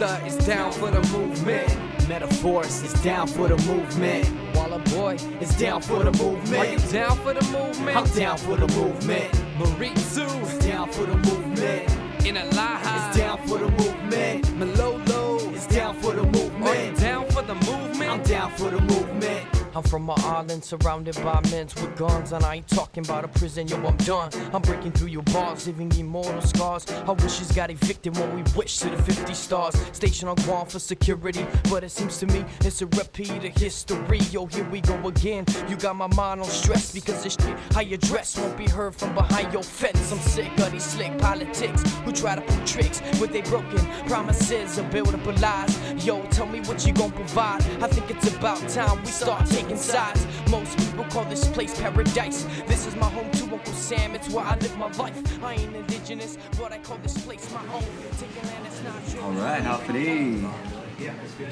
Arthur 0.00 0.26
is 0.26 0.36
down 0.46 0.70
for 0.70 0.90
the 0.92 1.00
movement. 1.16 1.76
Metaphors 2.08 2.82
is 2.82 2.92
down 3.02 3.26
for 3.26 3.48
the 3.48 3.56
movement. 3.66 4.30
Walla 4.54 4.78
Boy 4.78 5.16
is 5.40 5.56
down 5.58 5.82
for 5.82 6.04
the 6.04 6.12
movement. 6.22 6.54
Are 6.54 6.66
you 6.66 6.78
down 6.78 7.16
for 7.18 7.34
the 7.34 7.44
movement? 7.50 7.96
I'm 7.96 8.06
down 8.10 8.38
for 8.38 8.56
the 8.56 8.68
movement. 8.76 9.32
Maritzu 9.58 10.42
is 10.42 10.58
down 10.64 10.88
for 10.92 11.04
the 11.04 11.16
movement. 11.16 11.90
In 12.24 12.36
Alaha 12.36 13.10
is 13.10 13.16
down 13.16 13.38
for 13.48 13.58
the 13.58 13.70
movement. 13.70 14.56
Malolo 14.56 15.38
is 15.50 15.66
down 15.66 15.96
for 15.96 16.12
the 16.12 16.22
movement. 16.22 16.66
Are 16.68 16.84
you 16.84 16.92
down 16.94 17.26
for 17.30 17.42
the 17.42 17.54
movement? 17.54 18.10
I'm 18.10 18.22
down 18.22 18.50
for 18.52 18.70
the 18.70 18.80
movement. 18.80 18.97
I'm 19.78 19.84
from 19.84 20.10
an 20.10 20.18
island 20.22 20.64
surrounded 20.64 21.14
by 21.22 21.40
men 21.52 21.66
with 21.66 21.96
guns, 21.96 22.32
and 22.32 22.44
I 22.44 22.56
ain't 22.56 22.66
talking 22.66 23.04
about 23.04 23.24
a 23.24 23.28
prison, 23.28 23.68
yo, 23.68 23.76
I'm 23.76 23.96
done. 23.98 24.28
I'm 24.52 24.60
breaking 24.60 24.90
through 24.90 25.06
your 25.06 25.22
bars, 25.22 25.68
leaving 25.68 25.96
immortal 25.96 26.40
scars. 26.40 26.84
Our 27.06 27.14
wishes 27.14 27.52
got 27.52 27.70
evicted 27.70 28.18
when 28.18 28.34
we 28.34 28.42
wish 28.56 28.78
to 28.78 28.90
the 28.90 29.00
50 29.00 29.32
stars. 29.34 29.76
Station 29.92 30.26
on 30.26 30.34
Guam 30.34 30.66
for 30.66 30.80
security, 30.80 31.46
but 31.70 31.84
it 31.84 31.90
seems 31.90 32.18
to 32.18 32.26
me 32.26 32.44
it's 32.62 32.82
a 32.82 32.86
repeat 32.86 33.44
of 33.44 33.56
history. 33.56 34.18
Yo, 34.32 34.46
here 34.46 34.68
we 34.68 34.80
go 34.80 34.96
again. 35.06 35.44
You 35.68 35.76
got 35.76 35.94
my 35.94 36.08
mind 36.08 36.40
on 36.40 36.48
stress 36.48 36.92
because 36.92 37.22
this 37.22 37.34
shit, 37.34 37.56
how 37.72 37.80
you 37.80 37.98
dress, 37.98 38.36
won't 38.36 38.58
be 38.58 38.66
heard 38.66 38.96
from 38.96 39.14
behind 39.14 39.52
your 39.52 39.62
fence. 39.62 40.10
I'm 40.10 40.18
sick 40.18 40.58
of 40.58 40.72
these 40.72 40.82
slick 40.82 41.16
politics 41.18 41.84
who 42.04 42.10
try 42.10 42.34
to 42.34 42.40
pull 42.40 42.66
tricks 42.66 43.00
with 43.20 43.30
they 43.30 43.42
broken 43.42 43.78
promises 44.08 44.76
or 44.76 44.82
build 44.90 45.14
up 45.14 45.40
lies. 45.40 46.04
Yo, 46.04 46.20
tell 46.30 46.46
me 46.46 46.62
what 46.62 46.84
you 46.84 46.92
gon' 46.92 47.12
provide. 47.12 47.62
I 47.80 47.86
think 47.86 48.10
it's 48.10 48.34
about 48.34 48.58
time 48.68 49.00
we 49.02 49.06
start 49.06 49.46
taking 49.46 49.67
sides. 49.76 50.26
Most 50.50 50.78
people 50.78 51.04
call 51.04 51.24
this 51.24 51.48
place 51.48 51.78
paradise. 51.80 52.44
This 52.66 52.86
is 52.86 52.96
my 52.96 53.08
home 53.10 53.30
to 53.32 53.44
Uncle 53.44 53.72
Sam, 53.72 54.14
it's 54.14 54.28
where 54.30 54.44
I 54.44 54.56
live 54.56 54.76
my 54.78 54.90
life. 54.92 55.44
I 55.44 55.54
ain't 55.54 55.74
indigenous, 55.74 56.38
but 56.58 56.72
I 56.72 56.78
call 56.78 56.98
this 56.98 57.18
place 57.24 57.50
my 57.52 57.60
home. 57.60 57.84
Taking 58.18 58.42
land 58.50 58.64
that's 58.64 58.82
not 58.82 59.02
yours. 59.02 59.24
All 59.24 59.32
right, 59.32 59.62
Howdy. 59.62 60.46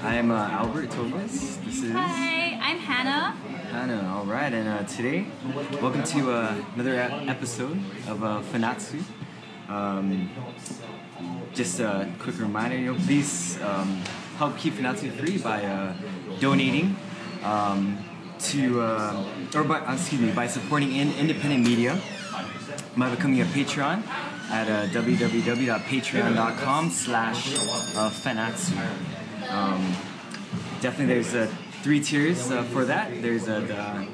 I 0.03 0.15
am 0.17 0.31
uh, 0.31 0.49
Albert 0.51 0.91
Thomas. 0.91 1.57
This 1.65 1.83
is 1.85 1.93
Hi, 1.93 2.59
I'm 2.61 2.79
Hannah. 2.79 3.37
Hannah. 3.71 4.15
All 4.17 4.25
right, 4.25 4.53
and 4.53 4.69
uh, 4.69 4.83
today, 4.85 5.27
welcome 5.81 6.03
to 6.03 6.33
uh, 6.33 6.57
another 6.75 6.99
episode 7.29 7.79
of 8.09 8.25
uh, 8.25 8.43
Fanachu. 8.53 9.03
Um, 9.69 10.31
just 11.55 11.81
a 11.81 12.09
quick 12.19 12.39
reminder, 12.39 12.77
you 12.77 12.93
know, 12.93 12.99
please 13.07 13.59
um, 13.63 14.03
help 14.39 14.59
keep 14.59 14.75
Fanachu 14.75 15.13
free 15.13 15.39
by 15.39 15.65
uh, 15.65 15.95
donating 16.41 16.97
um, 17.47 17.99
to, 18.39 18.81
uh, 18.81 19.25
or 19.55 19.65
by, 19.65 19.95
excuse 19.95 20.21
me, 20.21 20.33
by 20.33 20.47
supporting 20.47 20.95
in 20.95 21.13
independent 21.15 21.67
media 21.67 21.99
by 22.97 23.11
becoming 23.11 23.41
a 23.41 23.45
Patreon 23.45 24.07
at 24.51 24.69
uh, 24.69 24.87
www.patreon.com 24.89 26.91
slash 26.91 27.55
uh, 27.55 28.11
fanachu. 28.11 28.77
Um, 29.51 29.95
definitely 30.81 31.15
there's 31.15 31.35
uh, 31.35 31.49
three 31.83 32.01
tiers 32.01 32.51
uh, 32.51 32.63
for 32.65 32.85
that. 32.87 33.23
There's 33.23 33.49
uh, 33.49 33.61
the 33.61 34.07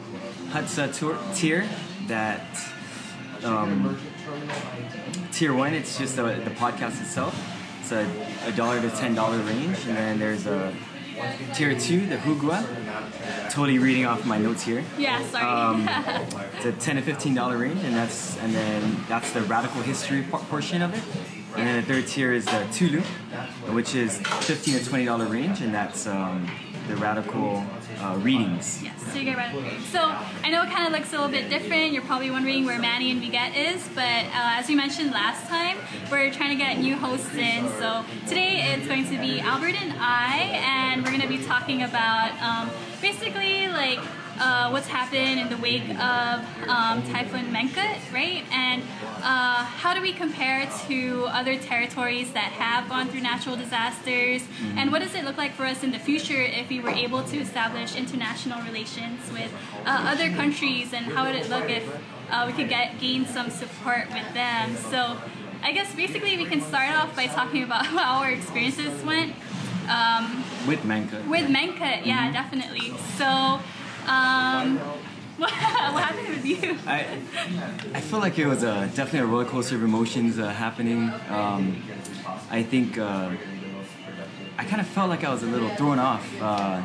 Hacha 0.50 0.92
tour, 0.92 1.18
tier 1.34 1.66
that 2.08 2.44
um, 3.44 3.98
tier 5.32 5.54
one, 5.54 5.74
it's 5.74 5.98
just 5.98 6.16
the, 6.16 6.22
the 6.22 6.50
podcast 6.50 7.00
itself. 7.00 7.34
It's 7.80 7.92
a, 7.92 8.06
a 8.46 8.52
dollar 8.52 8.80
to 8.80 8.90
ten 8.90 9.14
dollar 9.14 9.38
range, 9.38 9.78
and 9.86 9.96
then 9.96 10.18
there's 10.18 10.46
a 10.46 10.74
tier 11.54 11.78
two, 11.78 12.06
the 12.06 12.16
Hugua. 12.16 12.64
Totally 13.50 13.78
reading 13.78 14.06
off 14.06 14.24
my 14.24 14.38
notes 14.38 14.62
here. 14.62 14.84
Yeah, 14.98 15.22
sorry. 15.26 15.44
Um, 15.44 15.88
it's 16.56 16.64
a 16.64 16.72
ten 16.72 16.96
to 16.96 17.02
fifteen 17.02 17.34
dollar 17.34 17.58
range, 17.58 17.82
and 17.84 17.94
that's 17.94 18.38
and 18.38 18.54
then 18.54 19.04
that's 19.08 19.32
the 19.32 19.42
radical 19.42 19.82
history 19.82 20.22
portion 20.30 20.82
of 20.82 20.94
it. 20.94 21.02
And 21.56 21.66
then 21.66 21.76
the 21.82 21.94
third 21.94 22.06
tier 22.06 22.32
is 22.32 22.46
the 22.46 22.66
Tulu, 22.72 23.00
which 23.74 23.94
is 23.94 24.18
fifteen 24.18 24.78
to 24.78 24.84
twenty 24.84 25.04
dollar 25.04 25.26
range, 25.26 25.60
and 25.60 25.74
that's 25.74 26.06
um, 26.06 26.50
the 26.88 26.96
radical 26.96 27.64
uh, 28.02 28.16
readings. 28.18 28.82
yes, 28.82 29.00
so 29.12 29.18
you 29.18 29.24
get 29.24 29.36
right. 29.36 29.52
So 29.90 30.00
I 30.42 30.50
know 30.50 30.62
it 30.62 30.70
kind 30.70 30.86
of 30.86 30.92
looks 30.92 31.12
a 31.12 31.16
little 31.16 31.30
bit 31.30 31.48
different. 31.48 31.92
You're 31.92 32.02
probably 32.02 32.30
wondering 32.30 32.64
where 32.64 32.78
Manny 32.78 33.10
and 33.10 33.22
Viget 33.22 33.56
is, 33.56 33.88
but 33.94 34.02
uh, 34.02 34.58
as 34.58 34.68
we 34.68 34.74
mentioned 34.74 35.12
last 35.12 35.46
time, 35.48 35.76
we're 36.10 36.30
trying 36.32 36.50
to 36.50 36.56
get 36.56 36.78
new 36.78 36.96
hosts 36.96 37.34
in. 37.34 37.68
So 37.78 38.04
today 38.26 38.74
it's 38.74 38.86
going 38.86 39.04
to 39.04 39.18
be 39.18 39.40
Albert 39.40 39.80
and 39.80 39.94
I, 39.98 40.62
and 40.64 41.02
we're 41.02 41.10
going 41.10 41.22
to 41.22 41.28
be 41.28 41.42
talking 41.44 41.82
about 41.82 42.32
um, 42.42 42.70
basically 43.00 43.68
like 43.68 44.00
uh, 44.42 44.68
what's 44.70 44.88
happened 44.88 45.38
in 45.38 45.48
the 45.48 45.56
wake 45.58 45.88
of 45.90 46.36
um, 46.68 47.02
Typhoon 47.12 47.46
Mangkhut, 47.56 47.98
right? 48.12 48.42
And 48.50 48.82
uh, 49.22 49.62
how 49.82 49.94
do 49.94 50.00
we 50.00 50.12
compare 50.12 50.68
to 50.88 51.26
other 51.28 51.56
territories 51.56 52.32
that 52.32 52.50
have 52.64 52.88
gone 52.88 53.06
through 53.08 53.20
natural 53.20 53.56
disasters? 53.56 54.42
And 54.76 54.90
what 54.90 55.00
does 55.00 55.14
it 55.14 55.24
look 55.24 55.36
like 55.36 55.52
for 55.52 55.64
us 55.64 55.84
in 55.84 55.92
the 55.92 55.98
future 55.98 56.42
if 56.42 56.68
we 56.68 56.80
were 56.80 56.90
able 56.90 57.22
to 57.24 57.36
establish 57.38 57.94
international 57.94 58.60
relations 58.62 59.20
with 59.32 59.50
uh, 59.86 60.12
other 60.12 60.28
countries? 60.30 60.92
And 60.92 61.06
how 61.06 61.24
would 61.26 61.36
it 61.36 61.48
look 61.48 61.70
if 61.70 61.84
uh, 62.30 62.44
we 62.48 62.52
could 62.52 62.68
get 62.68 62.98
gain 62.98 63.24
some 63.26 63.48
support 63.50 64.08
with 64.12 64.28
them? 64.34 64.74
So 64.90 65.18
I 65.62 65.70
guess 65.72 65.94
basically 65.94 66.36
we 66.36 66.46
can 66.46 66.60
start 66.60 66.90
off 66.98 67.14
by 67.14 67.26
talking 67.26 67.62
about 67.62 67.86
how 67.94 68.20
our 68.22 68.30
experiences 68.32 69.04
went. 69.04 69.34
Um, 69.88 70.44
With 70.66 70.84
Manka. 70.84 71.22
with 71.28 71.46
Mangkhut, 71.50 72.06
yeah, 72.06 72.30
definitely. 72.32 72.94
So, 73.18 73.58
um, 74.06 74.78
what, 75.38 75.50
what 75.50 76.04
happened 76.04 76.28
with 76.28 76.44
you? 76.44 76.78
I, 76.86 77.18
I 77.94 78.00
feel 78.00 78.18
like 78.18 78.38
it 78.38 78.46
was 78.46 78.62
a, 78.62 78.90
definitely 78.94 79.20
a 79.20 79.26
roller 79.26 79.44
coaster 79.44 79.76
of 79.76 79.82
emotions 79.82 80.38
uh, 80.38 80.48
happening. 80.48 81.10
Um, 81.28 81.82
I 82.50 82.62
think 82.62 82.98
uh, 82.98 83.32
I 84.58 84.64
kind 84.64 84.80
of 84.80 84.86
felt 84.86 85.08
like 85.08 85.24
I 85.24 85.32
was 85.32 85.42
a 85.42 85.46
little 85.46 85.70
thrown 85.70 85.98
off 85.98 86.26
uh, 86.40 86.82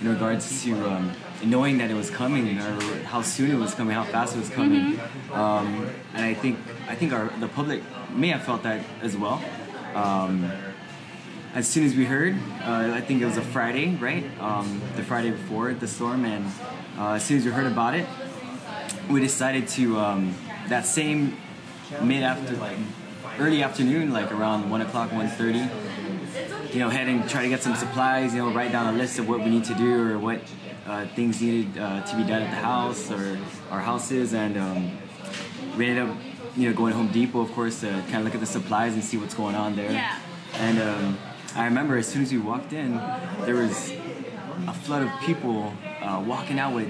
in 0.00 0.08
regards 0.08 0.62
to 0.64 0.72
um, 0.88 1.12
knowing 1.44 1.78
that 1.78 1.90
it 1.90 1.94
was 1.94 2.10
coming 2.10 2.58
or 2.58 2.80
how 3.04 3.22
soon 3.22 3.50
it 3.50 3.58
was 3.58 3.74
coming, 3.74 3.94
how 3.94 4.04
fast 4.04 4.34
it 4.34 4.40
was 4.40 4.50
coming. 4.50 4.98
Um, 5.32 5.88
and 6.14 6.24
I 6.24 6.34
think 6.34 6.58
I 6.88 6.94
think 6.94 7.12
our 7.12 7.28
the 7.38 7.48
public 7.48 7.82
may 8.12 8.28
have 8.28 8.42
felt 8.42 8.62
that 8.62 8.84
as 9.02 9.16
well. 9.16 9.42
Um, 9.94 10.50
as 11.54 11.66
soon 11.66 11.84
as 11.84 11.96
we 11.96 12.04
heard, 12.04 12.34
uh, 12.62 12.92
I 12.94 13.00
think 13.00 13.22
it 13.22 13.24
was 13.24 13.36
a 13.36 13.42
Friday, 13.42 13.96
right? 13.96 14.24
Um, 14.40 14.80
the 14.96 15.02
Friday 15.02 15.30
before 15.30 15.74
the 15.74 15.88
storm, 15.88 16.24
and 16.24 16.46
uh, 16.96 17.14
as 17.14 17.24
soon 17.24 17.38
as 17.38 17.44
we 17.44 17.50
heard 17.50 17.66
about 17.66 17.94
it, 17.94 18.06
we 19.08 19.20
decided 19.20 19.66
to 19.68 19.98
um, 19.98 20.34
that 20.68 20.86
same 20.86 21.36
mid 22.02 22.22
after 22.22 22.56
like 22.56 22.78
early 23.38 23.62
afternoon, 23.62 24.12
like 24.12 24.30
around 24.30 24.70
one 24.70 24.80
o'clock, 24.80 25.10
1.30, 25.10 26.72
you 26.72 26.78
know, 26.78 26.88
head 26.88 27.08
and 27.08 27.28
try 27.28 27.42
to 27.42 27.48
get 27.48 27.62
some 27.62 27.74
supplies. 27.74 28.32
You 28.32 28.44
know, 28.44 28.52
write 28.52 28.70
down 28.70 28.94
a 28.94 28.96
list 28.96 29.18
of 29.18 29.28
what 29.28 29.40
we 29.40 29.50
need 29.50 29.64
to 29.64 29.74
do 29.74 30.12
or 30.12 30.18
what 30.18 30.40
uh, 30.86 31.06
things 31.16 31.42
needed 31.42 31.78
uh, 31.78 32.02
to 32.04 32.16
be 32.16 32.22
done 32.22 32.42
at 32.42 32.50
the 32.50 32.62
house 32.64 33.10
or 33.10 33.38
our 33.72 33.80
houses, 33.80 34.34
and 34.34 34.56
um, 34.56 34.98
we 35.76 35.88
ended 35.88 36.08
up, 36.08 36.16
you 36.56 36.68
know, 36.68 36.76
going 36.76 36.92
Home 36.92 37.08
Depot, 37.08 37.40
of 37.40 37.50
course, 37.52 37.80
to 37.80 37.88
kind 37.88 38.16
of 38.16 38.24
look 38.24 38.34
at 38.34 38.40
the 38.40 38.46
supplies 38.46 38.94
and 38.94 39.02
see 39.02 39.16
what's 39.16 39.34
going 39.34 39.56
on 39.56 39.74
there. 39.74 39.90
Yeah. 39.90 40.18
And 40.54 40.78
um, 40.80 41.18
I 41.56 41.64
remember 41.64 41.96
as 41.96 42.06
soon 42.06 42.22
as 42.22 42.32
we 42.32 42.38
walked 42.38 42.72
in, 42.72 42.96
there 43.44 43.56
was 43.56 43.92
a 44.66 44.72
flood 44.74 45.02
of 45.02 45.10
people 45.20 45.72
uh, 46.02 46.22
walking 46.26 46.58
out 46.58 46.74
with 46.74 46.88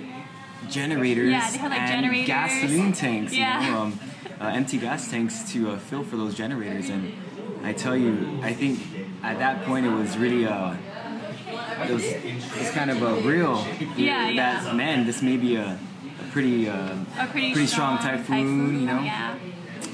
generators 0.69 1.31
Yeah, 1.31 1.50
they 1.50 1.59
had, 1.59 1.71
like, 1.71 1.81
and 1.81 1.91
generators. 2.03 2.26
gasoline 2.26 2.93
tanks. 2.93 3.32
Yeah. 3.34 3.65
You 3.65 3.71
know, 3.72 3.81
um, 3.82 4.00
uh, 4.41 4.44
empty 4.47 4.78
gas 4.78 5.10
tanks 5.10 5.50
to 5.53 5.71
uh, 5.71 5.78
fill 5.78 6.04
for 6.04 6.16
those 6.16 6.34
generators. 6.34 6.88
And 6.91 7.12
I 7.62 7.72
tell 7.72 7.97
you, 7.97 8.38
I 8.43 8.53
think 8.53 8.81
at 9.22 9.38
that 9.38 9.65
point 9.65 9.87
it 9.87 9.91
was 9.93 10.16
really 10.19 10.47
uh, 10.47 10.75
it 11.88 11.91
was 11.92 12.04
it 12.04 12.59
was 12.59 12.71
kind 12.71 12.91
of 12.91 13.03
a 13.03 13.15
real 13.27 13.66
Yeah, 13.97 14.32
that 14.34 14.65
yeah. 14.65 14.72
man, 14.72 15.06
this 15.06 15.22
may 15.22 15.37
be 15.37 15.56
a, 15.56 15.78
a 16.21 16.31
pretty 16.32 16.69
uh, 16.69 16.97
A 17.19 17.27
pretty, 17.27 17.66
strong, 17.66 17.98
typhoon, 17.98 18.81
you 18.81 18.87
know. 18.87 19.00
Yeah. 19.00 19.34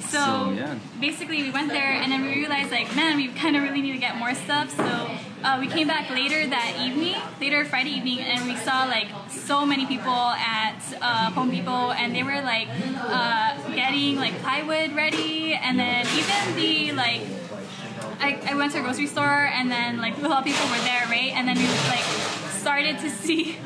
So, 0.07 0.19
So, 0.19 0.51
yeah. 0.53 0.79
basically, 1.01 1.43
we 1.43 1.51
went 1.51 1.69
there 1.71 1.91
and 1.93 2.11
then 2.13 2.23
we 2.23 2.35
realized, 2.35 2.71
like, 2.71 2.95
man, 2.95 3.17
we 3.17 3.29
kind 3.29 3.57
of 3.57 3.63
really 3.63 3.83
need 3.83 3.93
to 3.93 3.99
get 3.99 4.17
more 4.17 4.35
stuff. 4.35 4.71
So 4.77 5.11
uh, 5.43 5.59
we 5.61 5.67
came 5.69 5.87
back 5.89 6.11
later 6.11 6.47
that 6.47 6.77
evening, 6.81 7.17
later 7.41 7.65
Friday 7.65 7.91
evening, 7.91 8.21
and 8.21 8.47
we 8.47 8.57
saw 8.57 8.85
like 8.85 9.09
so 9.29 9.67
many 9.67 9.87
people 9.87 10.13
at 10.13 10.79
uh, 11.01 11.31
Home 11.33 11.51
Depot, 11.51 11.91
and 11.93 12.15
they 12.15 12.23
were 12.23 12.41
like 12.43 12.69
uh, 12.99 13.57
getting 13.75 14.17
like 14.17 14.35
plywood 14.43 14.95
ready, 14.95 15.55
and 15.55 15.79
then 15.79 16.07
even 16.17 16.57
the 16.57 16.93
like 16.93 17.23
I, 18.21 18.41
I 18.51 18.55
went 18.55 18.73
to 18.73 18.79
a 18.79 18.83
grocery 18.83 19.07
store 19.07 19.47
and 19.53 19.71
then 19.71 19.99
like 19.99 20.17
a 20.19 20.29
lot 20.29 20.39
of 20.39 20.45
people 20.45 20.67
were 20.69 20.83
there, 20.85 21.05
right? 21.07 21.33
And 21.35 21.47
then 21.47 21.57
we 21.57 21.65
just 21.65 21.89
like 21.89 22.05
started 22.51 22.99
to 23.01 23.11
see 23.23 23.57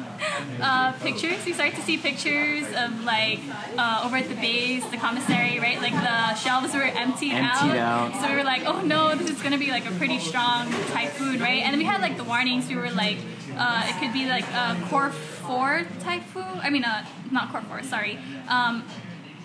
uh, 0.60 0.92
pictures. 1.00 1.44
We 1.44 1.52
started 1.52 1.76
to 1.76 1.82
see 1.82 1.96
pictures 1.96 2.66
of 2.76 3.04
like 3.04 3.40
uh, 3.76 4.02
over 4.04 4.16
at 4.16 4.28
the 4.28 4.34
base, 4.34 4.86
the 4.86 4.96
commissary, 4.96 5.58
right? 5.60 5.80
Like 5.80 5.92
the 5.92 6.34
shelves 6.34 6.74
were 6.74 6.82
emptied, 6.82 7.32
Emptied 7.32 7.78
out. 7.78 8.14
So 8.20 8.28
we 8.28 8.36
were 8.36 8.44
like, 8.44 8.64
oh 8.66 8.82
no, 8.82 9.14
this 9.14 9.30
is 9.30 9.42
gonna 9.42 9.58
be 9.58 9.70
like 9.70 9.86
a 9.86 9.92
pretty 9.92 10.18
strong 10.18 10.70
typhoon, 10.92 11.40
right? 11.40 11.62
And 11.62 11.72
then 11.72 11.78
we 11.78 11.84
had 11.84 12.00
like 12.00 12.16
the 12.16 12.24
warnings. 12.24 12.68
We 12.68 12.76
were 12.76 12.90
like, 12.90 13.18
uh, 13.56 13.86
it 13.88 13.98
could 14.00 14.12
be 14.12 14.26
like 14.26 14.44
a 14.52 14.76
core 14.88 15.10
four 15.10 15.86
typhoon. 16.00 16.60
I 16.62 16.70
mean, 16.70 16.84
uh, 16.84 17.04
not 17.30 17.50
core 17.50 17.62
four. 17.62 17.82
Sorry. 17.82 18.18
Um, 18.48 18.84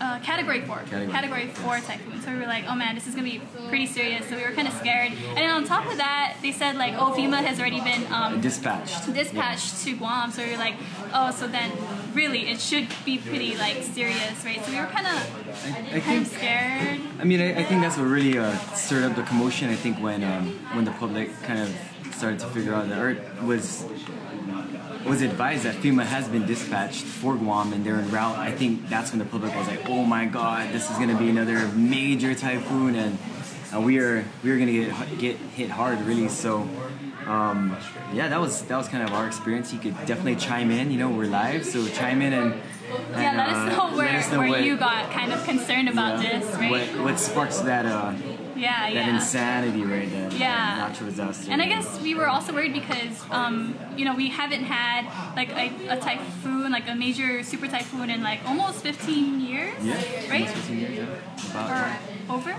uh, 0.02 0.20
category 0.20 0.62
four. 0.62 0.80
Category. 0.90 1.48
four 1.48 1.80
typhoon. 1.80 2.22
So 2.22 2.32
we 2.34 2.40
were 2.40 2.46
like, 2.48 2.66
oh 2.68 2.76
man, 2.76 2.96
this 2.96 3.08
is 3.08 3.16
gonna 3.16 3.28
be 3.30 3.42
pretty 3.70 3.86
serious. 3.86 4.28
So 4.28 4.36
we 4.36 4.44
were 4.44 4.52
kind 4.52 4.68
of 4.68 4.74
scared. 4.76 5.12
And 5.14 5.38
then 5.38 5.50
on 5.50 5.64
top 5.66 5.90
of 5.90 5.98
that, 5.98 6.36
they 6.42 6.52
said 6.52 6.76
like, 6.76 6.94
oh, 6.96 7.14
FEMA 7.18 7.38
has 7.44 7.60
already 7.60 7.82
been 7.82 8.12
um, 8.12 8.42
Dispatched. 8.42 9.14
dispatched 9.14 9.84
to 9.86 9.96
Guam. 9.96 10.32
So 10.32 10.44
we 10.44 10.52
were 10.52 10.58
like, 10.58 10.76
oh, 11.14 11.32
so 11.32 11.48
then 11.48 11.72
really 12.14 12.50
it 12.50 12.60
should 12.60 12.88
be 13.06 13.18
pretty 13.18 13.56
like 13.58 13.84
serious, 13.84 14.44
right? 14.46 14.64
So 14.66 14.72
we 14.72 14.78
were 14.80 14.86
kind 14.88 15.08
of 15.08 15.66
I, 15.66 15.98
I 15.98 16.00
kind 16.02 16.22
of 16.22 16.28
scared. 16.28 17.02
I 17.20 17.24
mean, 17.24 17.40
I, 17.42 17.60
I 17.60 17.64
think 17.64 17.82
that's 17.82 17.98
what 17.98 18.06
really 18.06 18.38
uh, 18.38 18.58
stirred 18.74 19.04
up 19.04 19.16
the 19.16 19.24
commotion. 19.24 19.70
I 19.70 19.76
think 19.76 19.98
when 20.00 20.24
um, 20.24 20.48
when 20.74 20.84
the 20.86 20.92
public 20.92 21.30
kind 21.44 21.60
of 21.60 21.74
started 22.14 22.40
to 22.40 22.48
figure 22.48 22.74
out 22.74 22.88
that 22.90 22.98
Earth 23.00 23.42
was 23.44 23.86
was 25.06 25.22
advised 25.22 25.64
that 25.64 25.76
FEMA 25.76 26.04
has 26.04 26.28
been 26.28 26.46
dispatched 26.46 27.04
for 27.04 27.36
Guam 27.36 27.74
and 27.74 27.86
they're 27.86 27.98
en 27.98 28.10
route. 28.12 28.38
I 28.38 28.52
think 28.52 28.90
that's 28.90 29.12
when 29.12 29.20
the 29.20 29.26
public 29.26 29.56
was 29.56 29.68
like, 29.68 29.88
"Oh 29.90 30.04
my 30.04 30.26
God, 30.26 30.74
this 30.74 30.90
is 30.90 30.98
going 30.98 31.10
to 31.10 31.18
be 31.18 31.30
another 31.30 31.68
major 31.70 32.34
typhoon," 32.34 32.96
and 32.96 33.18
uh, 33.74 33.80
we 33.80 34.00
are 34.00 34.26
we 34.44 34.52
are 34.52 34.58
going 34.58 34.68
to 34.68 34.74
get 34.74 35.18
get 35.20 35.36
hit 35.38 35.70
hard, 35.70 36.02
really. 36.02 36.30
So. 36.30 36.68
Um, 37.26 37.76
yeah, 38.14 38.28
that 38.28 38.40
was 38.40 38.62
that 38.66 38.78
was 38.78 38.88
kind 38.88 39.04
of 39.04 39.12
our 39.12 39.26
experience. 39.26 39.74
You 39.74 39.80
could 39.80 39.96
definitely 40.06 40.36
chime 40.36 40.70
in. 40.70 40.92
You 40.92 41.00
know, 41.00 41.10
we're 41.10 41.26
live, 41.26 41.66
so 41.66 41.88
chime 41.88 42.22
in 42.22 42.34
and, 42.34 42.54
and 42.54 42.62
Yeah, 43.14 43.32
let 43.36 43.50
uh, 43.50 43.52
us 43.52 43.72
know 43.72 43.98
where, 43.98 44.16
us 44.16 44.32
know 44.32 44.38
where 44.38 44.50
what, 44.50 44.64
you 44.64 44.78
got 44.78 45.10
kind 45.12 45.34
of 45.34 45.44
concerned 45.44 45.90
about 45.90 46.22
yeah, 46.22 46.40
this, 46.40 46.54
right? 46.54 46.70
What 46.70 47.04
what 47.04 47.20
sparks 47.20 47.62
that 47.62 47.88
uh, 47.88 48.14
yeah, 48.56 48.82
that 48.82 48.94
yeah. 48.94 49.16
insanity, 49.16 49.84
right? 49.84 50.10
there. 50.10 50.32
Yeah. 50.32 50.88
natural 50.88 51.10
disaster. 51.10 51.52
And 51.52 51.62
I 51.62 51.68
guess 51.68 52.02
we 52.02 52.16
were 52.16 52.28
also 52.28 52.54
worried 52.54 52.74
because, 52.74 53.24
um, 53.32 53.78
you 53.98 54.06
know, 54.06 54.16
we 54.16 54.30
haven't 54.30 54.64
had 54.64 55.06
like 55.36 55.50
a, 55.50 55.90
a 55.90 55.98
typhoon, 55.98 56.72
like 56.72 56.90
a 56.90 56.96
major 56.96 57.44
super 57.44 57.68
typhoon 57.68 58.10
in 58.10 58.24
like 58.24 58.40
almost 58.46 58.82
15 58.82 59.42
years, 59.42 59.74
yeah, 59.84 59.96
right? 60.30 60.42
almost 60.42 60.56
15 60.56 60.80
years, 60.80 60.98
yeah. 60.98 61.52
About, 61.52 62.00
Or 62.30 62.36
over? 62.36 62.56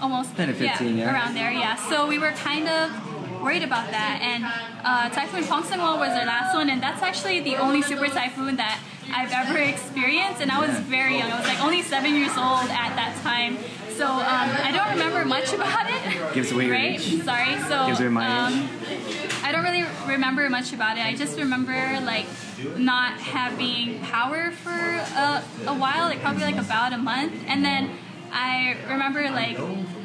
Almost. 0.00 0.36
10 0.36 0.48
to 0.48 0.54
15, 0.54 0.96
yeah. 0.98 1.12
Around 1.12 1.34
there, 1.34 1.52
yeah. 1.52 1.76
So 1.76 2.06
we 2.08 2.18
were 2.18 2.32
kind 2.32 2.68
of 2.68 3.42
worried 3.42 3.62
about 3.62 3.90
that. 3.90 4.20
And 4.22 4.44
uh, 4.84 5.10
Typhoon 5.10 5.42
Pongsona 5.44 5.98
was 5.98 6.10
our 6.10 6.24
last 6.26 6.54
one, 6.54 6.70
and 6.70 6.82
that's 6.82 7.02
actually 7.02 7.40
the 7.40 7.56
only 7.56 7.82
super 7.82 8.06
typhoon 8.06 8.56
that 8.56 8.80
I've 9.12 9.32
ever 9.32 9.58
experienced. 9.58 10.40
And 10.40 10.50
I 10.50 10.60
was 10.60 10.78
very 10.80 11.18
young. 11.18 11.30
I 11.30 11.38
was 11.38 11.48
like 11.48 11.62
only 11.62 11.82
seven 11.82 12.14
years 12.14 12.30
old 12.30 12.70
at 12.70 12.94
that 12.94 13.18
time. 13.22 13.58
So 13.96 14.06
um, 14.06 14.20
I 14.22 14.70
don't 14.72 14.90
remember 14.90 15.24
much 15.24 15.52
about 15.58 15.86
it. 15.88 16.34
Gives 16.34 16.52
away 16.52 16.66
your 16.66 16.74
right? 16.74 17.00
age. 17.00 17.22
Sorry. 17.22 17.58
So 17.68 17.86
Gives 17.86 18.00
away 18.00 18.08
my 18.08 18.26
um, 18.26 18.68
I 19.44 19.50
don't 19.52 19.64
really 19.64 19.84
remember 20.06 20.48
much 20.48 20.72
about 20.72 20.96
it. 20.98 21.04
I 21.04 21.14
just 21.14 21.38
remember 21.38 22.00
like 22.00 22.26
not 22.76 23.18
having 23.20 24.00
power 24.00 24.52
for 24.52 24.70
a, 24.70 25.42
a 25.66 25.74
while, 25.74 26.06
like 26.06 26.20
probably 26.20 26.44
like 26.44 26.56
about 26.56 26.92
a 26.92 26.98
month, 26.98 27.34
and 27.46 27.64
then 27.64 27.90
I 28.32 28.76
remember 28.88 29.22
like 29.30 29.58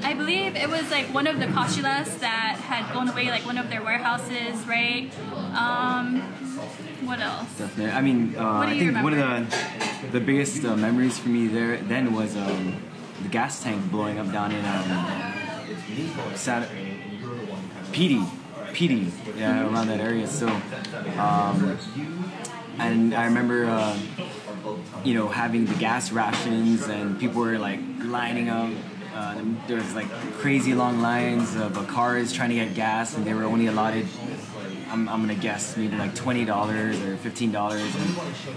I 0.04 0.13
believe 0.13 0.56
it 0.56 0.69
was 0.69 0.90
like 0.92 1.13
one 1.13 1.28
of 1.28 1.40
the 1.40 1.48
Cost-U-Less 1.48 2.16
that 2.16 2.57
had 2.60 2.92
gone 2.94 3.10
away, 3.10 3.30
like 3.30 3.45
one 3.45 3.57
of 3.57 3.69
their 3.69 3.83
warehouses, 3.83 4.66
right? 4.68 5.10
Um, 5.56 6.22
what 7.06 7.19
else? 7.19 7.48
Definitely. 7.57 7.92
I 7.92 8.01
mean, 8.01 8.36
uh, 8.38 8.60
I 8.60 8.78
think 8.78 8.95
one 9.04 9.13
of 9.13 9.19
the 9.19 10.10
the 10.12 10.19
biggest 10.19 10.66
uh, 10.66 10.75
memories 10.75 11.18
for 11.18 11.30
me 11.30 11.48
there 11.48 11.78
then 11.78 12.13
was 12.13 12.36
um, 12.36 12.75
the 13.22 13.30
gas 13.30 13.64
tank 13.64 13.90
blowing 13.92 14.19
up 14.19 14.31
down 14.31 14.52
in 14.52 14.64
um, 14.66 16.36
Sat- 16.36 16.69
PD, 17.92 18.25
PD, 18.74 19.12
yeah, 19.38 19.68
around 19.68 19.88
that 19.88 20.00
area. 20.00 20.28
So, 20.28 20.48
um, 21.18 21.78
and 22.80 23.14
I 23.14 23.25
remember, 23.25 23.66
uh, 23.66 23.98
you 25.04 25.14
know, 25.14 25.28
having 25.28 25.66
the 25.66 25.75
gas 25.75 26.12
rations 26.12 26.88
and 26.88 27.19
people 27.19 27.42
were 27.42 27.58
like 27.58 27.80
lining 28.02 28.50
up. 28.50 28.72
Uh, 29.16 29.42
there 29.68 29.78
was 29.78 29.96
like 29.96 30.10
crazy 30.38 30.75
long 30.75 31.02
lines 31.02 31.56
of 31.56 31.75
uh, 31.75 31.84
cars 31.86 32.31
trying 32.31 32.50
to 32.50 32.56
get 32.56 32.75
gas, 32.75 33.16
and 33.16 33.25
they 33.25 33.34
were 33.34 33.46
only 33.46 33.66
allotted 33.66 34.06
I'm, 34.89 35.07
I'm 35.10 35.22
gonna 35.22 35.36
guess 35.36 35.75
maybe 35.78 35.95
like 35.95 36.16
twenty 36.16 36.45
dollars 36.45 37.01
or 37.01 37.18
fifteen 37.18 37.51
dollars, 37.51 37.84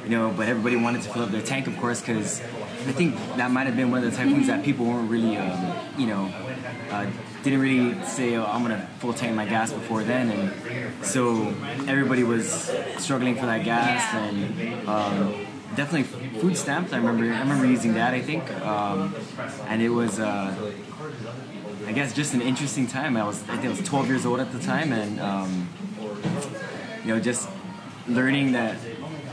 you 0.05 0.11
know, 0.11 0.33
but 0.37 0.49
everybody 0.49 0.77
wanted 0.77 1.03
to 1.03 1.13
fill 1.13 1.23
up 1.23 1.31
their 1.31 1.43
tank, 1.43 1.67
of 1.67 1.77
course, 1.79 2.01
because 2.01 2.41
I 2.41 2.93
think 2.93 3.17
that 3.37 3.51
might 3.51 3.67
have 3.67 3.77
been 3.77 3.91
one 3.91 4.05
of 4.05 4.11
the 4.11 4.17
typhoons 4.17 4.47
that 4.47 4.65
people 4.65 4.87
weren't 4.87 5.11
really, 5.11 5.37
um, 5.37 5.75
you 5.99 6.07
know, 6.07 6.33
uh, 6.91 7.11
didn't 7.43 7.61
really 7.61 8.03
say, 8.05 8.37
oh, 8.37 8.45
I'm 8.45 8.63
gonna 8.63 8.89
full 8.99 9.13
tank 9.13 9.35
my 9.35 9.47
gas 9.47 9.73
before 9.73 10.05
then, 10.05 10.31
and 10.31 11.05
so 11.05 11.49
everybody 11.89 12.23
was 12.23 12.71
struggling 12.99 13.35
for 13.35 13.47
that 13.47 13.65
gas, 13.65 14.15
and 14.15 14.89
um, 14.89 15.47
definitely 15.75 16.05
food 16.41 16.57
stamps. 16.57 16.93
I 16.93 16.99
remember, 16.99 17.25
I 17.25 17.41
remember 17.41 17.67
using 17.67 17.95
that. 17.95 18.15
I 18.15 18.23
think, 18.23 18.51
um, 18.63 19.15
and 19.69 19.83
it 19.83 19.91
was. 19.91 20.21
Uh, 20.21 20.73
I 21.87 21.93
guess 21.93 22.13
just 22.13 22.35
an 22.35 22.43
interesting 22.43 22.87
time. 22.87 23.17
I 23.17 23.25
was 23.25 23.43
I 23.45 23.57
think 23.57 23.65
I 23.65 23.69
was 23.71 23.81
12 23.81 24.07
years 24.07 24.27
old 24.27 24.39
at 24.39 24.53
the 24.53 24.61
time, 24.61 24.93
and 24.93 25.19
um, 25.19 25.69
you 27.05 27.15
know, 27.15 27.21
just 27.21 27.49
learning 28.09 28.53
that 28.53 28.77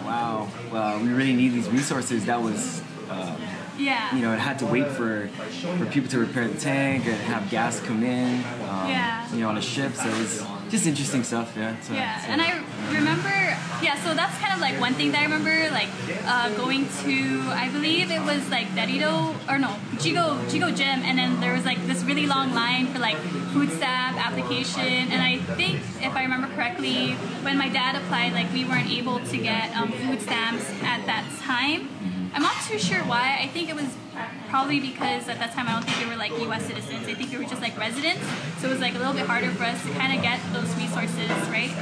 wow, 0.05 0.47
uh, 0.71 0.99
we 1.01 1.09
really 1.09 1.33
need 1.35 1.49
these 1.49 1.67
resources. 1.69 2.25
That 2.25 2.41
was, 2.41 2.81
uh, 3.09 3.35
Yeah. 3.77 4.15
you 4.15 4.21
know, 4.21 4.33
it 4.33 4.39
had 4.39 4.57
to 4.59 4.65
wait 4.65 4.87
for 4.91 5.29
for 5.77 5.85
people 5.85 6.09
to 6.11 6.19
repair 6.19 6.47
the 6.47 6.57
tank 6.59 7.05
and 7.05 7.15
have 7.23 7.49
gas 7.49 7.79
come 7.81 8.03
in. 8.03 8.35
Um, 8.69 8.89
Yeah. 8.89 9.27
You 9.33 9.41
know, 9.41 9.49
on 9.49 9.57
a 9.57 9.61
ship. 9.61 9.95
So 9.95 10.07
it 10.07 10.17
was 10.17 10.43
just 10.69 10.87
interesting 10.87 11.23
stuff. 11.23 11.51
Yeah. 11.57 11.75
So, 11.81 11.93
Yeah, 11.93 12.21
so- 12.21 12.27
and 12.31 12.41
I 12.41 12.53
remember, 12.91 13.46
yeah, 13.81 13.95
so 14.03 14.13
that's 14.13 14.37
kind 14.39 14.53
of 14.53 14.59
like 14.59 14.79
one 14.79 14.93
thing 14.93 15.11
that 15.11 15.21
I 15.21 15.23
remember, 15.23 15.69
like 15.71 15.89
uh, 16.25 16.49
going 16.55 16.87
to, 17.03 17.41
I 17.51 17.69
believe 17.69 18.11
it 18.11 18.21
was 18.21 18.49
like 18.49 18.67
Derito, 18.69 19.35
or 19.49 19.59
no, 19.59 19.69
Yigo, 19.97 20.39
Yigo 20.49 20.75
Gym, 20.75 21.03
and 21.05 21.17
then 21.17 21.39
there 21.39 21.53
was 21.53 21.65
like 21.65 21.85
this 21.85 22.03
really 22.03 22.25
long 22.25 22.53
line 22.53 22.87
for 22.87 22.99
like 22.99 23.17
food 23.53 23.71
stamp 23.71 24.17
application, 24.17 25.11
and 25.11 25.21
I 25.21 25.37
think, 25.55 25.79
if 26.01 26.15
I 26.15 26.23
remember 26.23 26.47
correctly, 26.47 27.13
when 27.43 27.57
my 27.57 27.69
dad 27.69 27.95
applied, 27.95 28.33
like 28.33 28.51
we 28.51 28.65
weren't 28.65 28.89
able 28.89 29.19
to 29.19 29.37
get 29.37 29.75
um, 29.75 29.91
food 29.91 30.21
stamps 30.21 30.69
at 30.83 31.05
that 31.05 31.25
time. 31.41 31.89
I'm 32.33 32.43
not 32.43 32.55
too 32.67 32.77
sure 32.77 32.99
why. 33.05 33.39
I 33.41 33.47
think 33.47 33.69
it 33.69 33.75
was 33.75 33.87
probably 34.49 34.79
because 34.79 35.27
at 35.27 35.39
that 35.39 35.53
time 35.53 35.67
I 35.67 35.73
don't 35.73 35.83
think 35.83 35.97
they 35.97 36.05
were 36.05 36.17
like 36.17 36.31
U.S. 36.39 36.65
citizens. 36.65 37.07
I 37.07 37.13
think 37.13 37.31
they 37.31 37.37
were 37.37 37.45
just 37.45 37.61
like 37.61 37.77
residents. 37.77 38.21
So 38.59 38.67
it 38.67 38.71
was 38.71 38.79
like 38.79 38.95
a 38.95 38.97
little 38.97 39.13
bit 39.13 39.25
harder 39.25 39.49
for 39.51 39.63
us 39.63 39.81
to 39.83 39.91
kind 39.93 40.15
of 40.15 40.21
get 40.21 40.39
those 40.53 40.69
resources, 40.75 41.29
right? 41.49 41.73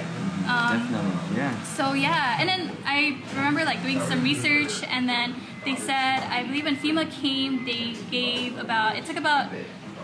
Um, 0.48 0.80
Definitely. 0.80 1.38
Yeah. 1.38 1.64
so 1.64 1.94
yeah, 1.94 2.38
and 2.40 2.48
then 2.48 2.72
I 2.86 3.18
remember 3.36 3.66
like 3.66 3.82
doing 3.82 4.00
some 4.02 4.24
research, 4.24 4.84
and 4.84 5.08
then 5.10 5.36
they 5.64 5.76
said 5.76 6.20
I 6.30 6.44
believe 6.44 6.66
when 6.66 6.76
FEMA 6.78 7.10
came, 7.12 7.66
they 7.66 7.96
gave 8.12 8.58
about 8.58 8.96
it 8.96 9.06
took 9.06 9.18
about 9.18 9.52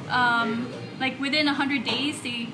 um, 0.10 0.72
like 1.00 1.20
within 1.20 1.48
hundred 1.48 1.84
days 1.84 2.22
they 2.22 2.48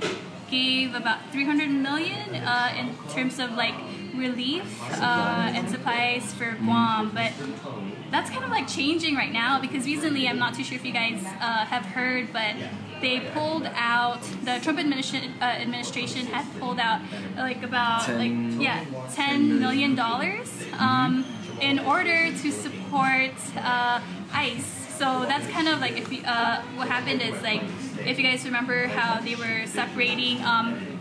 gave 0.49 0.95
about 0.95 1.31
300 1.31 1.69
million 1.69 2.35
uh, 2.35 2.73
in 2.77 2.95
terms 3.13 3.39
of 3.39 3.51
like 3.55 3.73
relief 4.15 4.81
uh, 5.01 5.51
and 5.53 5.69
supplies 5.69 6.33
for 6.33 6.53
Guam, 6.53 7.11
but 7.13 7.31
that's 8.11 8.29
kind 8.29 8.43
of 8.43 8.49
like 8.49 8.67
changing 8.67 9.15
right 9.15 9.31
now 9.31 9.59
because 9.59 9.85
recently 9.85 10.27
I'm 10.27 10.39
not 10.39 10.55
too 10.55 10.63
sure 10.63 10.77
if 10.77 10.85
you 10.85 10.93
guys 10.93 11.23
uh, 11.23 11.65
have 11.65 11.85
heard, 11.85 12.31
but 12.33 12.55
they 13.01 13.19
pulled 13.33 13.67
out 13.75 14.21
the 14.43 14.59
Trump 14.61 14.79
administration 14.79 15.33
uh, 15.41 15.45
administration 15.45 16.25
had 16.27 16.45
pulled 16.59 16.79
out 16.79 17.01
like 17.35 17.63
about 17.63 18.05
Ten- 18.05 18.17
like 18.19 18.61
yeah 18.63 18.83
ten 19.13 19.59
million 19.59 19.95
dollars 19.95 20.49
um, 20.79 21.25
in 21.61 21.79
order 21.79 22.31
to 22.31 22.51
support 22.51 23.31
uh, 23.57 23.99
ICE. 24.33 24.73
So 24.97 25.25
that's 25.27 25.45
kind 25.47 25.67
of 25.67 25.79
like 25.79 25.95
if 25.97 26.11
you, 26.11 26.23
uh, 26.25 26.61
what 26.75 26.87
happened 26.87 27.21
is 27.21 27.39
like 27.43 27.61
if 28.05 28.17
you 28.17 28.23
guys 28.23 28.43
remember 28.45 28.87
how 28.87 29.19
they 29.21 29.35
were 29.35 29.65
separating 29.67 30.43
um, 30.43 30.99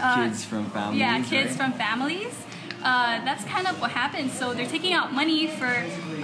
uh, 0.00 0.24
Kids 0.28 0.44
from 0.44 0.64
families. 0.70 1.00
yeah, 1.00 1.22
kids 1.22 1.50
right? 1.50 1.56
from 1.56 1.72
families. 1.74 2.34
Uh, 2.82 3.24
that's 3.24 3.44
kind 3.44 3.66
of 3.66 3.80
what 3.80 3.90
happened. 3.90 4.30
So 4.30 4.52
they're 4.54 4.66
taking 4.66 4.92
out 4.92 5.12
money 5.12 5.46
for 5.46 5.72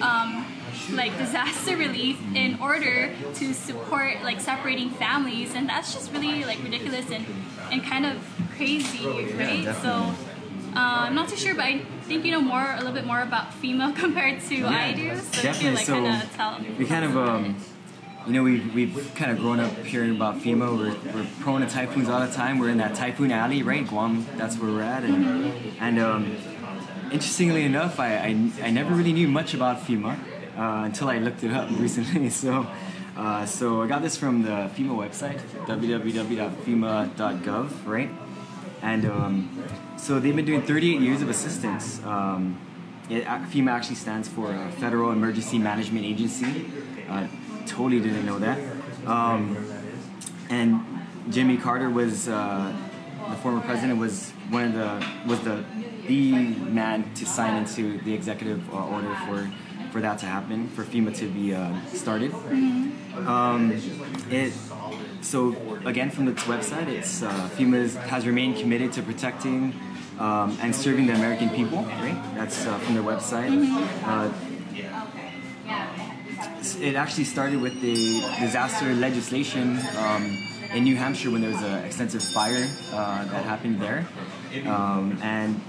um, 0.02 0.44
like 0.92 1.16
disaster 1.18 1.76
relief 1.76 2.18
in 2.34 2.58
order 2.60 3.12
to 3.34 3.54
support 3.54 4.22
like 4.22 4.40
separating 4.40 4.90
families, 4.90 5.54
and 5.54 5.68
that's 5.68 5.92
just 5.94 6.12
really 6.12 6.44
like 6.44 6.62
ridiculous 6.62 7.10
and 7.10 7.26
and 7.70 7.82
kind 7.84 8.06
of 8.06 8.16
crazy, 8.56 9.06
right? 9.34 9.74
so. 9.82 10.14
Uh, 10.72 11.06
I'm 11.08 11.16
not 11.16 11.28
too 11.28 11.36
sure, 11.36 11.52
but 11.56 11.64
I 11.64 11.78
think 12.02 12.24
you 12.24 12.30
know 12.30 12.40
more, 12.40 12.62
a 12.62 12.76
little 12.76 12.92
bit 12.92 13.04
more 13.04 13.20
about 13.20 13.50
FEMA 13.60 13.94
compared 14.04 14.40
to 14.42 14.66
I 14.66 14.92
do. 14.92 15.16
So 15.16 15.36
you 15.38 15.42
definitely. 15.42 15.74
like 15.74 15.84
so 15.84 15.94
kind 15.94 16.22
of 16.22 16.32
tell. 16.36 16.60
we 16.78 16.86
kind 16.86 17.04
of, 17.04 17.16
um, 17.16 17.56
you 18.24 18.32
know, 18.32 18.44
we've, 18.44 18.72
we've 18.72 19.12
kind 19.16 19.32
of 19.32 19.38
grown 19.38 19.58
up 19.58 19.76
hearing 19.78 20.14
about 20.14 20.36
FEMA. 20.36 20.78
We're, 20.78 21.12
we're 21.12 21.26
prone 21.40 21.62
to 21.62 21.66
typhoons 21.66 22.08
all 22.08 22.20
the 22.20 22.32
time. 22.32 22.60
We're 22.60 22.68
in 22.68 22.78
that 22.78 22.94
typhoon 22.94 23.32
alley, 23.32 23.64
right? 23.64 23.84
Guam, 23.84 24.24
that's 24.36 24.58
where 24.58 24.70
we're 24.70 24.82
at. 24.82 25.02
And, 25.02 25.52
and 25.80 25.98
um, 25.98 26.36
interestingly 27.10 27.64
enough, 27.64 27.98
I, 27.98 28.14
I, 28.18 28.50
I 28.62 28.70
never 28.70 28.94
really 28.94 29.12
knew 29.12 29.26
much 29.26 29.54
about 29.54 29.80
FEMA 29.80 30.16
uh, 30.60 30.84
until 30.84 31.08
I 31.08 31.18
looked 31.18 31.42
it 31.42 31.50
up 31.52 31.68
recently. 31.78 32.28
So, 32.28 32.66
uh, 33.16 33.46
so 33.46 33.80
I 33.82 33.86
got 33.86 34.02
this 34.02 34.16
from 34.16 34.42
the 34.42 34.68
FEMA 34.76 34.94
website, 34.94 35.40
www.fema.gov, 35.66 37.86
right? 37.86 38.10
And 38.82 39.06
um, 39.06 39.64
so 39.96 40.20
they've 40.20 40.36
been 40.36 40.44
doing 40.44 40.60
38 40.62 41.00
years 41.00 41.22
of 41.22 41.30
assistance. 41.30 42.04
Um, 42.04 42.60
it, 43.08 43.24
FEMA 43.24 43.70
actually 43.70 43.96
stands 43.96 44.28
for 44.28 44.52
uh, 44.52 44.70
Federal 44.72 45.12
Emergency 45.12 45.58
Management 45.58 46.04
Agency. 46.04 46.66
Uh, 47.08 47.26
totally 47.66 48.00
didn't 48.00 48.26
know 48.26 48.38
that. 48.38 48.58
Um, 49.06 49.56
and 50.50 50.84
Jimmy 51.30 51.56
Carter 51.56 51.88
was 51.90 52.28
uh, 52.28 52.76
the 53.28 53.36
former 53.36 53.62
president 53.62 53.98
was 53.98 54.32
one 54.50 54.64
of 54.64 54.74
the 54.74 55.02
was 55.26 55.40
the 55.40 55.64
the 56.06 56.32
man 56.32 57.12
to 57.14 57.24
sign 57.26 57.56
into 57.56 57.98
the 57.98 58.12
executive 58.12 58.68
uh, 58.72 58.86
order 58.86 59.14
for 59.26 59.50
for 59.90 60.00
that 60.00 60.18
to 60.20 60.26
happen 60.26 60.68
for 60.68 60.84
FEMA 60.84 61.14
to 61.16 61.28
be 61.28 61.54
uh, 61.54 61.74
started. 61.86 62.32
Um, 63.26 63.72
it 64.30 64.52
so 65.22 65.54
again 65.84 66.10
from 66.10 66.28
its 66.28 66.44
website, 66.44 66.88
it's 66.88 67.22
uh, 67.22 67.30
FEMA 67.56 67.94
has 68.06 68.26
remained 68.26 68.56
committed 68.56 68.92
to 68.92 69.02
protecting 69.02 69.74
um, 70.18 70.56
and 70.62 70.74
serving 70.74 71.06
the 71.06 71.14
American 71.14 71.50
people. 71.50 71.82
Right, 71.82 72.20
that's 72.34 72.66
uh, 72.66 72.78
from 72.78 72.94
their 72.94 73.02
website. 73.02 73.50
Uh, 74.04 74.32
it 76.80 76.94
actually 76.94 77.24
started 77.24 77.60
with 77.60 77.80
the 77.80 78.20
disaster 78.38 78.94
legislation 78.94 79.78
um, 79.98 80.38
in 80.74 80.84
New 80.84 80.96
Hampshire 80.96 81.30
when 81.30 81.40
there 81.40 81.50
was 81.50 81.62
an 81.62 81.84
extensive 81.84 82.22
fire 82.22 82.68
uh, 82.92 83.24
that 83.24 83.44
happened 83.44 83.80
there, 83.80 84.06
um, 84.66 85.18
and 85.22 85.60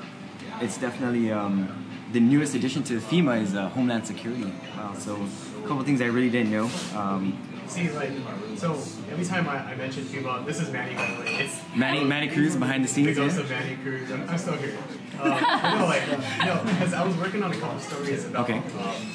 it's 0.61 0.77
definitely 0.77 1.31
um, 1.31 1.80
the 2.11 2.19
newest 2.19 2.55
addition 2.55 2.83
to 2.83 2.99
FEMA 2.99 3.41
is 3.41 3.55
uh, 3.55 3.69
Homeland 3.69 4.05
Security. 4.05 4.51
Wow, 4.77 4.93
so 4.97 5.15
a 5.63 5.67
couple 5.67 5.83
things 5.83 6.01
I 6.01 6.05
really 6.05 6.29
didn't 6.29 6.51
know. 6.51 6.69
Um, 6.95 7.37
See, 7.67 7.89
like, 7.91 8.11
so 8.57 8.73
every 9.09 9.23
time 9.23 9.47
I, 9.47 9.71
I 9.71 9.75
mention 9.75 10.03
FEMA, 10.03 10.45
this 10.45 10.59
is 10.59 10.69
Manny, 10.71 10.93
by 10.93 11.09
the 11.09 11.21
way. 11.21 11.35
It's 11.45 11.61
Manny 11.75 12.03
Manny 12.03 12.27
Cruz 12.27 12.55
behind 12.57 12.83
the 12.83 12.87
the 12.87 12.93
scenes. 12.93 13.17
ghost 13.17 13.35
Yeah? 13.37 13.43
of 13.43 13.49
Manny 13.49 13.75
Cruz. 13.77 14.11
I'm, 14.11 14.29
I'm 14.29 14.37
still 14.37 14.53
here. 14.57 14.77
Uh, 15.21 15.77
no, 15.79 15.85
like, 15.85 16.01
uh, 16.09 16.45
no, 16.45 16.63
because 16.65 16.93
I 16.93 17.05
was 17.05 17.15
working 17.17 17.43
on 17.43 17.51
a 17.51 17.55
couple 17.57 17.79
stories 17.79 18.25
about 18.25 18.43
Okay. 18.49 18.57
um, 18.57 18.63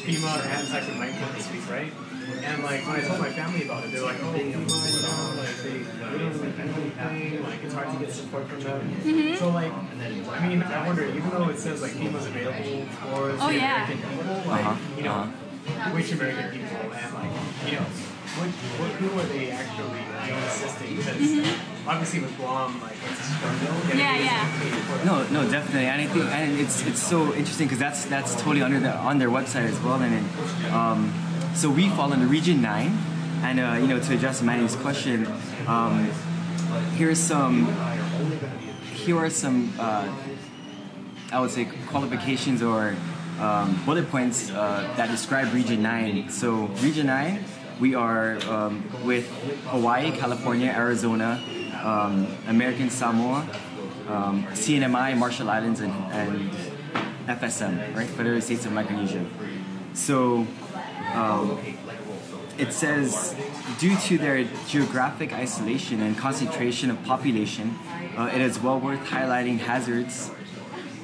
FEMA 0.06 0.46
and 0.46 0.68
Second 0.68 0.98
Mike 0.98 1.14
this 1.36 1.50
week, 1.52 1.68
right? 1.70 1.92
And 2.44 2.62
like 2.62 2.86
when 2.86 2.96
I 2.96 3.00
told 3.02 3.18
my 3.20 3.30
family 3.30 3.64
about 3.64 3.84
it, 3.84 3.92
they're 3.92 4.02
like, 4.02 4.18
"Oh, 4.22 4.32
FEMA, 4.32 4.44
you 4.46 5.02
know, 5.02 5.34
like 5.42 5.56
they, 5.62 5.78
they 5.78 6.18
don't 6.18 6.32
really 6.38 6.50
do 6.50 6.62
anything. 6.62 7.42
Like 7.42 7.64
it's 7.64 7.74
hard 7.74 7.90
to 7.90 7.98
get 7.98 8.12
support 8.12 8.46
from 8.48 8.60
them." 8.60 9.36
So 9.36 9.50
like, 9.50 9.72
I 9.72 10.46
mean, 10.48 10.62
I 10.62 10.86
wonder, 10.86 11.04
even 11.06 11.30
though 11.30 11.48
it 11.48 11.58
says 11.58 11.82
like 11.82 11.92
FEMA's 11.92 12.26
available 12.26 12.86
for 13.02 13.32
the 13.32 13.42
Oh, 13.42 13.50
yeah. 13.50 13.84
American 13.90 13.98
people, 14.18 14.50
like 14.50 14.64
Uh-huh, 14.66 14.96
you 14.96 15.02
know, 15.02 15.10
uh-huh. 15.12 15.90
which 15.90 16.12
American 16.12 16.50
people 16.60 16.92
and 16.92 17.14
like 17.14 17.32
you 17.66 17.72
know, 17.78 17.86
what, 18.38 18.48
what 18.78 18.90
who 19.00 19.08
are 19.18 19.24
they 19.24 19.50
actually 19.50 20.00
you 20.26 20.32
know, 20.32 20.46
assisting? 20.46 20.96
Because 20.96 21.75
obviously 21.86 22.20
with 22.20 22.36
Guam, 22.36 22.80
like 22.82 22.92
it's 23.10 23.20
a 23.20 23.22
struggle. 23.22 23.98
Yeah, 23.98 24.16
yeah. 24.18 25.04
No, 25.04 25.26
no, 25.28 25.50
definitely, 25.50 25.86
and 25.86 26.02
I 26.02 26.06
think, 26.06 26.24
and 26.24 26.60
it's 26.60 26.86
it's 26.86 27.02
so 27.02 27.34
interesting 27.34 27.66
because 27.66 27.78
that's 27.78 28.04
that's 28.06 28.34
totally 28.34 28.62
under 28.62 28.80
the 28.80 28.92
on 28.94 29.18
their 29.18 29.30
website 29.30 29.68
as 29.68 29.78
well, 29.80 30.00
and 30.00 30.12
then, 30.12 30.72
um, 30.72 31.12
so 31.54 31.70
we 31.70 31.88
fall 31.90 32.12
under 32.12 32.26
Region 32.26 32.60
Nine, 32.62 32.98
and 33.42 33.60
uh, 33.60 33.78
you 33.80 33.86
know 33.86 34.00
to 34.00 34.14
address 34.14 34.42
Manny's 34.42 34.76
question, 34.76 35.26
um, 35.66 36.10
here's 36.96 37.18
some, 37.18 37.66
here 38.94 39.18
are 39.18 39.30
some, 39.30 39.72
uh, 39.78 40.08
I 41.32 41.40
would 41.40 41.50
say 41.50 41.66
qualifications 41.86 42.62
or 42.62 42.94
um, 43.40 43.80
bullet 43.84 44.10
points 44.10 44.50
uh, 44.50 44.92
that 44.96 45.10
describe 45.10 45.52
Region 45.52 45.82
Nine. 45.82 46.30
So 46.30 46.66
Region 46.82 47.06
Nine, 47.06 47.44
we 47.80 47.94
are 47.94 48.38
um, 48.48 48.84
with 49.04 49.28
Hawaii, 49.66 50.10
California, 50.12 50.72
Arizona, 50.74 51.40
um, 51.82 52.26
American 52.48 52.90
Samoa, 52.90 53.46
um, 54.08 54.44
CNMI, 54.52 55.16
Marshall 55.16 55.50
Islands, 55.50 55.80
and, 55.80 55.92
and 56.12 56.50
FSM, 57.26 57.94
right? 57.94 58.08
Federated 58.08 58.42
States 58.42 58.66
of 58.66 58.72
Micronesia. 58.72 59.24
So 59.94 60.46
um, 61.14 61.58
it 62.58 62.72
says, 62.72 63.34
due 63.78 63.96
to 63.96 64.18
their 64.18 64.44
geographic 64.68 65.32
isolation 65.32 66.00
and 66.02 66.16
concentration 66.16 66.90
of 66.90 67.02
population, 67.04 67.76
uh, 68.16 68.30
it 68.34 68.40
is 68.40 68.58
well 68.58 68.80
worth 68.80 69.00
highlighting 69.00 69.58
hazards 69.58 70.30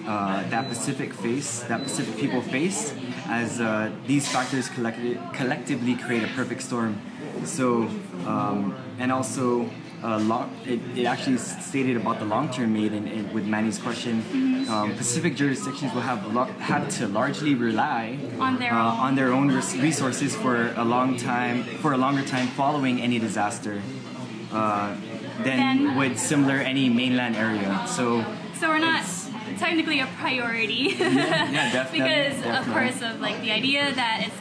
uh, 0.07 0.49
that 0.49 0.69
Pacific 0.69 1.13
face, 1.13 1.61
that 1.65 1.83
Pacific 1.83 2.17
people 2.17 2.43
face, 2.43 2.95
as 3.27 3.61
uh, 3.61 3.91
these 4.07 4.29
factors 4.29 4.69
collectively, 4.69 5.19
collectively 5.33 5.95
create 5.95 6.25
a 6.25 6.29
perfect 6.29 6.63
storm. 6.63 7.01
So, 7.45 7.83
um, 8.27 8.75
and 8.99 9.13
also, 9.13 9.71
uh, 10.03 10.19
long, 10.19 10.51
it, 10.67 10.81
it 10.97 11.05
actually 11.05 11.39
stated 11.39 11.97
about 11.97 12.19
the 12.19 12.25
long-term 12.25 12.77
aid 12.77 12.93
in, 12.93 13.07
in, 13.07 13.33
with 13.33 13.45
Manny's 13.47 13.79
question. 13.79 14.23
Um, 14.69 14.95
Pacific 14.97 15.35
jurisdictions 15.37 15.93
will 15.95 16.01
have 16.01 16.33
lo- 16.33 16.45
have 16.61 16.89
to 16.99 17.07
largely 17.09 17.55
rely 17.55 18.19
On 18.39 18.59
their 18.59 18.73
uh, 18.73 18.93
own. 18.93 18.99
on 19.01 19.15
their 19.15 19.33
own 19.33 19.49
res- 19.51 19.77
resources 19.79 20.35
for 20.35 20.73
a 20.77 20.85
long 20.85 21.17
time, 21.17 21.65
for 21.83 21.93
a 21.93 21.97
longer 21.97 22.23
time 22.25 22.49
following 22.49 23.01
any 23.01 23.19
disaster. 23.19 23.81
Uh, 24.53 24.95
than 25.45 25.45
Then- 25.85 25.97
with 25.97 26.19
similar 26.19 26.57
any 26.57 26.89
mainland 26.91 27.37
area. 27.37 27.85
So 27.87 28.25
So 28.55 28.69
we're 28.69 28.79
not 28.79 29.03
technically 29.59 30.01
a 30.01 30.07
priority. 30.21 30.95
yeah, 30.99 31.73
definitely, 31.73 32.01
because 32.01 32.37
of 32.39 32.45
definitely. 32.45 32.73
course 32.75 33.03
of 33.03 33.21
like 33.21 33.41
the 33.41 33.51
idea 33.53 33.93
that 33.95 34.25
it's 34.27 34.37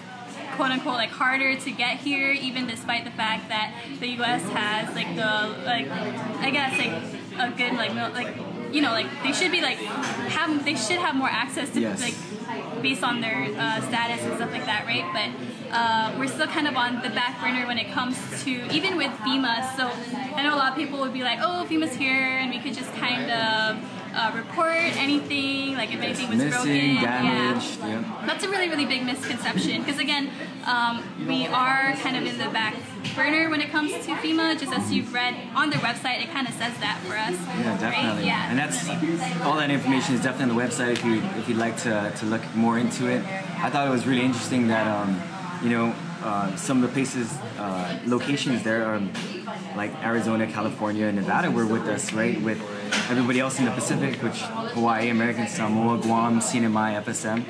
quote 0.62 0.74
unquote 0.74 0.94
like 0.94 1.10
harder 1.10 1.56
to 1.56 1.72
get 1.72 1.98
here, 1.98 2.30
even 2.34 2.68
despite 2.68 3.04
the 3.04 3.10
fact 3.10 3.50
that 3.50 3.74
the 4.00 4.08
U.S. 4.22 4.44
has 4.50 4.94
like 4.94 5.16
the 5.16 5.58
like 5.66 5.90
I 5.90 6.52
guess 6.52 6.78
like 6.78 6.94
a 7.40 7.52
good 7.58 7.74
like 7.74 7.96
mil- 7.96 8.12
like 8.12 8.36
you 8.72 8.82
know 8.84 8.92
like 8.92 9.08
they 9.24 9.32
should 9.34 9.52
be 9.52 9.60
like 9.62 9.78
have 10.38 10.64
they 10.64 10.76
should 10.76 11.00
have 11.00 11.16
more 11.16 11.30
access 11.30 11.72
to 11.72 11.82
Yes. 11.82 12.00
like 12.00 12.14
based 12.84 13.04
on 13.04 13.22
their 13.22 13.48
uh, 13.58 13.82
status 13.82 14.22
and 14.24 14.36
stuff 14.36 14.52
like 14.52 14.66
that, 14.66 14.86
right? 14.86 15.06
But 15.18 15.30
uh, 15.76 16.14
we're 16.20 16.28
still 16.28 16.48
kind 16.48 16.68
of 16.68 16.76
on 16.76 17.02
the 17.02 17.10
back 17.10 17.42
burner 17.42 17.66
when 17.66 17.80
it 17.80 17.92
comes 17.92 18.16
to 18.44 18.52
even 18.72 18.98
with 18.98 19.10
FEMA. 19.26 19.76
So 19.78 19.90
I 20.38 20.44
know 20.44 20.54
a 20.54 20.62
lot 20.62 20.70
of 20.74 20.78
people 20.78 21.00
would 21.00 21.14
be 21.14 21.24
like, 21.24 21.40
"Oh, 21.42 21.66
FEMA's 21.68 21.96
here, 21.96 22.38
and 22.38 22.52
we 22.52 22.60
could 22.60 22.76
just 22.76 22.94
kind 22.94 23.32
of 23.32 23.78
uh, 24.14 24.32
report 24.36 24.76
anything, 24.98 25.76
like 25.76 25.94
if 25.94 26.02
anything 26.02 26.30
was 26.30 26.38
missing, 26.38 26.96
broken." 26.96 27.04
damaged. 27.04 27.80
Yeah. 27.80 27.88
Yeah. 27.88 28.24
That's 28.26 28.44
a 28.44 28.50
really, 28.50 28.70
really 28.70 28.86
big 28.86 29.04
misconception 29.04 29.82
because 29.84 30.00
again, 30.00 30.30
um, 30.66 31.04
we 31.28 31.48
are 31.48 31.94
kind 31.94 32.18
of 32.18 32.26
in 32.26 32.38
the 32.38 32.50
back 32.50 32.76
burner 33.16 33.50
when 33.50 33.62
it 33.62 33.70
comes 33.70 33.92
to 33.92 34.12
FEMA. 34.16 34.60
Just 34.60 34.74
as 34.74 34.92
you've 34.92 35.14
read 35.14 35.36
on 35.56 35.70
their 35.70 35.80
website, 35.80 36.22
it 36.22 36.30
kind 36.32 36.48
of 36.48 36.54
says 36.54 36.78
that 36.80 37.00
for 37.06 37.16
us. 37.16 37.36
Yeah, 37.60 37.78
definitely. 37.78 38.22
Right? 38.22 38.26
Yeah, 38.26 38.50
and 38.50 38.60
that's 38.60 38.88
all 39.44 39.58
that 39.58 39.72
information 39.72 40.16
is 40.16 40.22
definitely 40.22 40.52
on 40.52 40.58
the 40.58 40.64
website 40.64 40.92
if 40.94 41.06
you 41.06 41.22
if 41.40 41.50
you'd 41.50 41.58
like 41.58 41.78
to, 41.78 42.14
to 42.18 42.26
look 42.26 42.44
more 42.56 42.78
into 42.78 43.08
it. 43.08 43.24
I 43.60 43.70
thought 43.70 43.88
it 43.88 43.92
was 43.92 44.08
really 44.08 44.24
interesting 44.24 44.68
that 44.68 44.88
um, 44.88 45.22
you 45.64 45.70
know 45.70 45.96
uh, 46.24 46.56
some 46.56 46.84
of 46.84 46.90
the 46.90 46.94
places 46.94 47.32
uh, 47.58 48.00
locations 48.06 48.64
there 48.64 48.86
are 48.86 49.02
like 49.76 49.94
Arizona, 50.04 50.48
California, 50.48 51.12
Nevada 51.12 51.50
were 51.50 51.66
with 51.66 51.88
us, 51.88 52.14
right? 52.14 52.40
With 52.42 52.62
everybody 53.10 53.40
else 53.40 53.60
in 53.60 53.66
the 53.66 53.72
Pacific, 53.72 54.22
which 54.22 54.42
Hawaii, 54.42 55.10
American 55.10 55.48
Samoa, 55.48 55.98
Guam, 56.00 56.40
CNMI, 56.40 57.04
FSM. 57.04 57.46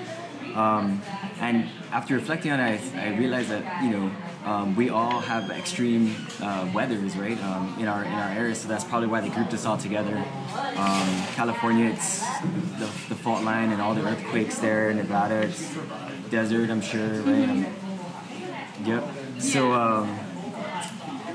Um, 0.56 1.02
and 1.40 1.70
after 1.92 2.16
reflecting 2.16 2.52
on 2.52 2.60
it, 2.60 2.82
I, 2.96 3.08
I 3.08 3.18
realized 3.18 3.50
that 3.50 3.84
you 3.84 3.90
know 3.90 4.12
um, 4.46 4.76
we 4.76 4.90
all 4.90 5.20
have 5.20 5.50
extreme 5.50 6.16
uh, 6.42 6.70
weathers, 6.74 7.16
right, 7.16 7.42
um, 7.44 7.76
in 7.80 7.88
our 7.88 8.04
in 8.04 8.12
our 8.12 8.32
area. 8.32 8.56
So 8.56 8.68
that's 8.68 8.84
probably 8.84 9.08
why 9.08 9.22
they 9.22 9.30
grouped 9.30 9.54
us 9.54 9.66
all 9.66 9.78
together. 9.78 10.18
Um, 10.76 11.24
California, 11.36 11.86
it's 11.86 12.20
the, 12.80 12.90
the 13.10 13.16
fault 13.16 13.44
line 13.44 13.72
and 13.72 13.82
all 13.82 13.96
the 13.96 14.06
earthquakes 14.06 14.60
there. 14.60 14.94
Nevada, 14.94 15.42
it's 15.48 15.76
desert, 16.30 16.70
I'm 16.70 16.82
sure, 16.82 17.22
right? 17.22 17.50
Um, 17.50 17.66
yep. 18.84 19.04
So. 19.40 20.08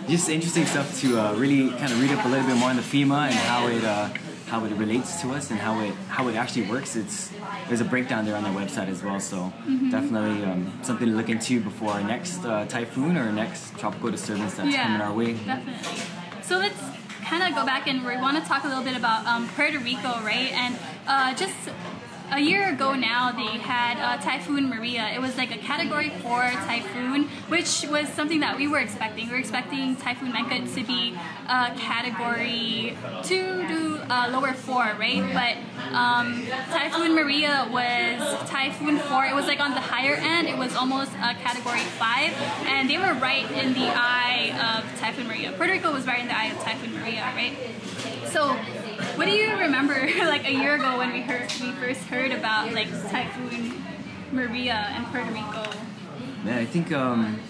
Just 0.09 0.29
interesting 0.29 0.67
stuff 0.67 1.01
to 1.01 1.19
uh, 1.19 1.35
really 1.35 1.71
kind 1.71 1.93
of 1.93 2.01
read 2.01 2.13
up 2.13 2.25
a 2.25 2.29
little 2.29 2.47
bit 2.47 2.57
more 2.57 2.71
on 2.71 2.77
the 2.77 2.83
FEMA 2.83 3.27
and 3.27 3.35
how 3.35 3.67
it 3.67 3.85
uh, 3.85 4.09
how 4.47 4.65
it 4.65 4.73
relates 4.75 5.21
to 5.21 5.33
us 5.33 5.51
and 5.51 5.59
how 5.59 5.81
it 5.81 5.93
how 6.09 6.29
it 6.29 6.37
actually 6.37 6.63
works. 6.71 6.95
It's 6.95 7.33
there's 7.67 7.81
a 7.81 7.85
breakdown 7.85 8.25
there 8.25 8.37
on 8.37 8.45
their 8.45 8.53
website 8.53 8.89
as 8.89 9.03
well. 9.03 9.19
So 9.19 9.53
definitely 9.91 10.45
um, 10.45 10.73
something 10.83 11.09
to 11.09 11.15
look 11.15 11.29
into 11.29 11.61
before 11.61 11.91
our 11.91 12.05
next 12.05 12.45
uh, 12.45 12.67
typhoon 12.67 13.17
or 13.17 13.33
next 13.33 13.77
tropical 13.79 14.11
disturbance 14.11 14.55
that's 14.55 14.77
coming 14.77 15.01
our 15.01 15.13
way. 15.13 15.33
Definitely. 15.35 16.03
So 16.43 16.59
let's 16.59 16.81
kind 17.25 17.43
of 17.43 17.59
go 17.59 17.67
back 17.67 17.89
and 17.89 18.07
we 18.07 18.17
want 18.17 18.41
to 18.41 18.49
talk 18.49 18.63
a 18.63 18.69
little 18.69 18.85
bit 18.85 18.97
about 18.97 19.27
um, 19.27 19.49
Puerto 19.57 19.81
Rico, 19.81 20.21
right? 20.23 20.53
And 20.53 20.79
uh, 21.09 21.35
just 21.35 21.57
a 22.31 22.41
year 22.41 22.69
ago 22.73 22.95
now, 22.95 23.31
they 23.33 23.59
had 23.59 23.99
uh, 23.99 24.21
Typhoon 24.23 24.69
Maria. 24.69 25.11
It 25.15 25.21
was 25.21 25.37
like 25.37 25.55
a 25.55 25.59
Category 25.59 26.11
4 26.11 26.51
typhoon, 26.67 27.29
which 27.49 27.85
was 27.89 28.09
something 28.09 28.41
that 28.41 28.57
we 28.57 28.67
were 28.67 28.79
expecting. 28.79 29.27
We 29.27 29.33
were 29.33 29.39
expecting 29.39 29.97
Typhoon 29.97 30.33
Mangkhut 30.33 30.75
to 30.75 30.85
be 30.85 31.17
a 31.49 31.73
Category 31.79 32.97
2 33.23 33.69
to 33.69 34.07
uh, 34.11 34.29
lower 34.33 34.53
4, 34.53 34.97
right? 34.99 35.23
But 35.33 35.95
um, 35.95 36.47
Typhoon 36.71 37.15
Maria 37.15 37.69
was 37.71 38.49
Typhoon 38.49 38.99
4. 38.99 39.27
It 39.27 39.35
was 39.35 39.47
like 39.47 39.61
on 39.61 39.73
the 39.73 39.81
higher 39.81 40.15
end. 40.15 40.49
It 40.49 40.59
was 40.59 40.75
almost 40.75 41.13
a 41.15 41.35
Category 41.35 41.81
5. 41.81 42.33
And 42.67 42.91
they 42.91 42.99
were 42.99 43.15
right 43.15 43.49
in 43.53 43.73
the 43.73 43.87
eye 43.87 44.51
of 44.77 45.01
Typhoon 45.01 45.29
Maria. 45.29 45.53
Puerto 45.53 45.73
Rico 45.73 45.93
was 45.93 46.07
right 46.07 46.21
in 46.21 46.29
the 46.29 46.37
eye 46.37 46.47
of 46.47 46.59
Typhoon 46.59 46.93
Maria, 46.95 47.23
right? 47.37 47.57
So 48.31 48.57
what 49.17 49.27
do 49.27 49.33
you 49.33 49.57
remember 49.57 49.95
like 50.19 50.47
a 50.47 50.53
year 50.53 50.75
ago 50.75 50.99
when 50.99 51.13
we 51.13 51.23
heard 51.23 51.51
we 51.61 51.73
first 51.73 52.03
heard 52.03 52.33
about 52.33 52.73
like 52.73 52.89
Typhoon 53.11 53.83
Maria 54.31 54.89
and 54.91 55.07
Puerto 55.07 55.31
Rico? 55.31 55.65
Man, 56.45 56.59
I 56.59 56.65
think 56.67 56.93
um, 56.93 57.41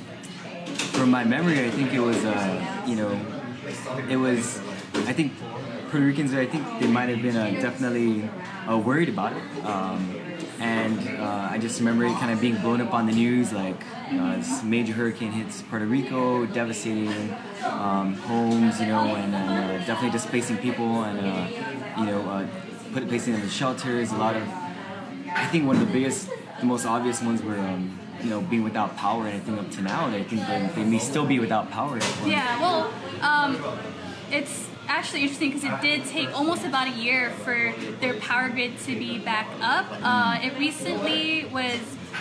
from 0.92 1.10
my 1.10 1.24
memory, 1.24 1.64
I 1.64 1.70
think 1.70 1.92
it 1.92 2.00
was, 2.00 2.24
uh, 2.24 2.84
you 2.86 2.96
know, 2.96 3.20
it 4.08 4.16
was, 4.16 4.58
I 5.06 5.12
think 5.12 5.32
Puerto 5.90 6.06
Ricans, 6.06 6.34
I 6.34 6.46
think 6.46 6.64
they 6.80 6.86
might 6.86 7.08
have 7.08 7.20
been 7.20 7.36
uh, 7.36 7.50
definitely 7.60 8.28
uh, 8.68 8.78
worried 8.78 9.08
about 9.08 9.32
it. 9.32 9.42
Um, 9.64 10.25
and 10.60 11.20
uh, 11.20 11.48
I 11.50 11.58
just 11.58 11.78
remember 11.78 12.04
it 12.04 12.12
kind 12.14 12.32
of 12.32 12.40
being 12.40 12.56
blown 12.56 12.80
up 12.80 12.94
on 12.94 13.06
the 13.06 13.12
news, 13.12 13.52
like 13.52 13.76
uh, 14.12 14.36
this 14.36 14.62
major 14.62 14.92
hurricane 14.92 15.32
hits 15.32 15.62
Puerto 15.62 15.86
Rico, 15.86 16.46
devastating 16.46 17.34
um, 17.64 18.14
homes, 18.14 18.80
you 18.80 18.86
know, 18.86 19.14
and, 19.16 19.34
and 19.34 19.82
uh, 19.82 19.86
definitely 19.86 20.10
displacing 20.10 20.56
people 20.58 21.04
and, 21.04 21.18
uh, 21.18 22.00
you 22.00 22.06
know, 22.06 22.20
uh, 22.30 22.46
put, 22.92 23.08
placing 23.08 23.34
them 23.34 23.42
in 23.42 23.48
shelters. 23.48 24.12
A 24.12 24.16
lot 24.16 24.36
of, 24.36 24.42
I 25.28 25.46
think 25.46 25.66
one 25.66 25.76
of 25.76 25.86
the 25.86 25.92
biggest, 25.92 26.28
the 26.60 26.66
most 26.66 26.86
obvious 26.86 27.22
ones 27.22 27.42
were, 27.42 27.58
um, 27.58 27.98
you 28.22 28.30
know, 28.30 28.40
being 28.40 28.64
without 28.64 28.96
power. 28.96 29.26
And 29.26 29.36
I 29.36 29.40
think 29.40 29.58
up 29.58 29.70
to 29.72 29.82
now, 29.82 30.06
I 30.06 30.22
think 30.22 30.46
they, 30.46 30.70
they 30.74 30.88
may 30.88 30.98
still 30.98 31.26
be 31.26 31.38
without 31.38 31.70
power. 31.70 31.98
Yeah, 32.24 32.58
well, 32.60 32.92
um, 33.20 33.62
it's 34.30 34.68
actually 34.88 35.22
interesting 35.22 35.50
because 35.52 35.64
it 35.64 35.80
did 35.80 36.04
take 36.06 36.32
almost 36.36 36.64
about 36.64 36.88
a 36.88 36.92
year 36.92 37.30
for 37.30 37.72
their 38.00 38.14
power 38.14 38.48
grid 38.48 38.78
to 38.80 38.96
be 38.98 39.18
back 39.18 39.48
up. 39.60 39.86
Uh, 40.02 40.38
it 40.42 40.58
recently 40.58 41.46
was. 41.46 41.78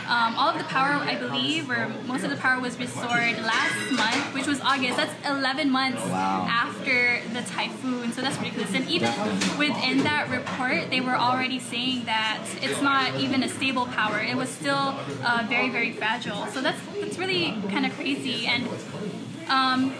Um, 0.09 0.35
all 0.35 0.49
of 0.49 0.57
the 0.57 0.65
power, 0.65 0.91
I 1.01 1.15
believe, 1.15 1.69
or 1.69 1.87
most 2.05 2.25
of 2.25 2.29
the 2.29 2.35
power 2.35 2.59
was 2.59 2.77
restored 2.77 3.37
last 3.41 3.91
month, 3.93 4.33
which 4.35 4.45
was 4.45 4.59
August. 4.59 4.97
That's 4.97 5.13
11 5.25 5.71
months 5.71 6.01
Wow. 6.03 6.45
after 6.49 7.21
the 7.33 7.41
typhoon, 7.43 8.11
so 8.11 8.21
that's 8.21 8.37
ridiculous. 8.37 8.73
And 8.73 8.87
even 8.89 9.09
within 9.57 10.03
that 10.03 10.29
report, 10.29 10.89
they 10.89 10.99
were 10.99 11.15
already 11.15 11.59
saying 11.59 12.05
that 12.05 12.43
it's 12.61 12.81
not 12.81 13.15
even 13.15 13.41
a 13.41 13.47
stable 13.47 13.85
power. 13.85 14.19
It 14.19 14.35
was 14.35 14.49
still 14.49 14.95
uh, 15.23 15.45
very, 15.47 15.69
very 15.69 15.93
fragile. 15.93 16.45
So 16.47 16.61
that's 16.61 16.79
that's 16.99 17.17
really 17.17 17.55
kind 17.69 17.85
of 17.85 17.93
crazy. 17.93 18.47
And 18.47 18.67
um, 19.49 19.91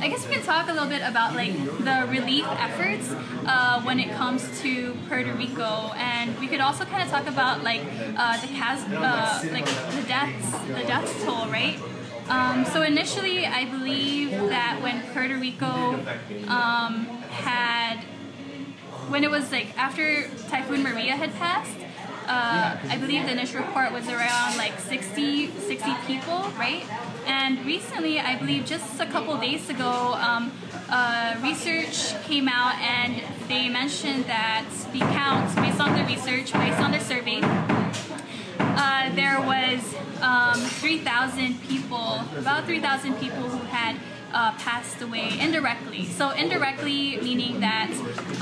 I 0.00 0.08
guess 0.08 0.26
we 0.26 0.34
can 0.34 0.42
talk 0.42 0.68
a 0.68 0.72
little 0.72 0.88
bit 0.88 1.02
about 1.02 1.34
like 1.34 1.52
the 1.84 2.06
relief 2.08 2.46
efforts 2.48 3.10
uh, 3.46 3.82
when 3.82 4.00
it 4.00 4.10
comes 4.12 4.60
to 4.62 4.94
Puerto 5.08 5.32
Rico, 5.34 5.92
and 5.96 6.38
we 6.38 6.46
could 6.46 6.60
also 6.60 6.84
kind 6.84 7.02
of 7.02 7.10
talk 7.10 7.26
about 7.26 7.62
like 7.62 7.82
uh, 8.16 8.40
the 8.40 8.46
cas- 8.48 8.88
uh, 8.88 9.46
like 9.52 9.66
the 9.66 10.02
deaths, 10.08 10.50
the 10.68 10.84
death 10.86 11.24
toll, 11.24 11.46
right? 11.48 11.78
Um, 12.28 12.64
so 12.64 12.82
initially, 12.82 13.44
I 13.44 13.64
believe 13.66 14.30
that 14.30 14.80
when 14.82 15.02
Puerto 15.12 15.36
Rico 15.36 16.00
um, 16.48 17.04
had 17.30 18.04
when 19.08 19.24
it 19.24 19.30
was 19.30 19.50
like 19.52 19.76
after 19.76 20.28
Typhoon 20.48 20.82
Maria 20.82 21.16
had 21.16 21.34
passed, 21.34 21.76
uh, 22.26 22.78
I 22.88 22.96
believe 22.96 23.24
the 23.24 23.32
initial 23.32 23.60
report 23.60 23.92
was 23.92 24.08
around 24.08 24.56
like 24.56 24.78
60, 24.78 25.48
60 25.50 25.94
people, 26.06 26.48
right? 26.56 26.84
And 27.30 27.64
recently, 27.64 28.18
I 28.18 28.34
believe 28.34 28.66
just 28.66 29.00
a 29.00 29.06
couple 29.06 29.36
days 29.38 29.70
ago, 29.70 30.14
um, 30.14 30.50
uh, 30.88 31.36
research 31.40 32.20
came 32.24 32.48
out 32.48 32.74
and 32.80 33.22
they 33.46 33.68
mentioned 33.68 34.24
that 34.24 34.66
the 34.92 34.98
count, 34.98 35.54
based 35.54 35.78
on 35.80 35.96
the 35.96 36.04
research, 36.04 36.52
based 36.52 36.80
on 36.80 36.90
the 36.90 36.98
survey, 36.98 37.38
uh, 38.58 39.14
there 39.14 39.40
was 39.40 39.78
um, 40.20 40.58
3,000 40.58 41.62
people, 41.62 42.20
about 42.36 42.64
3,000 42.64 43.14
people 43.20 43.48
who 43.48 43.64
had 43.66 43.94
uh, 44.32 44.50
passed 44.58 45.00
away 45.00 45.38
indirectly. 45.38 46.06
So 46.06 46.30
indirectly 46.30 47.16
meaning 47.18 47.60
that 47.60 47.90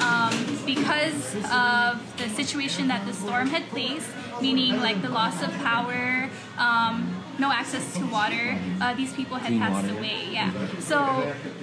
um, 0.00 0.32
because 0.64 1.34
of 1.52 2.00
the 2.16 2.28
situation 2.30 2.88
that 2.88 3.06
the 3.06 3.12
storm 3.12 3.48
had 3.48 3.68
placed, 3.68 4.08
meaning 4.40 4.80
like 4.80 5.02
the 5.02 5.10
loss 5.10 5.42
of 5.42 5.52
power, 5.58 6.30
um, 6.56 7.17
no 7.38 7.50
access 7.52 7.94
to 7.96 8.04
water, 8.06 8.58
uh, 8.80 8.94
these 8.94 9.12
people 9.12 9.36
had 9.36 9.48
Clean 9.48 9.60
passed 9.60 9.86
water. 9.86 9.98
away. 9.98 10.28
Yeah. 10.32 10.50
So 10.80 10.98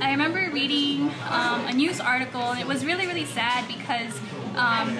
I 0.01 0.11
remember 0.11 0.49
reading 0.51 1.11
um, 1.29 1.65
a 1.67 1.73
news 1.73 1.99
article, 1.99 2.41
and 2.51 2.59
it 2.59 2.67
was 2.67 2.85
really 2.85 3.07
really 3.07 3.25
sad 3.25 3.67
because. 3.67 4.13
Um, 4.55 4.97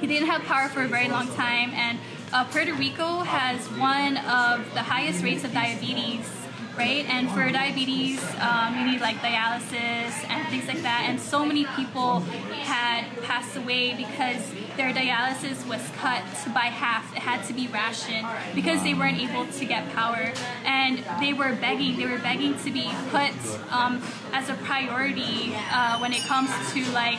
he 0.00 0.08
didn't 0.08 0.26
have 0.26 0.42
power 0.42 0.68
for 0.68 0.82
a 0.82 0.88
very 0.88 1.08
long 1.08 1.28
time, 1.36 1.70
and 1.70 1.96
uh, 2.32 2.42
Puerto 2.46 2.74
Rico 2.74 3.20
has 3.20 3.60
one 3.78 4.16
of 4.16 4.74
the 4.74 4.82
highest 4.82 5.22
rates 5.22 5.44
of 5.44 5.52
diabetes, 5.52 6.28
right? 6.76 7.08
And 7.08 7.30
for 7.30 7.48
diabetes, 7.52 8.20
um, 8.40 8.76
you 8.76 8.84
need 8.90 9.00
like 9.00 9.18
dialysis 9.18 10.28
and 10.28 10.48
things 10.48 10.66
like 10.66 10.82
that. 10.82 11.06
And 11.08 11.20
so 11.20 11.46
many 11.46 11.66
people 11.76 12.20
had 12.64 13.04
passed 13.22 13.56
away 13.56 13.94
because 13.94 14.42
their 14.76 14.92
dialysis 14.92 15.66
was 15.66 15.82
cut 15.96 16.22
by 16.54 16.66
half. 16.70 17.12
It 17.14 17.20
had 17.20 17.44
to 17.46 17.52
be 17.52 17.68
rationed 17.68 18.26
because 18.54 18.82
they 18.82 18.94
weren't 18.94 19.18
able 19.18 19.46
to 19.46 19.64
get 19.64 19.92
power, 19.94 20.32
and 20.64 21.04
they 21.20 21.32
were 21.32 21.54
begging. 21.54 21.96
They 21.96 22.06
were 22.06 22.18
begging 22.18 22.58
to 22.58 22.70
be 22.70 22.90
put 23.10 23.32
um, 23.70 24.02
as 24.32 24.48
a 24.48 24.54
priority 24.54 25.54
uh, 25.70 25.98
when 25.98 26.12
it 26.12 26.22
comes 26.22 26.50
to 26.72 26.84
like. 26.92 27.18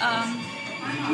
Um, 0.00 0.44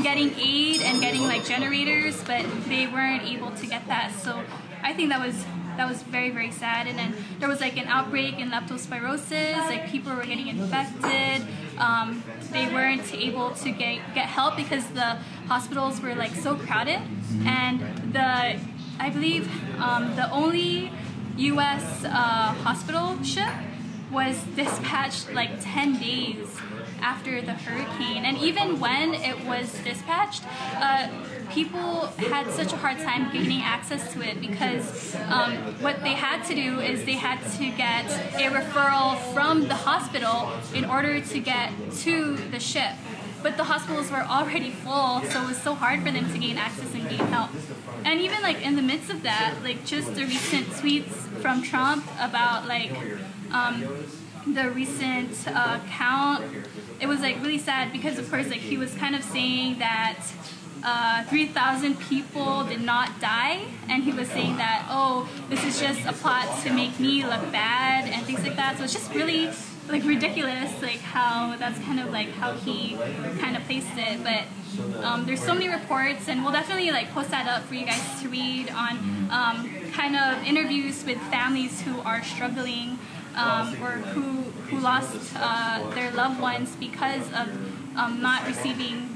getting 0.02 0.32
aid 0.38 0.82
and 0.82 1.00
getting 1.00 1.22
like 1.22 1.44
generators, 1.44 2.22
but 2.24 2.44
they 2.68 2.86
weren't 2.86 3.22
able 3.22 3.50
to 3.50 3.66
get 3.66 3.86
that. 3.88 4.12
So 4.12 4.42
I 4.82 4.92
think 4.92 5.08
that 5.08 5.24
was 5.24 5.44
that 5.76 5.88
was 5.88 6.02
very 6.02 6.30
very 6.30 6.50
sad. 6.50 6.86
And 6.86 6.98
then 6.98 7.14
there 7.40 7.48
was 7.48 7.60
like 7.60 7.76
an 7.76 7.86
outbreak 7.88 8.38
in 8.38 8.50
leptospirosis. 8.50 9.56
Like 9.56 9.88
people 9.88 10.14
were 10.14 10.24
getting 10.24 10.48
infected. 10.48 11.46
Um, 11.78 12.22
they 12.52 12.66
weren't 12.66 13.12
able 13.14 13.50
to 13.50 13.70
get 13.70 14.14
get 14.14 14.26
help 14.26 14.56
because 14.56 14.86
the 14.90 15.18
hospitals 15.48 16.00
were 16.00 16.14
like 16.14 16.34
so 16.34 16.56
crowded. 16.56 17.00
And 17.44 17.80
the 18.12 18.58
I 18.98 19.10
believe 19.10 19.50
um, 19.80 20.14
the 20.16 20.30
only 20.30 20.92
U.S. 21.36 22.04
Uh, 22.04 22.08
hospital 22.08 23.20
ship 23.22 23.52
was 24.12 24.40
dispatched 24.54 25.32
like 25.32 25.50
10 25.60 25.98
days 25.98 26.60
after 27.00 27.42
the 27.42 27.54
hurricane. 27.54 28.24
And 28.24 28.38
even 28.38 28.78
when 28.78 29.14
it 29.14 29.44
was 29.44 29.72
dispatched, 29.82 30.44
uh, 30.76 31.08
people 31.50 32.06
had 32.30 32.50
such 32.50 32.72
a 32.72 32.76
hard 32.76 32.98
time 32.98 33.32
gaining 33.32 33.62
access 33.62 34.12
to 34.12 34.22
it 34.22 34.40
because 34.40 35.14
um, 35.28 35.56
what 35.82 36.02
they 36.02 36.12
had 36.12 36.44
to 36.44 36.54
do 36.54 36.80
is 36.80 37.04
they 37.04 37.14
had 37.14 37.40
to 37.58 37.70
get 37.70 38.06
a 38.34 38.50
referral 38.50 39.16
from 39.32 39.68
the 39.68 39.74
hospital 39.74 40.50
in 40.74 40.84
order 40.84 41.20
to 41.20 41.40
get 41.40 41.72
to 41.98 42.36
the 42.50 42.60
ship. 42.60 42.92
But 43.42 43.58
the 43.58 43.64
hospitals 43.64 44.10
were 44.10 44.22
already 44.22 44.70
full, 44.70 45.20
so 45.22 45.42
it 45.42 45.48
was 45.48 45.60
so 45.60 45.74
hard 45.74 46.02
for 46.02 46.10
them 46.10 46.32
to 46.32 46.38
gain 46.38 46.56
access 46.56 46.94
and 46.94 47.08
gain 47.08 47.18
help. 47.18 47.50
And 48.04 48.20
even 48.20 48.40
like 48.42 48.64
in 48.64 48.76
the 48.76 48.82
midst 48.82 49.10
of 49.10 49.22
that, 49.22 49.56
like 49.62 49.84
just 49.84 50.14
the 50.14 50.24
recent 50.24 50.66
tweets 50.68 51.12
from 51.42 51.62
Trump 51.62 52.06
about 52.18 52.66
like 52.66 52.92
um, 53.52 53.84
the 54.46 54.70
recent 54.70 55.46
uh, 55.48 55.78
count, 55.90 56.44
it 57.00 57.06
was 57.06 57.20
like 57.20 57.36
really 57.42 57.58
sad 57.58 57.92
because 57.92 58.18
of 58.18 58.30
course 58.30 58.48
like 58.48 58.60
he 58.60 58.78
was 58.78 58.94
kind 58.94 59.14
of 59.14 59.22
saying 59.22 59.78
that 59.78 60.24
uh, 60.84 61.24
3,000 61.24 61.98
people 61.98 62.64
did 62.64 62.80
not 62.80 63.20
die, 63.20 63.64
and 63.88 64.04
he 64.04 64.12
was 64.12 64.28
saying 64.28 64.56
that 64.58 64.86
oh 64.90 65.28
this 65.48 65.64
is 65.64 65.80
just 65.80 66.04
a 66.06 66.12
plot 66.12 66.62
to 66.62 66.72
make 66.72 66.98
me 67.00 67.22
look 67.22 67.50
bad 67.50 68.04
and 68.08 68.24
things 68.26 68.42
like 68.42 68.56
that. 68.56 68.76
So 68.76 68.84
it's 68.84 68.92
just 68.92 69.12
really 69.14 69.50
like 69.88 70.04
ridiculous 70.04 70.80
like 70.80 71.00
how 71.00 71.54
that's 71.58 71.78
kind 71.80 72.00
of 72.00 72.10
like 72.10 72.30
how 72.32 72.54
he 72.54 72.96
kind 73.38 73.56
of 73.56 73.62
placed 73.64 73.86
it 73.96 74.22
but 74.24 75.04
um, 75.04 75.26
there's 75.26 75.42
so 75.42 75.52
many 75.52 75.68
reports 75.68 76.28
and 76.28 76.42
we'll 76.42 76.52
definitely 76.52 76.90
like 76.90 77.10
post 77.10 77.30
that 77.30 77.46
up 77.46 77.62
for 77.64 77.74
you 77.74 77.84
guys 77.84 78.22
to 78.22 78.28
read 78.28 78.70
on 78.70 78.96
um, 79.30 79.70
kind 79.92 80.16
of 80.16 80.42
interviews 80.44 81.04
with 81.04 81.18
families 81.30 81.82
who 81.82 82.00
are 82.00 82.24
struggling 82.24 82.98
um, 83.36 83.74
or 83.82 83.90
who 84.12 84.42
who 84.68 84.78
lost 84.78 85.32
uh, 85.36 85.90
their 85.90 86.10
loved 86.12 86.40
ones 86.40 86.74
because 86.76 87.26
of 87.32 87.48
um, 87.96 88.20
not 88.22 88.46
receiving 88.46 89.13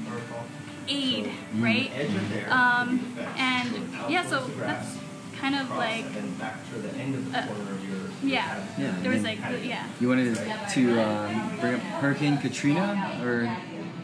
aid 0.89 1.31
right? 1.57 1.91
um, 2.49 3.15
and 3.37 3.89
yeah 4.09 4.25
so 4.25 4.45
that's 4.57 4.97
kind 5.39 5.55
of 5.55 5.69
like 5.71 6.05
uh, 7.33 7.47
yeah. 8.21 8.65
Yeah, 8.77 8.95
there 9.01 9.11
was 9.11 9.23
like 9.23 9.39
yeah. 9.63 9.87
You 9.99 10.09
wanted 10.09 10.35
to 10.71 11.01
um, 11.01 11.57
bring 11.59 11.75
up 11.75 11.81
Hurricane 12.01 12.37
Katrina, 12.37 13.19
or 13.23 13.43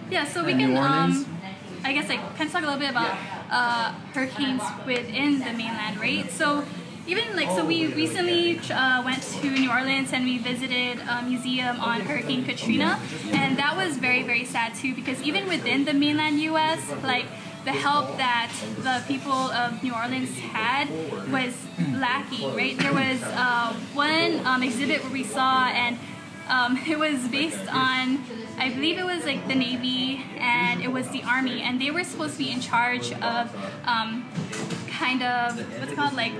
Yeah, 0.09 0.23
so 0.25 0.43
we 0.45 0.53
can, 0.53 0.69
New 0.69 0.77
Orleans? 0.77 1.25
um, 1.25 1.37
I 1.83 1.93
guess, 1.93 2.09
like, 2.09 2.19
kind 2.35 2.47
of 2.47 2.51
talk 2.51 2.63
a 2.63 2.65
little 2.65 2.79
bit 2.79 2.89
about 2.89 3.15
uh, 3.51 3.91
hurricanes 4.13 4.63
within 4.87 5.39
the 5.39 5.53
mainland, 5.53 5.99
right? 5.99 6.29
So, 6.31 6.63
even 7.07 7.35
like, 7.35 7.49
so 7.49 7.65
we 7.65 7.87
recently 7.93 8.59
uh, 8.71 9.03
went 9.03 9.21
to 9.41 9.49
New 9.49 9.69
Orleans 9.69 10.11
and 10.13 10.25
we 10.25 10.37
visited 10.37 10.99
a 10.99 11.21
museum 11.21 11.79
on 11.79 12.01
Hurricane 12.01 12.45
Katrina, 12.45 12.99
and 13.31 13.57
that 13.57 13.75
was 13.75 13.97
very, 13.97 14.23
very 14.23 14.45
sad 14.45 14.75
too 14.75 14.95
because 14.95 15.21
even 15.21 15.47
within 15.47 15.85
the 15.85 15.93
mainland 15.93 16.39
U.S., 16.39 16.81
like, 17.03 17.25
the 17.65 17.71
help 17.71 18.15
that 18.17 18.51
the 18.77 19.03
people 19.07 19.33
of 19.33 19.81
New 19.83 19.93
Orleans 19.93 20.37
had 20.37 20.87
was 21.31 21.53
lacking, 21.93 22.55
right? 22.55 22.77
There 22.77 22.93
was 22.93 23.21
uh, 23.23 23.73
one 23.93 24.45
um, 24.45 24.61
exhibit 24.61 25.03
where 25.03 25.11
we 25.11 25.23
saw, 25.23 25.65
and 25.65 25.97
um, 26.47 26.77
it 26.87 26.99
was 26.99 27.27
based 27.27 27.67
on, 27.73 28.23
I 28.59 28.69
believe 28.69 28.99
it 28.99 29.05
was 29.05 29.25
like 29.25 29.47
the 29.47 29.55
Navy 29.55 30.23
and 30.37 30.81
it 30.81 30.91
was 30.91 31.09
the 31.09 31.23
Army, 31.23 31.61
and 31.61 31.81
they 31.81 31.89
were 31.89 32.03
supposed 32.03 32.33
to 32.33 32.37
be 32.37 32.51
in 32.51 32.61
charge 32.61 33.11
of 33.13 33.53
um, 33.85 34.29
kind 34.87 35.23
of 35.23 35.57
what's 35.79 35.91
it 35.91 35.95
called 35.95 36.13
like. 36.13 36.33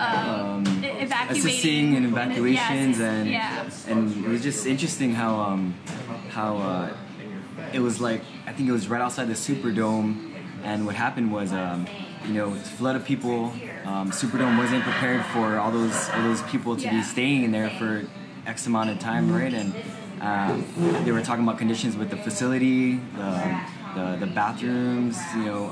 Um, 0.00 0.64
evacuating 0.82 1.36
assisting 1.46 1.94
in 1.94 2.04
evacuations 2.06 2.98
Yes, 2.98 3.00
and 3.00 3.30
yeah. 3.30 3.70
and 3.92 4.24
it 4.24 4.28
was 4.28 4.42
just 4.42 4.66
interesting 4.66 5.12
how 5.14 5.38
um, 5.38 5.74
how 6.30 6.56
uh, 6.56 6.94
it 7.74 7.80
was 7.80 8.00
like 8.00 8.22
I 8.46 8.52
think 8.52 8.68
it 8.68 8.72
was 8.72 8.88
right 8.88 9.02
outside 9.02 9.28
the 9.28 9.34
Superdome, 9.34 10.32
and 10.64 10.86
what 10.86 10.94
happened 10.94 11.30
was 11.30 11.52
um, 11.52 11.86
you 12.26 12.32
know 12.32 12.54
it's 12.54 12.68
a 12.68 12.72
flood 12.72 12.96
of 12.96 13.04
people. 13.04 13.52
Um, 13.84 14.10
Superdome 14.10 14.56
wasn't 14.56 14.84
prepared 14.84 15.22
for 15.26 15.58
all 15.58 15.70
those 15.70 16.08
all 16.14 16.22
those 16.22 16.42
people 16.42 16.76
to 16.76 16.82
Yeah. 16.84 16.92
be 16.96 17.02
staying 17.02 17.42
in 17.44 17.52
there 17.52 17.68
for 17.70 18.04
X 18.46 18.66
amount 18.66 18.88
of 18.90 18.98
time, 18.98 19.30
right? 19.30 19.52
And 19.52 19.74
um, 20.22 20.64
they 21.04 21.12
were 21.12 21.22
talking 21.22 21.44
about 21.44 21.58
conditions 21.58 21.94
with 21.96 22.08
the 22.08 22.16
facility, 22.16 22.94
the 23.18 23.60
the, 23.96 24.16
the 24.20 24.26
bathrooms, 24.26 25.18
you 25.36 25.44
know. 25.44 25.66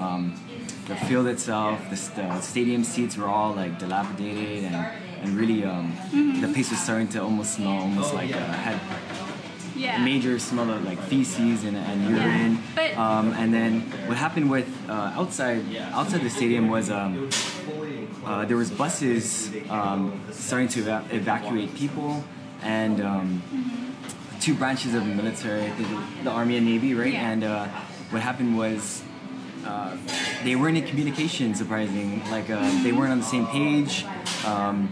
The 0.88 0.96
field 0.96 1.26
itself, 1.26 1.78
the, 1.90 1.96
the 2.20 2.40
stadium 2.40 2.82
seats 2.82 3.16
were 3.16 3.26
all 3.28 3.52
like 3.54 3.78
dilapidated 3.78 4.64
and, 4.64 4.74
and 5.22 5.36
really 5.36 5.64
um, 5.64 5.92
Mm-hmm. 6.10 6.40
the 6.40 6.48
place 6.48 6.70
was 6.70 6.80
starting 6.80 7.08
to 7.08 7.22
almost 7.22 7.54
smell 7.54 7.78
almost 7.86 8.14
like 8.14 8.32
uh, 8.34 8.38
had 8.38 8.80
yeah. 9.76 10.02
major 10.02 10.38
smell 10.38 10.70
of 10.70 10.82
like 10.84 10.98
feces 11.02 11.64
and, 11.64 11.76
and 11.76 12.08
urine. 12.10 12.58
But- 12.74 12.96
um, 12.96 13.32
and 13.34 13.52
then 13.52 13.82
what 14.08 14.16
happened 14.16 14.50
with 14.50 14.66
uh, 14.88 15.12
outside 15.20 15.62
outside 15.92 16.22
the 16.22 16.30
stadium 16.30 16.68
was 16.68 16.88
um, 16.90 17.28
uh, 18.24 18.44
there 18.46 18.56
was 18.56 18.70
buses 18.70 19.52
um, 19.68 20.18
starting 20.32 20.68
to 20.68 20.80
eva- 20.80 21.04
evacuate 21.12 21.74
people 21.74 22.24
and 22.62 23.00
um, 23.00 23.42
Mm-hmm. 23.52 24.38
two 24.40 24.54
branches 24.54 24.94
of 24.94 25.04
the 25.06 25.14
military, 25.14 25.62
I 25.66 25.70
think 25.70 25.88
the 26.24 26.30
Army 26.30 26.56
and 26.56 26.64
Navy, 26.66 26.94
right? 26.94 27.12
Yeah. 27.12 27.30
And 27.30 27.44
uh, 27.44 27.66
what 28.10 28.22
happened 28.22 28.56
was 28.56 29.02
uh, 29.68 29.96
they 30.44 30.56
weren't 30.56 30.78
in 30.78 30.86
communication. 30.86 31.54
Surprising, 31.54 32.22
like 32.30 32.48
uh, 32.50 32.82
they 32.82 32.92
weren't 32.92 33.12
on 33.12 33.18
the 33.18 33.24
same 33.24 33.46
page. 33.46 34.04
Um, 34.44 34.88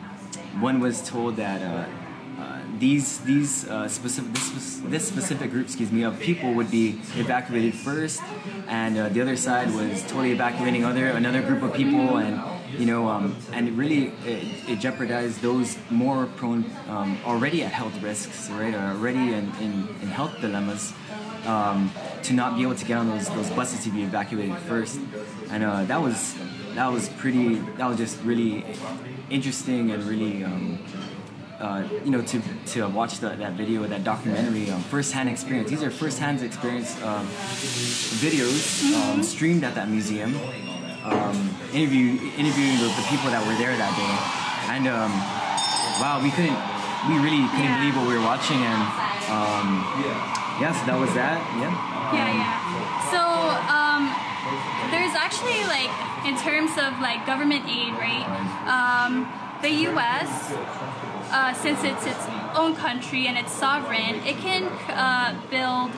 one 0.61 0.81
was 0.81 1.03
told 1.03 1.37
that 1.37 1.62
uh, 1.62 1.87
uh, 2.41 2.61
these 2.79 3.21
these 3.21 3.69
uh, 3.69 3.89
specific 3.89 4.33
this, 4.35 4.81
this 4.85 5.09
specific 5.09 5.51
group, 5.51 5.67
excuse 5.67 5.91
me, 5.91 6.03
of 6.03 6.21
people 6.21 6.53
would 6.55 6.71
be 6.71 7.01
evacuated 7.17 7.75
first, 7.75 8.23
and 8.69 8.99
uh, 8.99 9.09
the 9.09 9.21
other 9.21 9.37
side 9.37 9.73
was 9.75 10.03
totally 10.03 10.33
evacuating 10.33 10.85
other 10.85 11.09
another 11.09 11.43
group 11.43 11.62
of 11.62 11.73
people, 11.73 12.19
and 12.19 12.41
you 12.79 12.85
know, 12.85 13.09
um, 13.09 13.35
and 13.53 13.69
it 13.69 13.73
really 13.73 14.12
it, 14.27 14.69
it 14.69 14.79
jeopardized 14.79 15.41
those 15.41 15.79
more 15.89 16.27
prone 16.37 16.65
um, 16.89 17.19
already 17.25 17.62
at 17.62 17.73
health 17.73 17.97
risks, 18.03 18.51
right, 18.51 18.75
already 18.75 19.33
in, 19.33 19.51
in, 19.61 19.89
in 20.03 20.09
health 20.09 20.39
dilemmas 20.41 20.93
um, 21.47 21.91
to 22.23 22.33
not 22.35 22.57
be 22.57 22.63
able 22.63 22.75
to 22.75 22.85
get 22.85 22.99
on 22.99 23.09
those 23.09 23.29
those 23.31 23.51
buses 23.51 23.85
to 23.85 23.91
be 23.91 24.03
evacuated 24.03 24.57
first, 24.69 24.99
and 25.51 25.63
uh, 25.65 25.85
that 25.85 26.01
was 26.01 26.35
that 26.75 26.93
was 26.93 27.09
pretty 27.11 27.55
that 27.79 27.87
was 27.89 27.97
just 27.97 28.21
really 28.23 28.65
interesting 29.31 29.91
and 29.93 30.03
really 30.05 30.45
um, 30.45 30.79
uh, 31.61 31.83
you 32.05 32.11
know 32.11 32.23
to 32.23 32.41
to 32.67 32.89
watch 32.89 33.19
the, 33.21 33.31
that 33.31 33.53
video 33.53 33.85
that 33.87 34.05
documentary 34.05 34.71
um, 34.71 34.83
first-hand 34.83 35.29
experience. 35.29 35.71
These 35.71 35.83
are 35.83 35.91
first-hand 35.91 36.43
experience 36.43 37.01
um, 37.03 37.27
videos 38.21 38.93
um, 38.95 39.23
streamed 39.23 39.65
at 39.65 39.75
that 39.75 39.89
museum. 39.89 40.35
Um, 41.05 41.55
interview 41.73 42.19
interviewing 42.37 42.79
the, 42.83 42.89
the 42.99 43.07
people 43.09 43.31
that 43.31 43.39
were 43.47 43.55
there 43.63 43.77
that 43.77 43.95
day, 43.95 44.15
and 44.75 44.89
um, 44.89 45.13
wow, 46.03 46.19
we 46.21 46.31
couldn't 46.35 46.59
we 47.07 47.15
really 47.23 47.47
couldn't 47.55 47.71
Yeah. 47.71 47.79
believe 47.79 47.97
what 47.97 48.09
we 48.09 48.17
were 48.19 48.25
watching 48.25 48.59
and. 48.59 49.07
So 50.57 50.87
that 50.88 50.99
was 50.99 51.12
that. 51.14 51.37
Yeah. 51.61 51.97
Yeah, 52.16 52.33
yeah. 52.33 53.12
So, 53.12 53.21
um, 53.69 54.09
there's 54.90 55.14
actually 55.14 55.61
like, 55.69 55.92
in 56.25 56.37
terms 56.38 56.73
of 56.79 56.99
like 57.01 57.27
government 57.27 57.69
aid, 57.69 57.92
right? 57.95 58.25
Um, 58.64 59.29
the 59.62 59.71
U.S. 59.90 60.53
Uh, 61.31 61.53
since 61.53 61.83
it's 61.85 62.07
its 62.07 62.25
own 62.55 62.75
country 62.75 63.27
and 63.27 63.37
it's 63.37 63.53
sovereign, 63.53 64.16
it 64.25 64.38
can 64.38 64.64
uh, 64.88 65.38
build 65.51 65.90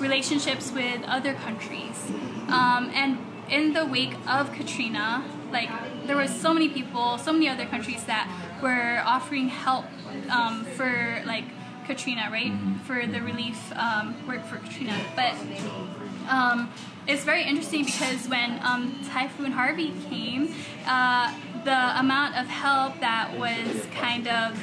relationships 0.00 0.72
with 0.72 1.02
other 1.04 1.34
countries. 1.34 2.10
Um, 2.48 2.90
and 2.94 3.18
in 3.48 3.74
the 3.74 3.84
wake 3.84 4.14
of 4.26 4.52
Katrina, 4.52 5.22
like 5.52 5.70
there 6.06 6.16
were 6.16 6.26
so 6.26 6.52
many 6.52 6.68
people, 6.68 7.18
so 7.18 7.32
many 7.32 7.48
other 7.48 7.66
countries 7.66 8.04
that 8.04 8.26
were 8.62 9.02
offering 9.04 9.48
help 9.48 9.84
um, 10.30 10.64
for 10.64 11.22
like 11.26 11.44
Katrina, 11.90 12.28
right? 12.30 12.52
For 12.86 13.04
the 13.04 13.20
relief 13.20 13.58
um, 13.76 14.14
work 14.28 14.44
for 14.44 14.58
Katrina. 14.58 14.96
But 15.16 15.34
um, 16.28 16.70
it's 17.08 17.24
very 17.24 17.42
interesting 17.42 17.84
because 17.84 18.28
when 18.28 18.60
um, 18.62 19.00
Typhoon 19.10 19.50
Harvey 19.50 19.92
came, 20.08 20.54
uh, 20.86 21.34
the 21.64 21.98
amount 21.98 22.36
of 22.36 22.46
help 22.46 23.00
that 23.00 23.36
was 23.36 23.86
kind 23.92 24.28
of 24.28 24.56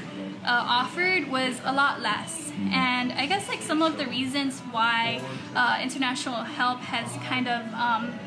uh, 0.45 0.63
offered 0.79 1.29
was 1.29 1.59
a 1.65 1.73
lot 1.73 1.99
less. 1.99 2.49
And 2.71 3.11
I 3.11 3.25
guess 3.25 3.49
like 3.49 3.61
some 3.61 3.81
of 3.81 3.97
the 3.97 4.07
reasons 4.07 4.61
why 4.71 5.21
uh, 5.53 5.79
international 5.83 6.43
help 6.43 6.79
has 6.79 7.11
kind 7.27 7.49
of 7.49 7.61
um, 7.73 8.17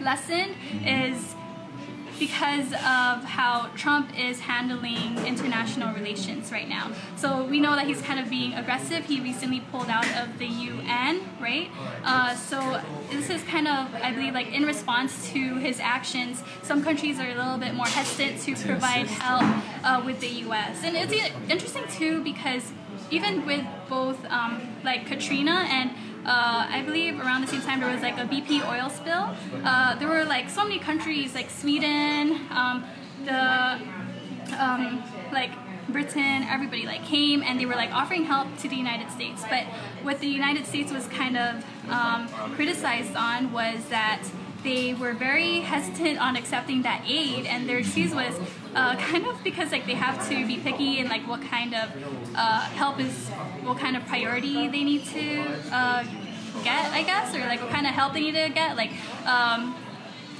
lessened 0.00 0.56
is 0.84 1.36
because 2.18 2.72
of 2.72 3.24
how 3.24 3.70
Trump 3.76 4.18
is 4.18 4.40
handling 4.40 5.18
international 5.26 5.94
relations 5.94 6.52
right 6.52 6.68
now. 6.68 6.90
So 7.16 7.44
we 7.44 7.60
know 7.60 7.74
that 7.76 7.86
he's 7.86 8.02
kind 8.02 8.20
of 8.20 8.28
being 8.30 8.54
aggressive. 8.54 9.04
He 9.04 9.20
recently 9.20 9.60
pulled 9.60 9.88
out 9.88 10.06
of 10.16 10.38
the 10.38 10.46
UN, 10.46 11.20
right? 11.40 11.70
Uh, 12.04 12.34
so 12.34 12.80
this 13.10 13.30
is 13.30 13.42
kind 13.44 13.66
of, 13.66 13.94
I 13.94 14.12
believe, 14.12 14.34
like 14.34 14.52
in 14.52 14.64
response 14.64 15.30
to 15.32 15.56
his 15.56 15.80
actions, 15.80 16.42
some 16.62 16.82
countries 16.82 17.18
are 17.18 17.28
a 17.28 17.34
little 17.34 17.58
bit 17.58 17.74
more 17.74 17.86
hesitant 17.86 18.40
to 18.42 18.66
provide 18.66 19.06
help 19.06 19.44
uh, 19.84 20.02
with 20.04 20.20
the 20.20 20.28
U.S. 20.46 20.82
And 20.84 20.96
it's 20.96 21.12
interesting 21.48 21.84
too 21.88 22.22
because 22.22 22.72
even 23.10 23.44
with 23.46 23.64
both 23.88 24.24
um, 24.30 24.68
like 24.84 25.06
Katrina 25.06 25.66
and 25.68 25.90
uh, 26.24 26.66
I 26.70 26.82
believe 26.82 27.20
around 27.20 27.42
the 27.42 27.48
same 27.48 27.62
time 27.62 27.80
there 27.80 27.92
was 27.92 28.02
like 28.02 28.18
a 28.18 28.24
BP 28.24 28.68
oil 28.68 28.88
spill. 28.90 29.34
Uh, 29.64 29.96
there 29.96 30.08
were 30.08 30.24
like 30.24 30.48
so 30.48 30.62
many 30.62 30.78
countries 30.78 31.34
like 31.34 31.50
Sweden, 31.50 32.40
um, 32.50 32.84
the 33.24 33.80
um, 34.58 35.02
like 35.32 35.50
Britain, 35.88 36.44
everybody 36.48 36.86
like 36.86 37.04
came 37.04 37.42
and 37.42 37.58
they 37.58 37.66
were 37.66 37.74
like 37.74 37.92
offering 37.92 38.24
help 38.24 38.56
to 38.58 38.68
the 38.68 38.76
United 38.76 39.10
States. 39.10 39.42
But 39.48 39.64
what 40.02 40.20
the 40.20 40.28
United 40.28 40.66
States 40.66 40.92
was 40.92 41.06
kind 41.08 41.36
of 41.36 41.64
um, 41.90 42.28
criticized 42.54 43.16
on 43.16 43.52
was 43.52 43.84
that 43.86 44.22
they 44.62 44.94
were 44.94 45.12
very 45.12 45.60
hesitant 45.60 46.20
on 46.20 46.36
accepting 46.36 46.82
that 46.82 47.04
aid, 47.06 47.46
and 47.46 47.68
their 47.68 47.78
excuse 47.78 48.14
was 48.14 48.38
uh, 48.74 48.96
kind 49.10 49.26
of 49.26 49.42
because 49.42 49.72
like 49.72 49.86
they 49.86 49.94
have 49.94 50.28
to 50.28 50.46
be 50.46 50.56
picky 50.58 51.00
and 51.00 51.08
like 51.08 51.26
what 51.26 51.42
kind 51.42 51.74
of 51.74 51.90
uh, 52.36 52.60
help 52.60 53.00
is 53.00 53.30
what 53.64 53.78
kind 53.78 53.96
of 53.96 54.06
priority 54.06 54.68
they 54.68 54.84
need 54.84 55.04
to 55.06 55.40
uh, 55.72 56.04
get, 56.64 56.92
I 56.92 57.02
guess, 57.02 57.34
or 57.34 57.40
like 57.40 57.60
what 57.60 57.70
kind 57.70 57.86
of 57.86 57.92
help 57.92 58.12
they 58.12 58.20
need 58.20 58.34
to 58.34 58.48
get, 58.50 58.76
like. 58.76 58.90
Um, 59.26 59.76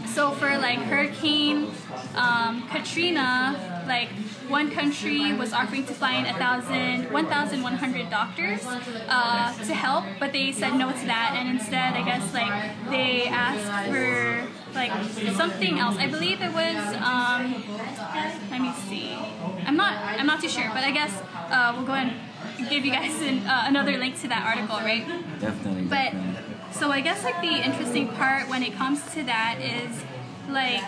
so 0.07 0.33
for 0.33 0.59
like 0.59 0.79
Hurricane 0.81 1.71
um, 2.15 2.69
Katrina, 2.69 3.85
like 3.87 4.09
one 4.49 4.71
country 4.71 5.33
was 5.33 5.53
offering 5.53 5.87
to 5.87 5.95
fly 5.95 6.15
in 6.15 6.27
a 6.27 6.35
thousand, 6.35 7.11
1,100 7.11 8.11
doctors 8.11 8.61
uh, 9.09 9.53
to 9.65 9.75
help, 9.75 10.05
but 10.19 10.33
they 10.33 10.53
said 10.53 10.75
no 10.75 10.91
to 10.91 11.07
that, 11.07 11.35
and 11.37 11.49
instead, 11.49 11.95
I 11.95 12.03
guess 12.03 12.35
like 12.35 12.91
they 12.91 13.27
asked 13.27 13.89
for 13.89 14.49
like 14.75 14.93
something 15.35 15.79
else. 15.79 15.97
I 15.97 16.09
believe 16.09 16.41
it 16.41 16.53
was. 16.53 16.77
Um, 16.97 17.65
let 18.51 18.61
me 18.61 18.73
see. 18.89 19.15
I'm 19.67 19.77
not. 19.77 19.95
I'm 20.19 20.27
not 20.27 20.41
too 20.41 20.49
sure, 20.49 20.69
but 20.75 20.85
I 20.85 20.91
guess 20.91 21.23
uh, 21.51 21.73
we'll 21.77 21.87
go 21.87 21.95
and 21.95 22.13
give 22.69 22.85
you 22.85 22.93
guys 22.93 23.21
an, 23.23 23.47
uh, 23.47 23.65
another 23.67 23.97
link 23.99 24.21
to 24.21 24.29
that 24.29 24.45
article, 24.45 24.77
right? 24.77 25.07
Definitely. 25.41 25.83
But 25.83 26.13
definitely. 26.13 26.55
so 26.73 26.91
I 26.91 27.01
guess 27.01 27.25
like 27.25 27.41
the 27.41 27.55
interesting 27.55 28.09
part 28.09 28.49
when 28.49 28.63
it 28.63 28.75
comes 28.75 29.03
to 29.15 29.23
that 29.25 29.59
is 29.61 30.03
like 30.49 30.83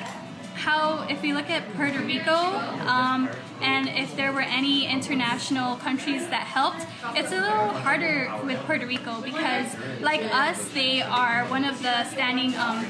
how 0.55 1.07
if 1.09 1.21
we 1.21 1.33
look 1.33 1.51
at 1.51 1.75
Puerto 1.75 2.01
Rico 2.01 2.33
um, 2.87 3.29
and 3.61 3.89
if 3.89 4.15
there 4.17 4.33
were 4.33 4.43
any 4.43 4.87
international 4.87 5.77
countries 5.77 6.29
that 6.29 6.43
helped, 6.43 6.87
it's 7.17 7.33
a 7.33 7.41
little 7.41 7.69
harder 7.69 8.33
with 8.45 8.59
Puerto 8.61 8.87
Rico 8.87 9.21
because 9.21 9.75
like 10.01 10.23
us, 10.33 10.69
they 10.71 11.03
are 11.03 11.45
one 11.47 11.65
of 11.65 11.83
the 11.83 12.05
standing, 12.05 12.55
um, 12.57 12.85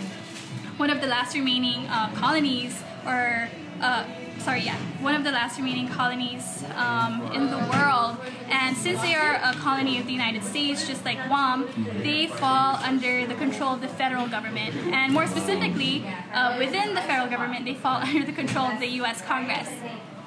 one 0.76 0.90
of 0.90 1.00
the 1.00 1.06
last 1.06 1.34
remaining 1.34 1.86
uh, 1.86 2.12
colonies 2.14 2.82
or. 3.06 3.48
Uh, 3.80 4.04
sorry, 4.44 4.60
yeah, 4.60 4.76
one 5.00 5.14
of 5.14 5.24
the 5.24 5.32
last 5.32 5.58
remaining 5.58 5.88
colonies 5.88 6.62
um, 6.76 7.32
in 7.32 7.48
the 7.48 7.56
world. 7.56 8.18
And 8.48 8.76
since 8.76 9.00
they 9.00 9.14
are 9.14 9.36
a 9.36 9.54
colony 9.54 9.98
of 9.98 10.06
the 10.06 10.12
United 10.12 10.44
States, 10.44 10.86
just 10.86 11.02
like 11.04 11.16
Guam, 11.28 11.66
they 12.02 12.26
fall 12.26 12.76
under 12.76 13.26
the 13.26 13.34
control 13.34 13.74
of 13.74 13.80
the 13.80 13.88
federal 13.88 14.28
government. 14.28 14.74
And 14.92 15.14
more 15.14 15.26
specifically, 15.26 16.06
uh, 16.32 16.56
within 16.58 16.94
the 16.94 17.00
federal 17.00 17.28
government, 17.28 17.64
they 17.64 17.74
fall 17.74 17.96
under 18.08 18.24
the 18.24 18.32
control 18.32 18.66
of 18.66 18.80
the 18.80 18.88
U.S. 19.00 19.22
Congress, 19.22 19.68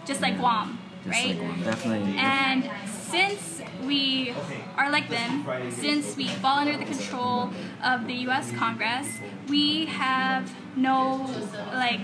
just 0.05 0.19
like 0.19 0.37
Guam, 0.39 0.79
right? 1.05 1.37
like 1.37 1.41
one, 1.41 1.63
definitely. 1.63 2.17
And 2.17 2.71
since 2.87 3.61
we 3.85 4.33
are 4.77 4.89
like 4.89 5.09
them, 5.09 5.45
since 5.71 6.17
we 6.17 6.27
fall 6.27 6.57
under 6.57 6.75
the 6.75 6.85
control 6.85 7.51
of 7.83 8.07
the 8.07 8.15
U.S. 8.25 8.51
Congress, 8.51 9.19
we 9.47 9.85
have 9.85 10.51
no 10.75 11.29
like 11.71 12.01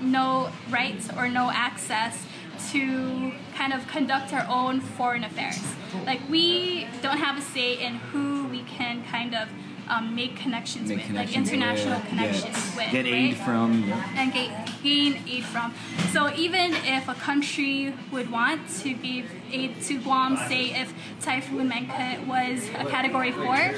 no 0.00 0.50
rights 0.70 1.08
or 1.16 1.28
no 1.28 1.50
access 1.50 2.26
to 2.70 3.32
kind 3.54 3.72
of 3.72 3.86
conduct 3.88 4.32
our 4.32 4.46
own 4.48 4.80
foreign 4.80 5.24
affairs. 5.24 5.62
Like 6.06 6.20
we 6.28 6.86
don't 7.02 7.18
have 7.18 7.38
a 7.38 7.42
say 7.42 7.74
in 7.84 7.94
who 7.94 8.48
we 8.48 8.62
can 8.62 9.04
kind 9.04 9.34
of 9.34 9.48
um, 9.88 10.14
make 10.14 10.36
connections 10.36 10.88
Make 10.88 10.98
with, 10.98 11.06
connections, 11.06 11.36
like 11.36 11.52
international 11.52 11.98
yeah, 11.98 12.08
connections 12.08 12.56
yeah. 12.56 12.76
with. 12.76 12.92
Get 12.92 13.06
aid 13.06 13.36
from. 13.36 13.84
Yeah. 13.88 14.10
and 14.16 14.32
get, 14.32 14.82
gain 14.82 15.22
aid 15.28 15.44
from. 15.44 15.74
So 16.12 16.32
even 16.34 16.72
if 16.74 17.08
a 17.08 17.14
country 17.14 17.94
would 18.10 18.30
want 18.30 18.68
to 18.80 18.94
give 18.94 19.30
aid 19.52 19.80
to 19.82 20.00
Guam, 20.00 20.36
say 20.48 20.70
if 20.80 20.94
Typhoon 21.20 21.70
Mangkhut 21.70 22.26
was 22.26 22.68
a 22.68 22.88
Category 22.90 23.32
4, 23.32 23.74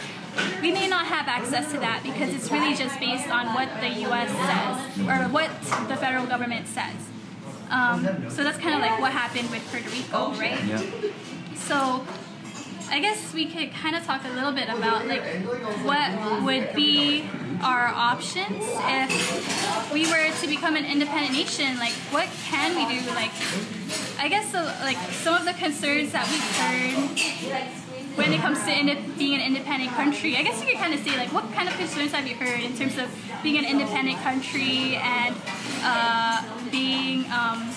we 0.60 0.72
may 0.72 0.88
not 0.88 1.06
have 1.06 1.28
access 1.28 1.70
to 1.72 1.78
that 1.80 2.02
because 2.02 2.34
it's 2.34 2.50
really 2.50 2.74
just 2.74 2.98
based 3.00 3.28
on 3.28 3.54
what 3.54 3.68
the 3.80 3.88
U.S. 4.08 4.30
says 4.30 5.06
or 5.06 5.28
what 5.30 5.50
the 5.88 5.96
federal 5.96 6.26
government 6.26 6.66
says. 6.66 6.94
Um, 7.70 8.30
so 8.30 8.44
that's 8.44 8.58
kind 8.58 8.74
of 8.74 8.80
like 8.80 9.00
what 9.00 9.12
happened 9.12 9.50
with 9.50 9.66
Puerto 9.70 9.90
Rico, 9.90 10.32
right? 10.32 10.62
Yeah. 10.64 10.82
So 11.54 12.06
I 12.88 13.00
guess 13.00 13.34
we 13.34 13.46
could 13.46 13.72
kind 13.72 13.96
of 13.96 14.04
talk 14.04 14.24
a 14.24 14.28
little 14.28 14.52
bit 14.52 14.68
about 14.68 15.06
like 15.06 15.24
what 15.84 16.42
would 16.44 16.74
be 16.74 17.28
our 17.62 17.88
options 17.88 18.62
if 18.62 19.92
we 19.92 20.06
were 20.06 20.30
to 20.40 20.46
become 20.46 20.76
an 20.76 20.84
independent 20.84 21.32
nation. 21.32 21.78
Like, 21.78 21.92
what 22.10 22.28
can 22.44 22.76
we 22.76 22.98
do? 22.98 23.10
Like, 23.10 23.32
I 24.18 24.28
guess 24.28 24.52
so, 24.52 24.62
like 24.82 24.98
some 25.12 25.34
of 25.34 25.44
the 25.44 25.54
concerns 25.54 26.12
that 26.12 26.28
we've 26.28 26.56
heard 26.56 27.85
when 28.16 28.32
it 28.32 28.40
comes 28.40 28.58
to 28.64 28.96
being 29.18 29.34
an 29.34 29.46
independent 29.46 29.92
country. 29.92 30.36
I 30.36 30.42
guess 30.42 30.60
you 30.60 30.66
could 30.66 30.76
kind 30.76 30.94
of 30.94 31.00
say 31.00 31.16
like, 31.16 31.32
what 31.32 31.52
kind 31.52 31.68
of 31.68 31.76
concerns 31.76 32.12
have 32.12 32.26
you 32.26 32.34
heard 32.34 32.60
in 32.60 32.76
terms 32.76 32.98
of 32.98 33.08
being 33.42 33.58
an 33.58 33.64
independent 33.64 34.18
country 34.18 34.96
and 34.96 35.36
uh, 35.82 36.42
being 36.70 37.30
um, 37.30 37.70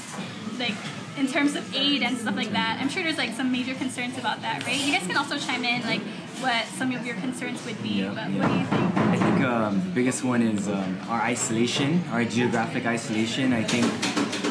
like 0.58 0.76
in 1.18 1.28
terms 1.28 1.56
of 1.56 1.76
aid 1.76 2.02
and 2.02 2.18
stuff 2.18 2.36
like 2.36 2.52
that. 2.52 2.78
I'm 2.80 2.90
sure 2.90 3.04
there's 3.04 3.18
like 3.18 3.34
some 3.34 3.52
major 3.52 3.76
concerns 3.76 4.18
about 4.18 4.42
that, 4.42 4.66
right? 4.66 4.80
You 4.80 4.94
guys 4.94 5.06
can 5.06 5.18
also 5.18 5.38
chime 5.38 5.66
in 5.66 5.82
like 5.84 6.02
what 6.40 6.66
some 6.68 6.94
of 6.96 7.06
your 7.06 7.16
concerns 7.18 7.64
would 7.66 7.82
be. 7.84 7.90
Yeah, 7.90 8.14
but 8.16 8.32
yeah. 8.32 8.40
what 8.40 8.48
do 8.48 8.60
you 8.60 8.66
think? 8.66 8.98
I 8.98 9.18
think 9.18 9.42
um, 9.42 9.82
the 9.84 9.90
biggest 9.90 10.24
one 10.24 10.42
is 10.42 10.68
um, 10.68 10.98
our 11.10 11.20
isolation, 11.20 12.02
our 12.12 12.24
geographic 12.24 12.86
isolation. 12.86 13.52
I 13.52 13.64
think, 13.64 13.86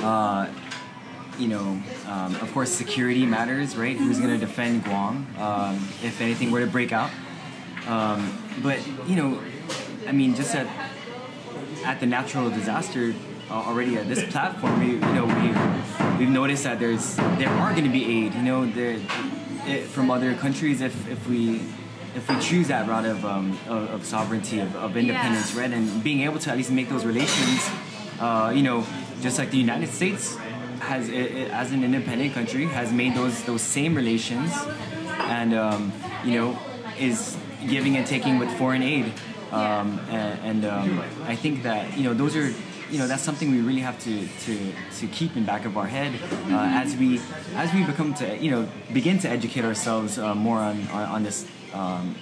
uh, 0.05 0.47
you 1.39 1.49
know, 1.49 1.81
um, 2.07 2.35
of 2.37 2.51
course, 2.53 2.71
security 2.71 3.25
matters, 3.27 3.77
right? 3.77 3.97
Who's 3.97 4.19
going 4.19 4.39
to 4.39 4.45
defend 4.45 4.85
Guam 4.85 5.27
um, 5.39 5.77
if 6.03 6.21
anything 6.21 6.51
were 6.51 6.61
to 6.61 6.67
break 6.67 6.93
out? 6.93 7.11
Um, 7.87 8.37
but 8.63 8.79
you 9.07 9.17
know, 9.17 9.41
I 10.07 10.13
mean, 10.13 10.35
just 10.35 10.55
at 10.55 10.67
at 11.85 12.01
the 12.01 12.07
natural 12.07 12.51
disaster 12.51 13.15
uh, 13.51 13.55
already 13.55 13.97
at 13.97 14.09
this 14.09 14.25
platform, 14.33 14.81
we 14.81 14.93
you 14.93 14.99
know 15.01 15.27
we 15.27 16.19
we've 16.19 16.29
noticed 16.31 16.65
that 16.65 16.79
there's 16.79 17.17
there 17.39 17.49
are 17.49 17.71
going 17.73 17.85
to 17.85 17.91
be 17.91 18.05
aid, 18.27 18.35
you 18.35 18.43
know, 18.43 18.67
there 18.67 18.99
it, 19.67 19.85
from 19.85 20.11
other 20.11 20.35
countries 20.35 20.81
if 20.81 21.09
if 21.09 21.27
we 21.29 21.63
if 22.17 22.29
we 22.29 22.39
choose 22.41 22.69
that 22.69 22.89
route 22.89 23.05
of 23.07 23.25
um, 23.25 23.59
of, 23.69 23.91
of 23.91 24.05
sovereignty 24.05 24.61
of, 24.61 24.75
of 24.77 24.97
independence, 24.97 25.55
Yeah. 25.55 25.61
right, 25.63 25.73
and 25.73 26.03
being 26.03 26.23
able 26.23 26.39
to 26.41 26.51
at 26.51 26.57
least 26.57 26.71
make 26.71 26.89
those 26.89 27.05
relations, 27.05 27.69
uh, 28.21 28.53
you 28.55 28.63
know, 28.63 28.85
just 29.23 29.39
like 29.39 29.51
the 29.51 29.59
United 29.59 29.89
States 29.89 30.37
has, 30.81 31.09
i 31.11 31.13
i 31.13 31.61
as 31.63 31.73
an 31.73 31.83
independent 31.85 32.35
country, 32.35 32.65
has 32.67 32.93
made 32.93 33.15
those 33.15 33.43
those 33.45 33.63
same 33.63 33.95
relations, 33.95 34.51
and 35.39 35.55
um, 35.55 35.93
you 36.25 36.33
know, 36.39 36.59
is 36.99 37.37
giving 37.69 37.97
and 37.97 38.07
taking 38.07 38.39
with 38.39 38.51
foreign 38.59 38.83
aid, 38.83 39.13
um, 39.53 39.99
and, 40.11 40.41
and 40.49 40.65
um, 40.65 41.03
I 41.27 41.37
think 41.37 41.63
that 41.65 41.97
you 41.97 42.05
know 42.05 42.15
those 42.15 42.37
are. 42.37 42.53
You 42.91 42.97
know 42.99 43.07
that's 43.07 43.23
something 43.23 43.51
we 43.51 43.61
really 43.61 43.83
have 43.83 43.99
to, 44.05 44.27
to, 44.47 44.55
to 45.01 45.07
keep 45.09 45.37
in 45.37 45.45
back 45.45 45.67
of 45.67 45.77
our 45.77 45.87
head 45.87 46.11
uh, 46.49 46.83
as 46.83 46.97
we 46.97 47.21
as 47.55 47.69
we 47.75 47.85
become 47.85 48.15
to 48.15 48.25
you 48.39 48.51
know 48.51 48.67
begin 48.95 49.19
to 49.19 49.29
educate 49.29 49.63
ourselves 49.63 50.17
uh, 50.19 50.35
more 50.35 50.57
on, 50.57 50.89
on, 50.89 51.05
on 51.17 51.23
this 51.23 51.45
um, 51.75 52.17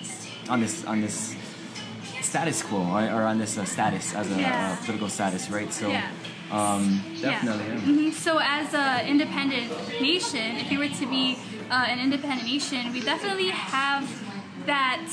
on 0.51 0.59
this 0.59 0.85
on 0.85 1.01
this 1.03 1.37
status 2.21 2.65
quo 2.65 2.81
or, 2.83 3.03
or 3.15 3.23
on 3.31 3.39
this 3.39 3.57
uh, 3.57 3.65
status 3.65 4.13
as 4.13 4.27
a 4.33 4.41
Yeah. 4.41 4.51
uh, 4.73 4.85
political 4.85 5.09
status, 5.09 5.49
right? 5.51 5.73
So, 5.73 5.87
Yeah. 5.89 6.11
Um, 6.51 7.03
definitely. 7.21 7.67
yeah. 7.67 8.11
Mhm. 8.11 8.13
So, 8.13 8.39
as 8.39 8.75
an 8.75 9.07
independent 9.07 9.71
nation, 10.01 10.57
if 10.57 10.71
you 10.71 10.79
were 10.79 10.89
to 10.89 11.07
be 11.07 11.39
uh, 11.71 11.87
an 11.89 11.99
independent 11.99 12.45
nation, 12.47 12.93
we 12.93 13.01
definitely 13.01 13.49
have 13.51 14.05
that 14.67 15.07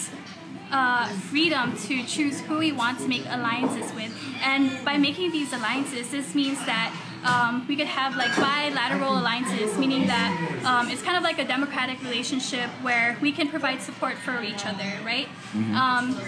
uh, 0.71 1.07
freedom 1.29 1.75
to 1.87 2.03
choose 2.03 2.39
who 2.41 2.57
we 2.57 2.71
want 2.71 2.99
to 2.99 3.07
make 3.07 3.23
alliances 3.29 3.93
with. 3.93 4.11
And 4.43 4.83
by 4.83 4.97
making 4.97 5.31
these 5.31 5.53
alliances, 5.53 6.09
this 6.09 6.33
means 6.33 6.57
that 6.65 6.91
um, 7.23 7.65
we 7.67 7.75
could 7.75 7.87
have 7.87 8.15
like 8.15 8.35
bilateral 8.35 9.17
alliances, 9.17 9.77
meaning 9.77 10.07
that 10.07 10.31
um, 10.65 10.89
it's 10.89 11.01
kind 11.01 11.15
of 11.15 11.23
like 11.23 11.39
a 11.39 11.45
democratic 11.45 12.01
relationship 12.03 12.69
where 12.81 13.17
we 13.21 13.31
can 13.31 13.47
provide 13.49 13.81
support 13.81 14.17
for 14.17 14.41
each 14.41 14.65
other, 14.65 14.91
right? 15.05 15.29
Um, 15.75 16.19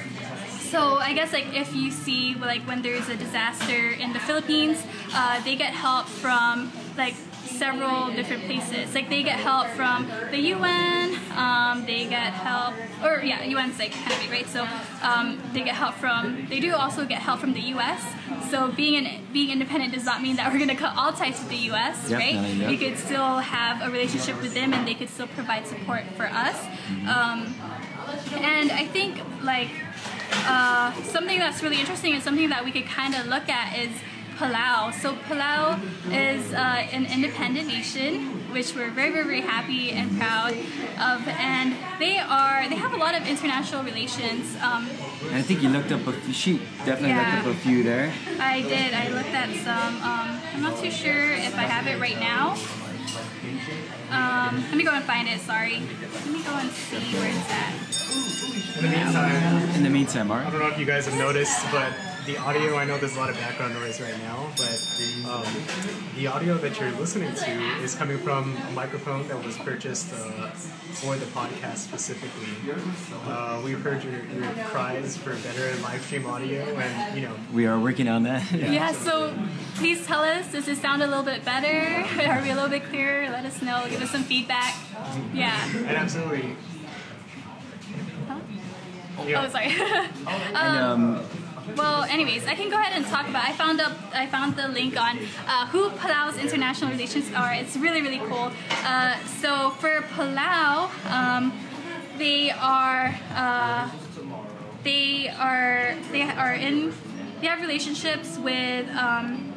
so 0.75 0.97
I 0.97 1.13
guess 1.13 1.31
like 1.31 1.53
if 1.53 1.73
you 1.73 1.89
see 1.89 2.35
like 2.35 2.61
when 2.63 2.81
there's 2.81 3.07
a 3.07 3.15
disaster 3.15 3.91
in 3.91 4.11
the 4.11 4.19
Philippines, 4.19 4.83
uh, 5.13 5.41
they 5.45 5.55
get 5.55 5.71
help 5.71 6.05
from 6.05 6.69
like 6.97 7.15
several 7.45 8.11
different 8.11 8.43
places. 8.43 8.93
Like 8.93 9.07
they 9.07 9.23
get 9.23 9.39
help 9.39 9.67
from 9.67 10.11
the 10.31 10.39
UN, 10.55 11.15
um, 11.37 11.85
they 11.85 12.03
get 12.07 12.33
help, 12.33 12.73
or 13.01 13.23
yeah, 13.23 13.47
UN's 13.47 13.79
like 13.79 13.93
kind 13.93 14.11
of 14.11 14.19
big, 14.19 14.31
right? 14.31 14.47
So 14.47 14.67
um, 15.01 15.41
they 15.53 15.63
get 15.63 15.75
help 15.75 15.95
from. 15.95 16.45
They 16.49 16.59
do 16.59 16.75
also 16.75 17.05
get 17.05 17.21
help 17.21 17.39
from 17.39 17.53
the 17.53 17.65
US. 17.75 18.03
So 18.51 18.69
being 18.69 18.95
an 18.97 19.25
being 19.31 19.51
independent 19.51 19.93
does 19.93 20.03
not 20.03 20.21
mean 20.21 20.35
that 20.35 20.51
we're 20.51 20.59
gonna 20.59 20.75
cut 20.75 20.93
all 20.97 21.13
ties 21.13 21.39
with 21.39 21.51
the 21.55 21.71
US, 21.71 22.11
right? 22.11 22.33
Definitely, 22.33 22.59
yeah. 22.59 22.69
We 22.69 22.77
could 22.77 22.97
still 22.97 23.39
have 23.39 23.81
a 23.81 23.89
relationship 23.89 24.41
with 24.41 24.53
them, 24.53 24.73
and 24.73 24.85
they 24.85 24.93
could 24.93 25.09
still 25.09 25.27
provide 25.27 25.67
support 25.67 26.03
for 26.17 26.25
us. 26.25 26.59
Um, 27.07 27.55
and 28.35 28.71
I 28.71 28.85
think 28.85 29.21
like 29.41 29.69
uh, 30.47 30.91
something 31.03 31.39
that's 31.39 31.61
really 31.63 31.79
interesting 31.79 32.13
and 32.13 32.23
something 32.23 32.49
that 32.49 32.63
we 32.63 32.71
could 32.71 32.85
kind 32.85 33.15
of 33.15 33.27
look 33.27 33.49
at 33.49 33.77
is 33.77 33.91
Palau. 34.37 34.93
So 34.93 35.13
Palau 35.29 35.79
is 36.11 36.53
uh, 36.53 36.57
an 36.91 37.05
independent 37.05 37.67
nation, 37.67 38.51
which 38.51 38.75
we're 38.75 38.89
very, 38.91 39.11
very, 39.11 39.23
very 39.23 39.41
happy 39.41 39.91
and 39.91 40.11
proud 40.19 40.51
of, 40.99 41.25
and 41.27 41.73
they 41.99 42.17
are 42.19 42.67
they 42.67 42.75
have 42.75 42.93
a 42.93 42.97
lot 42.97 43.15
of 43.15 43.25
international 43.27 43.83
relations. 43.83 44.55
Um, 44.61 44.89
And 45.27 45.35
I 45.35 45.41
think 45.41 45.63
you 45.63 45.69
looked 45.69 45.91
up 45.91 46.05
a 46.07 46.11
few. 46.11 46.33
She 46.33 46.51
definitely 46.85 47.09
Yeah. 47.15 47.35
looked 47.35 47.47
up 47.47 47.55
a 47.55 47.59
few 47.59 47.83
there. 47.83 48.11
I 48.39 48.61
did. 48.61 48.93
I 48.93 49.07
looked 49.09 49.33
at 49.33 49.49
some. 49.63 49.93
Um, 50.03 50.27
I'm 50.53 50.61
not 50.61 50.75
too 50.83 50.91
sure 50.91 51.31
if 51.31 51.55
I 51.55 51.63
have 51.63 51.87
it 51.87 51.97
right 52.01 52.19
now. 52.19 52.57
Um, 54.11 54.63
let 54.69 54.75
me 54.77 54.83
go 54.83 54.91
and 54.91 55.03
find 55.03 55.27
it. 55.27 55.39
Sorry. 55.41 55.79
Let 55.79 56.27
me 56.27 56.43
go 56.43 56.51
and 56.55 56.69
see 56.71 56.97
where 57.17 57.29
it's 57.29 57.49
at. 57.51 57.73
In 58.77 58.83
the 58.83 58.89
meantime, 58.97 59.75
In 59.75 59.83
the 59.83 59.89
meantime, 59.89 60.31
I 60.31 60.49
don't 60.49 60.59
know 60.59 60.67
if 60.67 60.77
you 60.79 60.85
guys 60.85 61.05
have 61.05 61.17
noticed, 61.17 61.63
but 61.71 61.91
the 62.25 62.37
audio, 62.37 62.75
I 62.75 62.85
know 62.85 62.97
there's 62.97 63.15
a 63.15 63.19
lot 63.19 63.29
of 63.29 63.35
background 63.35 63.75
noise 63.75 64.01
right 64.01 64.17
now, 64.19 64.47
but 64.57 64.81
um, 65.29 65.45
the 66.15 66.25
audio 66.25 66.57
that 66.57 66.79
you're 66.79 66.91
listening 66.93 67.33
to 67.35 67.51
is 67.83 67.93
coming 67.93 68.17
from 68.17 68.55
a 68.67 68.71
microphone 68.71 69.27
that 69.27 69.43
was 69.43 69.57
purchased 69.57 70.11
uh, 70.13 70.47
for 70.49 71.15
the 71.17 71.25
podcast 71.27 71.77
specifically. 71.77 72.47
Uh, 73.27 73.61
we've 73.63 73.79
heard 73.79 74.03
your, 74.03 74.23
your 74.25 74.51
cries 74.65 75.15
for 75.17 75.35
better 75.35 75.75
live 75.81 76.01
stream 76.01 76.25
audio, 76.25 76.63
and 76.63 77.15
you 77.15 77.27
know, 77.27 77.35
We 77.53 77.67
are 77.67 77.79
working 77.79 78.07
on 78.07 78.23
that. 78.23 78.43
Yeah, 78.75 78.91
so 78.93 79.33
please 79.75 80.05
tell 80.07 80.21
us, 80.21 80.51
does 80.51 80.67
it 80.67 80.77
sound 80.77 81.03
a 81.03 81.07
little 81.07 81.23
bit 81.23 81.45
better? 81.45 81.67
Are 82.29 82.41
we 82.41 82.49
a 82.49 82.55
little 82.55 82.69
bit 82.69 82.85
clearer? 82.85 83.29
Let 83.29 83.45
us 83.45 83.61
know, 83.61 83.85
give 83.89 84.01
us 84.01 84.09
some 84.09 84.23
feedback. 84.23 84.75
Yeah. 85.33 85.55
and 85.75 85.91
absolutely. 85.91 86.55
Oh, 89.17 89.49
sorry. 89.49 89.67
and 90.27 90.57
um, 90.57 91.13
well, 91.13 91.25
anyways, 92.15 92.47
I 92.47 92.55
can 92.55 92.69
go 92.69 92.77
ahead 92.79 92.95
and 92.95 93.05
talk 93.05 93.27
about. 93.27 93.43
I 93.43 93.51
found 93.51 93.81
up. 93.81 93.93
I 94.13 94.25
found 94.27 94.55
the 94.55 94.67
link 94.69 94.99
on 94.99 95.19
uh, 95.47 95.67
who 95.67 95.89
Palau's 96.01 96.37
international 96.37 96.89
relations 96.91 97.31
are. 97.33 97.53
It's 97.53 97.75
really 97.75 98.01
really 98.01 98.19
cool. 98.29 98.51
Uh, 98.91 99.17
so 99.41 99.71
for 99.81 100.01
Palau, 100.15 100.89
um, 101.11 101.53
they 102.17 102.51
are 102.51 103.13
uh, 103.33 103.89
they 104.83 105.27
are 105.27 105.95
they 106.11 106.23
are 106.23 106.53
in 106.53 106.93
they 107.41 107.47
have 107.47 107.59
relationships 107.59 108.37
with 108.37 108.87
um, 108.95 109.53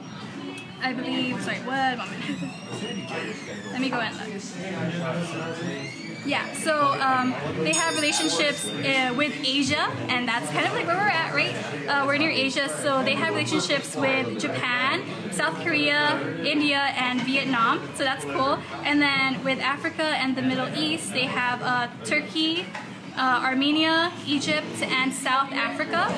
I 0.82 0.92
believe. 0.92 1.40
Sorry, 1.42 1.58
one 1.58 1.98
moment. 1.98 2.22
Let 3.72 3.80
me 3.80 3.88
go 3.88 4.00
and 4.00 4.14
look. 4.16 6.07
Yeah, 6.28 6.52
so 6.52 6.74
um, 7.00 7.34
they 7.64 7.72
have 7.72 7.94
relationships 7.94 8.68
uh, 8.68 9.14
with 9.16 9.32
Asia, 9.42 9.88
and 10.08 10.28
that's 10.28 10.50
kind 10.50 10.66
of 10.66 10.74
like 10.74 10.86
where 10.86 10.98
we're 10.98 11.08
at, 11.08 11.32
right? 11.32 11.56
Uh, 11.88 12.04
we're 12.06 12.18
near 12.18 12.30
Asia, 12.30 12.68
so 12.68 13.02
they 13.02 13.14
have 13.14 13.30
relationships 13.30 13.96
with 13.96 14.38
Japan, 14.38 15.04
South 15.30 15.58
Korea, 15.64 16.20
India, 16.44 16.92
and 16.96 17.22
Vietnam. 17.22 17.80
So 17.94 18.04
that's 18.04 18.26
cool. 18.26 18.58
And 18.84 19.00
then 19.00 19.42
with 19.42 19.58
Africa 19.60 20.02
and 20.02 20.36
the 20.36 20.42
Middle 20.42 20.68
East, 20.76 21.14
they 21.14 21.24
have 21.24 21.62
uh, 21.62 21.88
Turkey, 22.04 22.66
uh, 23.16 23.40
Armenia, 23.42 24.12
Egypt, 24.26 24.82
and 24.82 25.14
South 25.14 25.50
Africa. 25.52 26.12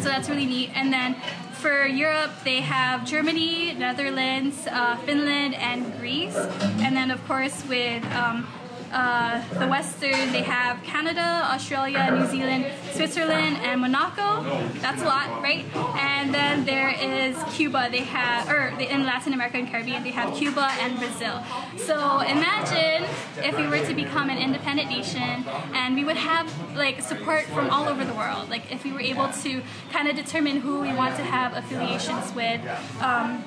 So 0.00 0.08
that's 0.08 0.30
really 0.30 0.46
neat. 0.46 0.70
And 0.74 0.90
then 0.90 1.16
for 1.52 1.84
Europe, 1.84 2.30
they 2.44 2.60
have 2.62 3.04
Germany, 3.04 3.74
Netherlands, 3.74 4.66
uh, 4.70 4.96
Finland, 5.04 5.54
and 5.54 5.98
Greece. 5.98 6.36
And 6.80 6.96
then, 6.96 7.10
of 7.10 7.22
course, 7.26 7.62
with 7.68 8.04
um, 8.14 8.46
uh, 8.92 9.42
the 9.58 9.66
Western, 9.66 10.32
they 10.32 10.42
have 10.42 10.82
Canada, 10.82 11.48
Australia, 11.52 12.10
New 12.10 12.26
Zealand, 12.26 12.66
Switzerland, 12.92 13.56
and 13.62 13.80
Monaco. 13.80 14.42
That's 14.80 15.02
a 15.02 15.04
lot, 15.04 15.42
right? 15.42 15.64
And 15.96 16.34
then 16.34 16.64
there 16.64 16.90
is 16.90 17.36
Cuba. 17.52 17.88
They 17.90 18.04
have, 18.04 18.48
or 18.48 18.68
in 18.80 19.04
Latin 19.04 19.32
America 19.32 19.58
and 19.58 19.68
Caribbean, 19.68 20.02
they 20.04 20.10
have 20.10 20.34
Cuba 20.34 20.70
and 20.80 20.98
Brazil. 20.98 21.42
So 21.76 22.20
imagine 22.20 23.08
if 23.38 23.56
we 23.56 23.66
were 23.66 23.84
to 23.84 23.94
become 23.94 24.30
an 24.30 24.38
independent 24.38 24.88
nation 24.90 25.44
and 25.74 25.94
we 25.94 26.04
would 26.04 26.16
have 26.16 26.52
like 26.76 27.02
support 27.02 27.44
from 27.46 27.70
all 27.70 27.88
over 27.88 28.04
the 28.04 28.14
world. 28.14 28.48
Like 28.48 28.72
if 28.72 28.84
we 28.84 28.92
were 28.92 29.00
able 29.00 29.28
to 29.28 29.62
kind 29.92 30.08
of 30.08 30.16
determine 30.16 30.60
who 30.60 30.80
we 30.80 30.92
want 30.92 31.16
to 31.16 31.22
have 31.22 31.56
affiliations 31.56 32.34
with. 32.34 32.60
Um, 33.00 33.44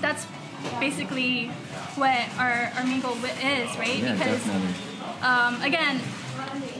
that's 0.00 0.26
basically 0.80 1.50
what 1.98 2.38
our, 2.38 2.72
our 2.76 2.84
main 2.84 3.00
goal 3.00 3.16
is, 3.16 3.76
right? 3.76 3.96
Yeah, 3.96 4.12
because 4.12 4.44
definitely. 4.44 5.22
um, 5.22 5.62
again, 5.62 5.98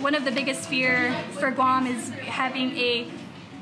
one 0.00 0.14
of 0.14 0.24
the 0.24 0.30
biggest 0.30 0.68
fear 0.68 1.14
for 1.32 1.50
Guam 1.50 1.86
is 1.86 2.10
having 2.10 2.76
a, 2.76 3.10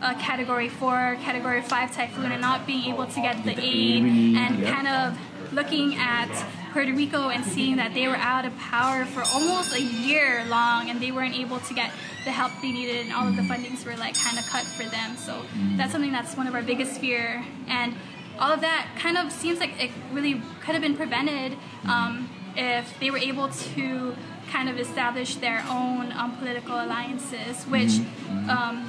a 0.02 0.14
Category 0.14 0.68
Four, 0.68 1.16
Category 1.22 1.62
Five 1.62 1.94
typhoon, 1.94 2.30
and 2.32 2.40
not 2.40 2.66
being 2.66 2.92
able 2.92 3.06
to 3.06 3.20
get 3.20 3.42
the 3.44 3.54
The 3.54 3.62
aid, 3.62 4.04
and 4.04 4.58
yep. 4.58 4.74
kind 4.74 4.88
of 4.88 5.18
looking 5.52 5.94
at 5.96 6.28
Puerto 6.72 6.92
Rico 6.92 7.30
and 7.30 7.44
seeing 7.44 7.76
that 7.76 7.94
they 7.94 8.06
were 8.06 8.16
out 8.16 8.44
of 8.44 8.56
power 8.58 9.06
for 9.06 9.22
almost 9.32 9.72
a 9.72 9.80
year 9.80 10.44
long, 10.48 10.90
and 10.90 11.00
they 11.00 11.10
weren't 11.10 11.34
able 11.34 11.58
to 11.60 11.74
get 11.74 11.90
the 12.24 12.30
help 12.30 12.52
they 12.60 12.72
needed, 12.72 13.06
and 13.06 13.14
all 13.14 13.26
of 13.26 13.36
the 13.36 13.42
fundings 13.42 13.86
were 13.86 13.96
like 13.96 14.14
kind 14.14 14.38
of 14.38 14.44
cut 14.46 14.64
for 14.64 14.84
them. 14.84 15.16
So 15.16 15.42
that's 15.76 15.92
something 15.92 16.12
that's 16.12 16.36
one 16.36 16.46
of 16.46 16.54
our 16.54 16.62
biggest 16.62 17.00
fear, 17.00 17.42
and 17.66 17.94
all 18.38 18.52
of 18.52 18.60
that 18.60 18.88
kind 18.98 19.16
of 19.16 19.32
seems 19.32 19.60
like 19.60 19.82
it 19.82 19.90
really 20.12 20.40
could 20.60 20.74
have 20.74 20.82
been 20.82 20.96
prevented 20.96 21.56
um, 21.88 22.28
if 22.56 22.98
they 23.00 23.10
were 23.10 23.18
able 23.18 23.48
to 23.48 24.14
kind 24.50 24.68
of 24.68 24.78
establish 24.78 25.36
their 25.36 25.64
own 25.68 26.12
um, 26.12 26.36
political 26.36 26.74
alliances, 26.74 27.64
which 27.64 28.00
um, 28.48 28.88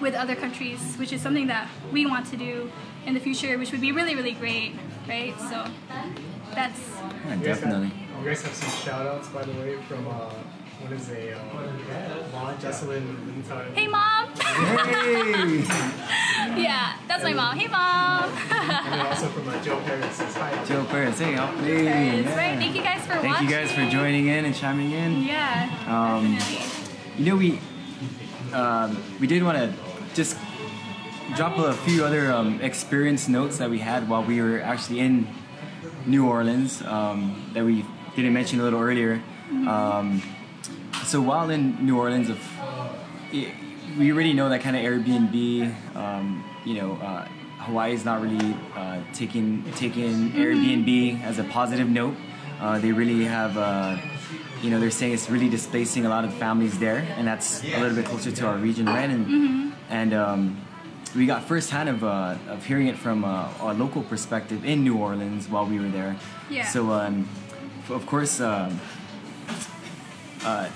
with 0.00 0.14
other 0.14 0.34
countries, 0.34 0.96
which 0.96 1.12
is 1.12 1.20
something 1.20 1.46
that 1.46 1.68
we 1.92 2.06
want 2.06 2.26
to 2.26 2.36
do 2.36 2.70
in 3.06 3.14
the 3.14 3.20
future, 3.20 3.56
which 3.58 3.72
would 3.72 3.80
be 3.80 3.92
really, 3.92 4.14
really 4.14 4.32
great, 4.32 4.74
right? 5.08 5.38
So 5.38 5.66
that's 6.54 6.80
Yeah, 7.26 7.36
definitely. 7.36 7.92
You 8.20 8.26
guys 8.26 8.42
have 8.42 8.54
some 8.54 8.70
shout 8.70 9.06
outs, 9.06 9.28
by 9.28 9.44
the 9.44 9.52
way, 9.52 9.76
from 9.88 10.06
uh, 10.06 10.30
what 10.80 10.92
is 10.92 11.08
a 11.10 11.32
uh, 11.34 11.40
Mom, 12.32 12.54
Jesselyn 12.56 13.04
Linton. 13.26 13.74
hey 13.74 13.86
mom, 13.88 14.26
Hey! 14.36 15.62
yeah, 16.62 16.96
that's 17.08 17.22
my 17.22 17.32
mom. 17.32 17.56
Hey 17.58 17.66
mom, 17.68 18.30
And 18.50 19.00
also 19.02 19.28
from 19.28 19.48
uh, 19.48 19.62
Joe 19.62 19.80
Paris 19.84 20.18
hi. 20.34 20.64
Joe 20.64 20.84
Perez, 20.84 21.18
hey, 21.18 21.32
how 21.32 21.46
That's 21.52 21.66
yeah. 21.66 22.36
right. 22.36 22.58
Thank 22.58 22.74
you 22.76 22.82
guys 22.82 23.00
for 23.02 23.12
Thank 23.14 23.24
watching. 23.24 23.48
you 23.48 23.54
guys 23.54 23.72
for 23.72 23.88
joining 23.90 24.28
in 24.28 24.44
and 24.44 24.54
chiming 24.54 24.92
in. 24.92 25.22
Yeah, 25.22 25.68
Um, 25.86 26.34
definitely. 26.36 26.96
You 27.18 27.24
know, 27.30 27.36
we 27.36 27.60
um, 28.54 29.02
we 29.20 29.26
did 29.26 29.42
want 29.42 29.58
to 29.58 29.72
just 30.14 30.36
drop 31.36 31.58
a 31.58 31.72
few 31.74 32.04
other 32.04 32.32
um, 32.32 32.60
experience 32.60 33.28
notes 33.28 33.58
that 33.58 33.70
we 33.70 33.78
had 33.78 34.08
while 34.08 34.24
we 34.24 34.40
were 34.40 34.60
actually 34.60 35.00
in 35.00 35.28
New 36.06 36.26
Orleans 36.26 36.82
um, 36.82 37.50
that 37.54 37.64
we 37.64 37.84
didn't 38.16 38.32
mention 38.32 38.60
a 38.60 38.62
little 38.64 38.80
earlier. 38.80 39.22
Um, 39.50 40.22
so 41.04 41.20
while 41.20 41.50
in 41.50 41.84
New 41.84 41.98
Orleans, 41.98 42.30
of 42.30 42.38
it, 43.32 43.52
we 43.98 44.12
already 44.12 44.32
know 44.32 44.48
that 44.48 44.60
kind 44.60 44.76
of 44.76 44.82
Airbnb. 44.82 45.96
Um, 45.96 46.44
you 46.64 46.74
know, 46.74 46.94
uh, 46.94 47.24
Hawaii 47.60 47.92
is 47.92 48.04
not 48.04 48.20
really 48.22 48.54
uh, 48.74 49.00
taking 49.12 49.64
taking 49.76 50.32
Airbnb 50.32 51.22
as 51.22 51.38
a 51.38 51.44
positive 51.44 51.88
note. 51.88 52.14
Uh, 52.60 52.78
they 52.78 52.92
really 52.92 53.24
have. 53.24 53.56
Uh, 53.56 53.96
you 54.62 54.68
know, 54.68 54.78
they're 54.78 54.90
saying 54.90 55.14
it's 55.14 55.30
really 55.30 55.48
displacing 55.48 56.04
a 56.04 56.08
lot 56.10 56.22
of 56.26 56.34
families 56.34 56.78
there, 56.78 56.98
and 57.16 57.26
that's 57.26 57.64
a 57.64 57.80
little 57.80 57.96
bit 57.96 58.04
closer 58.04 58.30
to 58.30 58.46
our 58.46 58.56
region, 58.58 58.84
right? 58.84 59.08
And 59.08 59.72
and 59.88 60.12
um, 60.12 60.60
we 61.16 61.26
got 61.26 61.44
firsthand 61.44 61.88
of, 61.88 62.04
uh, 62.04 62.36
of 62.46 62.64
hearing 62.64 62.86
it 62.86 62.96
from 62.96 63.24
uh, 63.24 63.48
a 63.60 63.72
local 63.74 64.02
perspective 64.02 64.64
in 64.64 64.84
New 64.84 64.96
Orleans 64.98 65.48
while 65.48 65.66
we 65.66 65.80
were 65.80 65.88
there. 65.88 66.16
Yeah. 66.50 66.66
So, 66.68 66.92
um, 66.92 67.26
f- 67.84 67.90
of 67.90 68.06
course, 68.06 68.40
um, 68.40 68.78
uh, 70.44 70.68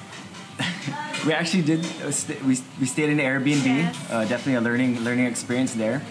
we 1.27 1.33
actually 1.33 1.62
did. 1.62 1.81
Uh, 2.03 2.11
st- 2.11 2.42
we, 2.42 2.59
we 2.81 2.87
stayed 2.87 3.09
in 3.11 3.18
an 3.18 3.24
Airbnb. 3.27 3.64
Yes. 3.66 4.11
Uh, 4.11 4.22
definitely 4.24 4.55
a 4.55 4.61
learning 4.61 5.00
learning 5.05 5.27
experience 5.27 5.74
there. 5.74 6.03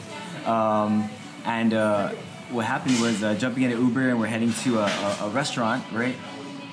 Um, 0.45 1.09
and 1.45 1.73
uh, 1.73 2.09
what 2.51 2.65
happened 2.65 2.99
was 2.99 3.23
uh, 3.23 3.35
jumping 3.35 3.63
in 3.63 3.71
an 3.71 3.79
Uber 3.81 4.09
and 4.09 4.19
we're 4.19 4.27
heading 4.27 4.53
to 4.63 4.79
a, 4.79 4.85
a, 4.85 5.17
a 5.23 5.29
restaurant, 5.29 5.83
right? 5.91 6.15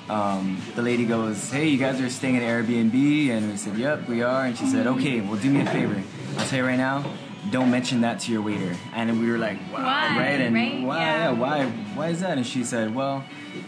Um, 0.09 0.61
the 0.75 0.81
lady 0.81 1.05
goes, 1.05 1.49
"Hey, 1.51 1.67
you 1.69 1.77
guys 1.77 2.01
are 2.01 2.09
staying 2.09 2.35
at 2.37 2.43
Airbnb," 2.43 3.29
and 3.29 3.51
we 3.51 3.57
said, 3.57 3.77
"Yep, 3.77 4.09
we 4.09 4.21
are." 4.23 4.45
And 4.45 4.57
she 4.57 4.65
said, 4.65 4.87
"Okay, 4.87 5.21
well, 5.21 5.37
do 5.37 5.49
me 5.49 5.61
a 5.61 5.65
favor. 5.65 6.01
I'll 6.37 6.45
tell 6.47 6.59
you 6.59 6.65
right 6.65 6.77
now, 6.77 7.05
don't 7.49 7.71
mention 7.71 8.01
that 8.01 8.19
to 8.21 8.31
your 8.31 8.41
waiter." 8.41 8.75
And 8.93 9.21
we 9.21 9.31
were 9.31 9.37
like, 9.37 9.57
"Wow, 9.71 9.83
Why, 9.85 10.17
right?" 10.17 10.41
And 10.41 10.53
right? 10.53 10.81
why? 10.81 10.97
Yeah, 10.99 11.31
why? 11.31 11.65
Why 11.95 12.09
is 12.09 12.19
that? 12.19 12.37
And 12.37 12.45
she 12.45 12.65
said, 12.65 12.93
"Well, 12.93 13.23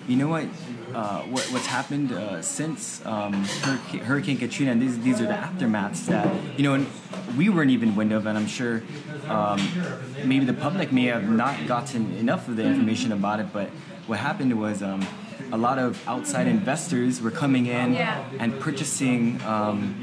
you 0.08 0.18
know 0.18 0.28
what? 0.28 0.46
Uh, 0.94 1.22
what 1.24 1.44
what's 1.52 1.66
happened 1.66 2.12
uh, 2.12 2.42
since 2.42 3.04
um, 3.06 3.34
Hurricane, 3.64 4.00
Hurricane 4.02 4.38
Katrina? 4.38 4.72
And 4.72 4.82
these 4.82 5.00
these 5.00 5.20
are 5.22 5.26
the 5.26 5.34
aftermaths 5.34 6.06
that 6.06 6.28
you 6.58 6.64
know 6.64 6.86
we 7.38 7.50
weren't 7.50 7.72
even 7.72 7.96
wind 7.96 8.12
of, 8.12 8.26
and 8.28 8.38
I'm 8.38 8.48
sure 8.48 8.84
um, 9.28 9.60
maybe 10.24 10.46
the 10.46 10.54
public 10.54 10.92
may 10.92 11.06
have 11.06 11.28
not 11.28 11.66
gotten 11.68 12.16
enough 12.18 12.48
of 12.48 12.58
the 12.58 12.64
information 12.64 13.12
about 13.12 13.40
it. 13.40 13.48
But 13.52 13.70
what 14.08 14.20
happened 14.20 14.60
was." 14.60 14.84
Um, 14.84 15.06
a 15.52 15.58
lot 15.58 15.78
of 15.78 16.02
outside 16.08 16.48
investors 16.48 17.22
were 17.22 17.30
coming 17.30 17.68
in 17.68 17.94
Yeah. 17.94 18.24
and 18.40 18.60
purchasing 18.60 19.40
um, 19.44 19.94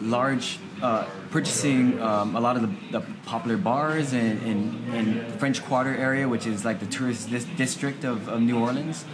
large, 0.00 0.58
uh, 0.82 1.04
purchasing 1.30 2.00
um, 2.00 2.34
a 2.34 2.40
lot 2.40 2.56
of 2.56 2.62
the, 2.62 2.98
the 2.98 3.06
popular 3.24 3.56
bars 3.56 4.12
in, 4.12 4.38
in, 4.42 4.94
in 4.94 5.32
French 5.38 5.62
Quarter 5.64 5.94
area, 5.96 6.28
which 6.28 6.46
is 6.46 6.64
like 6.64 6.80
the 6.80 6.86
tourist 6.86 7.30
dis- 7.30 7.44
district 7.56 8.02
of, 8.04 8.28
of 8.28 8.40
New 8.40 8.58
Orleans, 8.58 9.04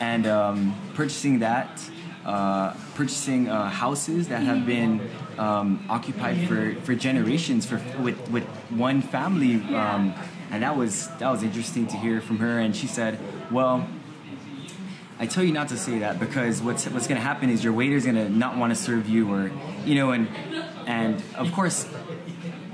and 0.00 0.26
um, 0.26 0.74
purchasing 0.94 1.40
that, 1.40 1.80
uh, 2.24 2.74
purchasing 2.94 3.48
uh, 3.48 3.68
houses 3.68 4.28
that 4.28 4.42
have 4.42 4.66
been 4.66 5.00
um, 5.38 5.84
occupied 5.88 6.48
for, 6.48 6.74
for 6.82 6.94
generations 6.94 7.66
for 7.66 7.80
with 8.00 8.18
with 8.30 8.44
one 8.70 9.02
family, 9.02 9.56
um, 9.74 10.14
and 10.50 10.62
that 10.62 10.76
was 10.76 11.08
that 11.18 11.30
was 11.30 11.42
interesting 11.42 11.86
to 11.86 11.96
hear 11.96 12.20
from 12.20 12.38
her. 12.38 12.58
And 12.58 12.74
she 12.74 12.86
said, 12.86 13.18
well. 13.50 13.88
I 15.18 15.26
tell 15.26 15.42
you 15.42 15.50
not 15.50 15.68
to 15.68 15.78
say 15.78 16.00
that 16.00 16.20
because 16.20 16.60
what's 16.60 16.86
what's 16.88 17.06
gonna 17.06 17.20
happen 17.20 17.48
is 17.48 17.64
your 17.64 17.72
waiter's 17.72 18.04
gonna 18.04 18.28
not 18.28 18.58
want 18.58 18.76
to 18.76 18.78
serve 18.78 19.08
you, 19.08 19.32
or 19.32 19.50
you 19.86 19.94
know, 19.94 20.10
and 20.10 20.28
and 20.86 21.22
of 21.36 21.52
course, 21.52 21.88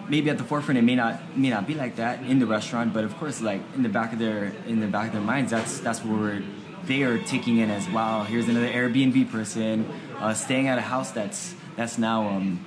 maybe 0.08 0.28
at 0.28 0.38
the 0.38 0.44
forefront 0.44 0.76
it 0.76 0.82
may 0.82 0.96
not 0.96 1.36
may 1.36 1.50
not 1.50 1.68
be 1.68 1.74
like 1.74 1.96
that 1.96 2.22
in 2.24 2.40
the 2.40 2.46
restaurant, 2.46 2.92
but 2.92 3.04
of 3.04 3.16
course, 3.16 3.40
like 3.40 3.60
in 3.76 3.82
the 3.82 3.88
back 3.88 4.12
of 4.12 4.18
their 4.18 4.52
in 4.66 4.80
the 4.80 4.88
back 4.88 5.06
of 5.08 5.12
their 5.12 5.22
minds, 5.22 5.52
that's 5.52 5.78
that's 5.78 6.00
what 6.02 6.18
we're 6.18 6.42
they 6.86 7.02
are 7.02 7.18
taking 7.18 7.58
in 7.58 7.70
as 7.70 7.88
wow. 7.88 8.24
Here's 8.24 8.48
another 8.48 8.68
Airbnb 8.68 9.30
person 9.30 9.88
uh, 10.18 10.34
staying 10.34 10.68
at 10.68 10.78
a 10.78 10.82
house 10.82 11.10
that's 11.10 11.54
that's 11.76 11.98
now. 11.98 12.28
Um, 12.28 12.64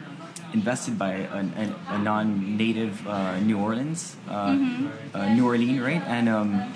invested 0.54 0.98
by 0.98 1.28
a, 1.28 1.40
a, 1.40 1.76
a 1.90 1.98
non-native 1.98 3.06
uh, 3.06 3.38
New 3.42 3.60
Orleans, 3.60 4.16
uh, 4.30 4.56
uh, 5.14 5.34
New 5.34 5.46
Orleans, 5.46 5.82
right? 5.82 6.02
And 6.08 6.30
um, 6.30 6.74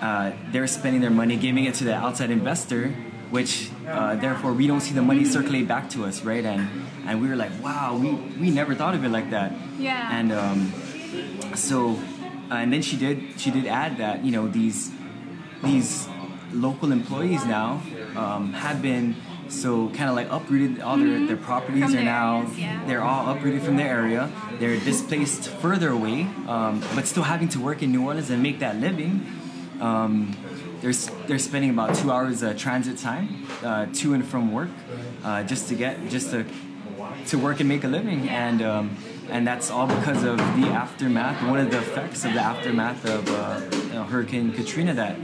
uh, 0.00 0.32
they're 0.50 0.66
spending 0.66 1.02
their 1.02 1.10
money 1.10 1.36
giving 1.36 1.64
it 1.64 1.74
to 1.76 1.84
the 1.84 1.94
outside 1.94 2.30
investor, 2.30 2.88
which 3.30 3.70
uh, 3.86 4.16
therefore 4.16 4.52
we 4.52 4.66
don't 4.66 4.80
see 4.80 4.94
the 4.94 5.02
money 5.02 5.24
circulate 5.24 5.68
back 5.68 5.90
to 5.90 6.04
us, 6.04 6.22
right? 6.24 6.44
And 6.44 6.68
and 7.06 7.20
we 7.20 7.28
were 7.28 7.36
like, 7.36 7.52
wow, 7.62 7.96
we, 8.00 8.12
we 8.40 8.50
never 8.50 8.74
thought 8.74 8.94
of 8.94 9.04
it 9.04 9.10
like 9.10 9.30
that. 9.30 9.52
Yeah. 9.78 10.18
And 10.18 10.32
um, 10.32 10.72
so, 11.54 12.00
uh, 12.50 12.54
and 12.54 12.72
then 12.72 12.80
she 12.80 12.96
did 12.96 13.38
she 13.38 13.50
did 13.50 13.66
add 13.66 13.98
that 13.98 14.24
you 14.24 14.32
know 14.32 14.48
these 14.48 14.90
these 15.62 16.08
local 16.54 16.92
employees 16.92 17.44
now 17.44 17.82
um, 18.16 18.52
have 18.52 18.80
been 18.80 19.16
so 19.48 19.88
kind 19.90 20.08
of 20.08 20.14
like 20.16 20.28
uprooted 20.30 20.80
all 20.80 20.96
their, 20.96 21.26
their 21.26 21.36
properties 21.36 21.84
From 21.84 21.98
are 21.98 22.02
now 22.02 22.38
areas, 22.38 22.58
yeah. 22.58 22.84
they're 22.86 23.02
all 23.02 23.30
uprooted 23.30 23.62
from 23.62 23.76
their 23.76 23.88
area 23.88 24.30
they're 24.58 24.78
displaced 24.78 25.48
further 25.48 25.90
away 25.90 26.22
um, 26.46 26.82
but 26.94 27.06
still 27.06 27.24
having 27.24 27.48
to 27.48 27.60
work 27.60 27.82
in 27.82 27.92
new 27.92 28.04
orleans 28.06 28.30
and 28.30 28.42
make 28.42 28.60
that 28.60 28.76
living 28.76 29.26
um, 29.80 30.36
they're, 30.80 30.92
they're 31.26 31.38
spending 31.38 31.70
about 31.70 31.94
two 31.94 32.10
hours 32.10 32.42
uh, 32.42 32.54
transit 32.54 32.98
time 32.98 33.46
uh, 33.62 33.86
to 33.94 34.14
and 34.14 34.26
from 34.26 34.52
work 34.52 34.70
uh, 35.24 35.42
just 35.42 35.68
to 35.68 35.74
get 35.74 36.08
just 36.08 36.30
to 36.30 36.46
to 37.26 37.38
work 37.38 37.60
and 37.60 37.68
make 37.68 37.84
a 37.84 37.88
living, 37.88 38.28
and 38.28 38.62
um, 38.62 38.96
and 39.30 39.46
that's 39.46 39.70
all 39.70 39.86
because 39.86 40.24
of 40.24 40.36
the 40.36 40.68
aftermath. 40.68 41.42
One 41.48 41.58
of 41.58 41.70
the 41.70 41.78
effects 41.78 42.24
of 42.24 42.34
the 42.34 42.40
aftermath 42.40 43.04
of 43.06 43.28
uh, 43.28 43.60
you 43.72 43.94
know, 43.94 44.04
Hurricane 44.04 44.52
Katrina 44.52 44.94
that 44.94 45.16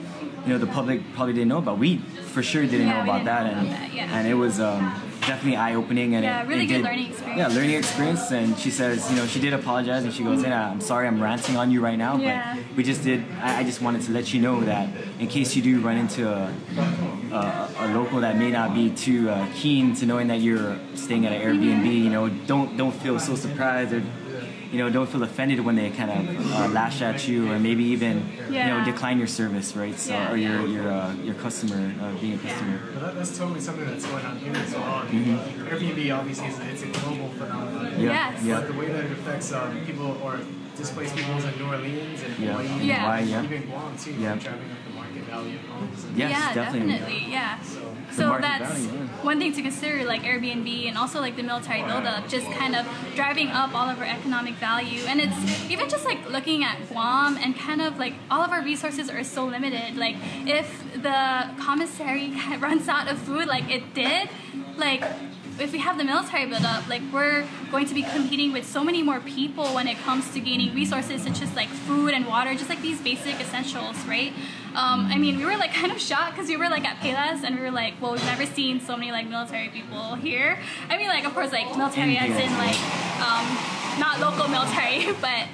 you 0.45 0.53
know 0.53 0.59
the 0.59 0.66
public 0.66 1.01
probably 1.14 1.34
didn't 1.34 1.49
know 1.49 1.59
about. 1.59 1.78
We 1.78 1.99
for 1.99 2.43
sure 2.43 2.62
didn't 2.62 2.86
Yeah, 2.86 2.95
know 2.99 3.03
about 3.03 3.12
didn't 3.18 3.26
that, 3.26 3.45
know 3.45 3.51
and 3.61 3.68
about 3.68 3.80
that, 3.80 3.95
yeah. 3.95 4.18
and 4.18 4.28
it 4.28 4.34
was 4.34 4.61
um, 4.61 4.80
definitely 5.20 5.57
eye 5.57 5.74
opening 5.74 6.14
and 6.14 6.24
Yeah, 6.24 6.43
it, 6.43 6.49
really 6.49 6.64
it 6.64 6.66
good 6.66 6.74
did- 6.76 6.84
learning 6.84 7.07
experience. 7.11 7.38
Yeah, 7.38 7.49
learning 7.49 7.74
experience, 7.76 8.30
and 8.32 8.59
she 8.59 8.70
says, 8.70 9.09
you 9.11 9.16
know, 9.16 9.26
she 9.26 9.41
did 9.41 9.53
apologize, 9.53 10.05
and 10.05 10.12
she 10.12 10.22
goes, 10.24 10.43
"Yeah, 10.43 10.70
I'm 10.70 10.80
sorry, 10.80 11.07
I'm 11.07 11.22
ranting 11.22 11.57
on 11.57 11.70
you 11.70 11.80
right 11.80 11.99
now, 11.99 12.16
Yeah. 12.16 12.57
but 12.57 12.76
we 12.76 12.82
just 12.84 13.03
did. 13.05 13.24
I, 13.43 13.61
I 13.61 13.62
just 13.64 13.80
wanted 13.82 14.03
to 14.03 14.12
let 14.12 14.32
you 14.32 14.41
know 14.41 14.61
that 14.62 14.88
in 15.18 15.26
case 15.28 15.55
you 15.57 15.62
do 15.62 15.80
run 15.80 15.97
into 15.99 16.28
a, 16.28 16.53
a, 17.32 17.68
a 17.78 17.86
local 17.95 18.20
that 18.20 18.36
may 18.36 18.51
not 18.51 18.74
be 18.74 18.91
too 18.91 19.28
uh, 19.30 19.47
keen 19.55 19.95
to 19.97 20.07
knowing 20.07 20.28
that 20.28 20.41
you're 20.41 20.78
staying 20.95 21.26
at 21.26 21.32
an 21.32 21.41
Airbnb, 21.43 21.86
you 21.86 22.11
know, 22.11 22.28
don't 22.47 22.76
don't 22.76 22.93
feel 22.95 23.18
so 23.18 23.34
surprised 23.34 23.93
or." 23.93 24.03
You 24.71 24.79
know, 24.79 24.89
don't 24.89 25.09
feel 25.09 25.23
offended 25.25 25.59
when 25.64 25.75
they 25.75 25.91
kind 25.91 26.11
of 26.11 26.53
uh, 26.55 26.68
lash 26.68 27.03
at 27.03 27.27
you, 27.27 27.51
or 27.51 27.59
maybe 27.59 27.83
even 27.85 28.25
you 28.49 28.53
know 28.68 28.85
decline 28.85 29.18
your 29.18 29.27
service, 29.27 29.75
right? 29.75 29.99
So, 29.99 30.12
Yeah, 30.12 30.31
or 30.33 30.37
your 30.37 30.66
your 30.68 30.89
uh, 30.89 31.12
your 31.27 31.35
customer 31.35 31.93
uh, 32.01 32.12
being 32.21 32.35
a 32.35 32.39
customer. 32.39 32.79
But 32.95 33.01
that, 33.01 33.14
that's 33.16 33.37
totally 33.37 33.61
something 33.61 33.85
that's 33.87 34.07
going 34.07 34.25
on 34.25 34.37
here 34.39 34.55
as 34.55 34.73
well. 34.73 35.03
Airbnb 35.07 36.16
obviously 36.18 36.47
is 36.49 36.59
a, 36.61 36.71
it's 36.71 36.83
a 36.83 36.87
global 36.87 37.29
phenomenon. 37.31 38.01
Yeah, 38.01 38.12
Yes. 38.12 38.45
yeah. 38.45 38.61
But 38.61 38.66
the 38.73 38.79
way 38.79 38.89
that 38.93 39.05
it 39.07 39.12
affects 39.12 39.53
um, 39.53 39.85
people 39.85 40.16
or 40.23 40.39
displaced 40.77 41.16
peoples 41.16 41.45
in 41.45 41.59
New 41.59 41.66
Orleans 41.66 42.23
and 42.23 42.39
Yeah. 42.39 42.53
Hawaii, 42.53 42.87
Yeah. 42.87 43.01
Hawaii, 43.03 43.25
yeah. 43.25 43.43
even 43.45 43.62
Guam 43.68 43.97
too, 43.99 44.12
Yeah. 44.12 44.37
driving 44.37 44.71
up 44.71 44.79
the 44.87 44.89
market 44.89 44.89
value 45.31 45.57
of 45.57 45.64
homes. 45.66 46.07
Yes, 46.14 46.31
yeah, 46.31 46.55
definitely. 46.55 47.26
yeah. 47.28 47.61
So 47.62 47.81
So 48.11 48.39
that's 48.41 48.68
value, 48.85 48.99
yeah. 49.05 49.24
one 49.24 49.39
thing 49.39 49.53
to 49.53 49.62
consider, 49.62 50.05
like 50.05 50.22
Airbnb 50.22 50.89
and 50.89 50.99
also 50.99 51.20
like 51.20 51.37
the 51.37 51.43
military 51.43 51.83
buildup, 51.83 52.28
just 52.28 52.51
kind 52.53 52.74
of 52.74 52.87
driving 53.14 53.49
up 53.49 53.74
all 53.74 53.89
of 53.89 53.99
our 53.99 54.05
economic 54.05 54.55
value. 54.55 55.03
And 55.07 55.20
it's 55.20 55.70
even 55.70 55.89
just 55.89 56.05
like 56.05 56.28
looking 56.28 56.64
at 56.64 56.76
Guam 56.89 57.37
and 57.37 57.57
kind 57.57 57.81
of 57.81 57.99
like 57.99 58.14
all 58.31 58.43
of 58.43 58.51
our 58.51 58.62
resources 58.62 59.09
are 59.09 59.24
so 59.24 59.45
limited. 59.47 59.97
Like 59.97 60.16
if 60.47 60.68
the 60.95 61.51
commissary 61.59 62.33
runs 62.59 62.89
out 62.89 63.09
of 63.11 63.18
food, 63.18 63.47
like 63.47 63.70
it 63.70 63.95
did, 63.95 64.28
like 64.76 65.05
if 65.61 65.73
we 65.73 65.79
have 65.79 65.99
the 65.99 66.05
military 66.05 66.47
build 66.47 66.65
up, 66.65 66.89
like 66.89 67.03
we're 67.13 67.47
going 67.71 67.87
to 67.87 67.95
be 67.95 68.03
competing 68.03 68.53
with 68.53 68.65
so 68.67 68.83
many 68.83 69.03
more 69.03 69.21
people 69.21 69.67
when 69.75 69.87
it 69.87 69.99
comes 69.99 70.33
to 70.33 70.41
gaining 70.41 70.75
resources 70.75 71.23
such 71.23 71.43
as 71.43 71.55
like 71.55 71.69
food 71.69 72.15
and 72.15 72.27
water, 72.27 72.55
just 72.55 72.69
like 72.69 72.81
these 72.81 73.01
basic 73.01 73.39
essentials, 73.41 73.97
right? 74.07 74.33
Um, 74.75 75.07
I 75.07 75.19
mean, 75.19 75.37
we 75.37 75.45
were 75.45 75.57
like 75.57 75.73
kind 75.81 75.93
of 75.93 76.01
shocked 76.01 76.37
because 76.37 76.49
we 76.49 76.57
were 76.57 76.69
like 76.69 76.85
at 76.85 76.97
Payless 76.97 77.45
and 77.45 77.57
we 77.57 77.63
were 77.63 77.71
like, 77.71 77.95
well, 78.01 78.13
we've 78.13 78.25
never 78.25 78.47
seen 78.47 78.81
so 78.81 78.97
many 78.97 79.13
like 79.13 79.27
military 79.27 79.69
people 79.69 80.15
here. 80.15 80.59
I 80.89 80.97
mean, 80.97 81.09
like 81.09 81.25
of 81.25 81.35
course, 81.35 81.53
like 81.53 81.77
military 81.77 82.17
as 82.17 82.31
in 82.31 82.59
like 82.59 82.81
um, 83.21 83.47
not 83.99 84.21
local 84.21 84.49
military, 84.49 85.13
but 85.21 85.47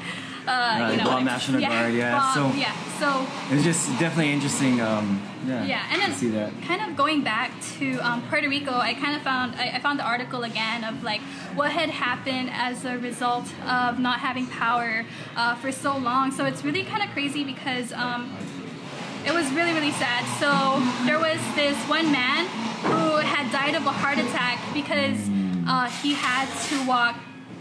uh, 0.46 0.88
you 0.90 0.96
know, 0.98 1.04
Guam 1.04 1.24
National 1.24 1.60
Guard, 1.60 1.94
yeah, 1.94 2.10
Guam, 2.32 2.52
so- 2.52 2.58
yeah, 2.58 2.74
so 2.98 3.26
It 3.50 3.56
was 3.56 3.64
just 3.64 3.88
definitely 3.98 4.32
interesting. 4.32 4.80
Um, 4.80 5.20
yeah, 5.46 5.64
yeah, 5.64 5.86
and 5.92 6.00
then 6.02 6.12
see 6.12 6.30
that. 6.30 6.50
kind 6.62 6.82
of 6.82 6.96
going 6.96 7.22
back 7.22 7.52
to 7.78 7.98
um, 7.98 8.22
Puerto 8.28 8.48
Rico, 8.48 8.72
I 8.74 8.94
kind 8.94 9.14
of 9.16 9.22
found 9.22 9.54
I, 9.56 9.72
I 9.76 9.78
found 9.80 9.98
the 9.98 10.04
article 10.04 10.42
again 10.44 10.82
of 10.82 11.02
like 11.04 11.20
what 11.54 11.70
had 11.72 11.90
happened 11.90 12.50
as 12.52 12.84
a 12.84 12.98
result 12.98 13.46
of 13.66 13.98
not 14.00 14.18
having 14.20 14.46
power 14.48 15.04
uh, 15.36 15.54
for 15.56 15.70
so 15.70 15.96
long. 15.96 16.32
So 16.32 16.44
it's 16.46 16.64
really 16.64 16.84
kind 16.84 17.02
of 17.02 17.10
crazy 17.10 17.44
because 17.44 17.92
um, 17.92 18.36
it 19.24 19.32
was 19.32 19.50
really 19.52 19.72
really 19.72 19.92
sad. 19.92 20.24
So 20.42 20.50
there 21.06 21.18
was 21.18 21.38
this 21.54 21.76
one 21.88 22.10
man 22.10 22.46
who 22.82 23.16
had 23.18 23.50
died 23.52 23.74
of 23.74 23.86
a 23.86 23.92
heart 23.92 24.18
attack 24.18 24.58
because 24.74 25.18
uh, 25.68 25.88
he 26.02 26.14
had 26.14 26.46
to 26.68 26.86
walk 26.88 27.16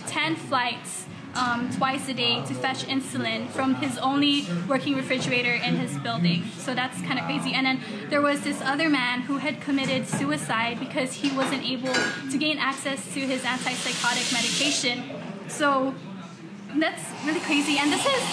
ten 0.08 0.36
flights 0.36 1.05
um, 1.36 1.70
twice 1.72 2.08
a 2.08 2.14
day 2.14 2.44
to 2.46 2.54
fetch 2.54 2.86
insulin 2.86 3.48
from 3.50 3.76
his 3.76 3.98
only 3.98 4.48
working 4.68 4.96
refrigerator 4.96 5.54
in 5.54 5.76
his 5.76 5.98
building. 6.00 6.46
So 6.58 6.74
that's 6.74 7.02
kind 7.02 7.20
of 7.20 7.26
crazy. 7.26 7.54
And 7.54 7.66
then 7.66 7.80
there 8.10 8.22
was 8.22 8.42
this 8.42 8.62
other 8.62 8.90
man 8.90 9.22
who 9.22 9.38
had 9.38 9.62
committed 9.62 10.08
suicide 10.08 10.80
because 10.80 11.14
he 11.14 11.36
wasn't 11.36 11.64
able 11.64 11.94
to 12.32 12.38
gain 12.38 12.58
access 12.58 13.04
to 13.14 13.20
his 13.20 13.42
antipsychotic 13.44 14.32
medication. 14.34 15.04
So 15.48 15.94
that's 16.78 17.04
really 17.26 17.42
crazy. 17.42 17.78
And 17.78 17.92
this 17.92 18.06
is 18.06 18.24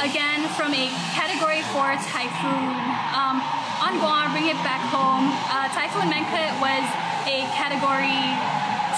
again 0.00 0.48
from 0.56 0.72
a 0.74 0.88
Category 1.14 1.62
4 1.74 1.96
typhoon. 2.10 2.70
Um, 3.12 3.42
on 3.82 3.98
Guam, 3.98 4.30
bring 4.32 4.46
it 4.46 4.58
back 4.62 4.80
home. 4.94 5.26
Uh, 5.50 5.68
typhoon 5.74 6.10
Mangkhut 6.10 6.54
was 6.62 6.86
a 7.26 7.42
Category 7.54 8.22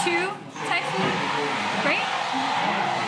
2 0.04 0.28
typhoon? 0.68 1.13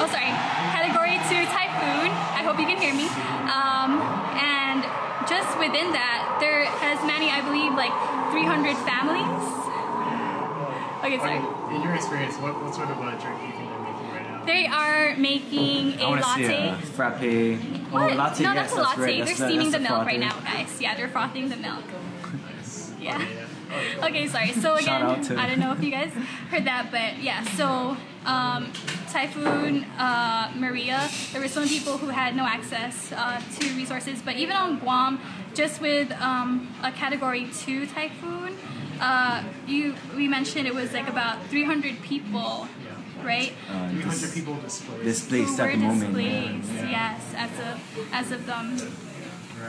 Oh, 0.06 0.10
sorry. 0.14 0.30
Category 0.70 1.18
2 1.26 1.50
typhoon. 1.50 2.08
I 2.38 2.46
hope 2.46 2.60
you 2.62 2.66
can 2.70 2.78
hear 2.78 2.94
me. 2.94 3.10
Um, 3.50 3.98
and 4.38 4.86
just 5.26 5.50
within 5.58 5.90
that, 5.98 6.38
there 6.38 6.64
has 6.78 7.02
many, 7.02 7.26
I 7.26 7.42
believe, 7.42 7.74
like 7.74 7.90
300 8.30 8.78
families. 8.86 9.26
Okay, 11.02 11.18
sorry. 11.18 11.42
in 11.74 11.82
your 11.82 11.94
experience, 11.94 12.36
what, 12.38 12.54
what 12.62 12.74
sort 12.74 12.90
of 12.90 12.98
uh, 12.98 13.10
drink 13.18 13.40
do 13.40 13.46
you 13.46 13.52
think 13.52 13.68
they're 13.70 13.82
making 13.82 14.10
right 14.14 14.26
now? 14.30 14.44
They 14.44 14.66
are 14.66 15.16
making 15.16 15.98
I 16.00 16.04
a 16.04 16.08
want 16.08 16.22
to 16.22 16.34
see 16.34 16.42
latte. 16.42 16.68
a 16.70 16.76
frappe. 16.94 17.90
What? 17.92 18.12
Oh, 18.12 18.14
latte. 18.16 18.42
no, 18.44 18.52
yes, 18.52 18.70
that's 18.70 18.72
a 18.72 18.76
that's 18.76 18.76
latte. 18.76 19.00
right. 19.02 19.16
They're 19.16 19.24
That's 19.26 19.36
steaming 19.38 19.70
the 19.70 19.78
the 19.78 19.84
milk 19.88 20.06
right 20.06 20.20
now, 20.20 20.38
guys. 20.40 20.80
Yeah, 20.80 20.94
they're 20.96 21.08
frothing 21.08 21.48
the 21.48 21.56
milk. 21.56 21.84
Nice. 22.56 22.92
Yeah. 23.00 23.18
Oh, 24.00 24.06
Okay, 24.06 24.26
sorry. 24.28 24.52
So 24.52 24.74
again, 24.74 24.86
Shout 24.86 25.02
out 25.02 25.22
to- 25.24 25.38
I 25.40 25.46
don't 25.48 25.58
know 25.58 25.72
if 25.72 25.82
you 25.82 25.90
guys 25.90 26.12
heard 26.50 26.64
that, 26.64 26.90
but 26.90 27.22
yeah. 27.22 27.42
So 27.58 27.96
um, 28.24 28.72
Typhoon 29.16 29.84
uh, 29.98 30.52
Maria, 30.56 31.08
there 31.32 31.40
were 31.40 31.48
some 31.48 31.66
people 31.66 31.96
who 31.96 32.08
had 32.08 32.36
no 32.36 32.44
access 32.44 33.10
uh, 33.12 33.40
to 33.58 33.66
resources, 33.74 34.20
but 34.20 34.36
even 34.36 34.54
on 34.54 34.78
Guam, 34.78 35.18
just 35.54 35.80
with 35.80 36.12
um, 36.20 36.68
a 36.82 36.92
Category 36.92 37.48
Two 37.60 37.86
typhoon, 37.86 38.58
uh, 39.00 39.42
you 39.66 39.94
we 40.14 40.28
mentioned 40.28 40.66
it 40.66 40.74
was 40.74 40.92
like 40.92 41.08
about 41.08 41.42
300 41.46 42.02
people, 42.02 42.68
right? 43.24 43.54
Uh, 43.70 43.88
300 43.88 44.10
dis- 44.10 44.34
people 44.34 44.54
displaced. 44.56 45.04
displaced 45.04 45.56
who 45.56 45.62
at 45.62 45.66
were 45.66 45.72
the 45.72 45.78
moment. 45.78 46.14
displaced, 46.14 46.74
yeah. 46.74 46.90
yes, 46.90 47.22
as 47.36 47.50
of 47.72 48.12
as 48.12 48.32
of 48.32 48.50
um, 48.50 48.76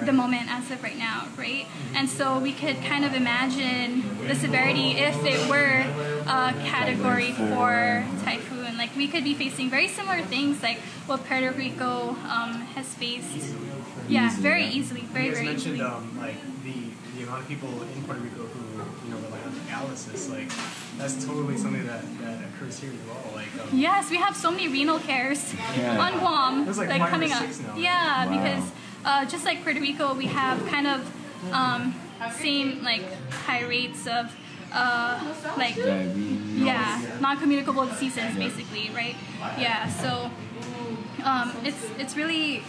the 0.05 0.11
moment 0.11 0.51
as 0.51 0.69
of 0.71 0.83
right 0.83 0.97
now, 0.97 1.25
right? 1.37 1.65
And 1.95 2.09
so 2.09 2.37
we 2.37 2.51
could 2.51 2.83
kind 2.83 3.05
of 3.05 3.13
imagine 3.13 4.27
the 4.27 4.35
severity 4.35 4.91
if 4.97 5.15
it 5.23 5.49
were 5.49 5.85
a 6.27 6.53
category 6.67 7.31
four 7.31 8.03
typhoon. 8.25 8.57
Like 8.78 8.95
we 8.95 9.07
could 9.07 9.23
be 9.23 9.34
facing 9.34 9.69
very 9.69 9.88
similar 9.88 10.21
things 10.21 10.61
like 10.61 10.78
what 11.07 11.25
Puerto 11.25 11.51
Rico 11.51 12.09
um, 12.30 12.53
has 12.75 12.86
faced. 12.93 13.53
Yeah, 14.07 14.28
Easily, 14.28 14.41
very 14.41 14.63
yeah. 14.63 14.69
easily, 14.80 15.01
very 15.01 15.25
you 15.25 15.32
guys 15.32 15.38
very 15.39 15.49
mentioned 15.53 15.75
easily. 15.75 15.89
um, 15.91 16.17
like 16.17 16.36
the 16.63 16.73
the 17.17 17.23
amount 17.23 17.41
of 17.41 17.47
people 17.47 17.69
in 17.69 18.03
Puerto 18.03 18.21
Rico 18.21 18.43
who 18.53 18.61
you 19.05 19.11
know 19.11 19.17
rely 19.25 19.39
on 19.45 19.51
dialysis. 19.67 20.30
Like 20.32 20.49
that's 20.97 21.25
totally 21.25 21.57
something 21.57 21.86
that, 21.86 22.01
that 22.21 22.38
occurs 22.49 22.80
here 22.80 22.91
as 22.91 23.03
well. 23.07 23.23
Like 23.36 23.49
um, 23.61 23.69
Yes, 23.73 24.09
we 24.09 24.17
have 24.17 24.36
so 24.36 24.51
many 24.51 24.67
renal 24.67 24.99
cares 24.99 25.53
Yeah. 25.78 25.97
on 25.99 26.19
Guam, 26.19 26.65
There's 26.65 26.78
like 26.78 26.89
like 26.89 27.09
coming 27.09 27.32
up. 27.34 27.43
now. 27.43 27.75
Yeah, 27.75 28.25
Wow. 28.25 28.32
because 28.38 28.71
uh, 29.03 29.25
just 29.25 29.43
like 29.45 29.63
Puerto 29.63 29.80
Rico, 29.82 30.13
we 30.13 30.28
have 30.28 30.65
kind 30.67 30.88
of 30.88 30.99
um, 31.51 31.93
same 32.39 32.84
like 32.84 33.03
high 33.32 33.63
rates 33.65 34.05
of 34.07 34.34
uh, 34.71 35.19
like 35.57 35.75
Diabetes. 35.75 36.36
Yeah 36.66 37.18
non-communicable 37.20 37.86
diseases 37.86 38.36
basically, 38.36 38.89
right? 38.91 39.16
Yeah, 39.58 39.88
so 39.88 40.32
um, 41.24 41.53
it's 41.64 41.89
it's 41.97 42.16
really 42.16 42.64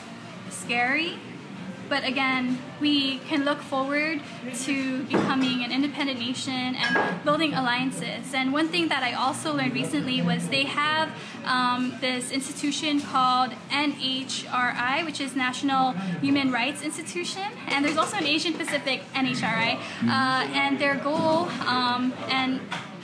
scary. 0.51 1.19
But 1.89 2.05
again, 2.05 2.59
we 2.83 3.17
can 3.21 3.47
look 3.47 3.63
forward 3.63 4.21
to 4.65 5.03
becoming 5.05 5.65
an 5.65 5.73
independent 5.73 6.19
nation 6.19 6.77
and 6.77 7.25
building 7.25 7.55
alliances. 7.55 8.35
And 8.35 8.53
one 8.53 8.69
thing 8.69 8.89
that 8.89 9.03
I 9.03 9.15
also 9.15 9.55
learned 9.55 9.73
recently 9.73 10.21
was 10.21 10.49
they 10.49 10.65
have 10.65 11.09
um, 11.47 11.97
this 12.03 12.31
institution 12.31 13.01
called 13.01 13.53
NHRI, 13.71 15.03
which 15.07 15.19
is 15.19 15.35
National 15.35 15.93
Human 16.21 16.53
Rights 16.53 16.83
Institution. 16.83 17.47
And 17.69 17.83
there's 17.87 17.97
also 17.97 18.19
an 18.19 18.27
Asian 18.27 18.53
Pacific 18.53 19.01
NHRI. 19.15 19.81
Uh, 20.03 20.47
and 20.53 20.79
their 20.79 20.97
goal, 20.97 21.49
um, 21.67 22.13
and 22.29 22.61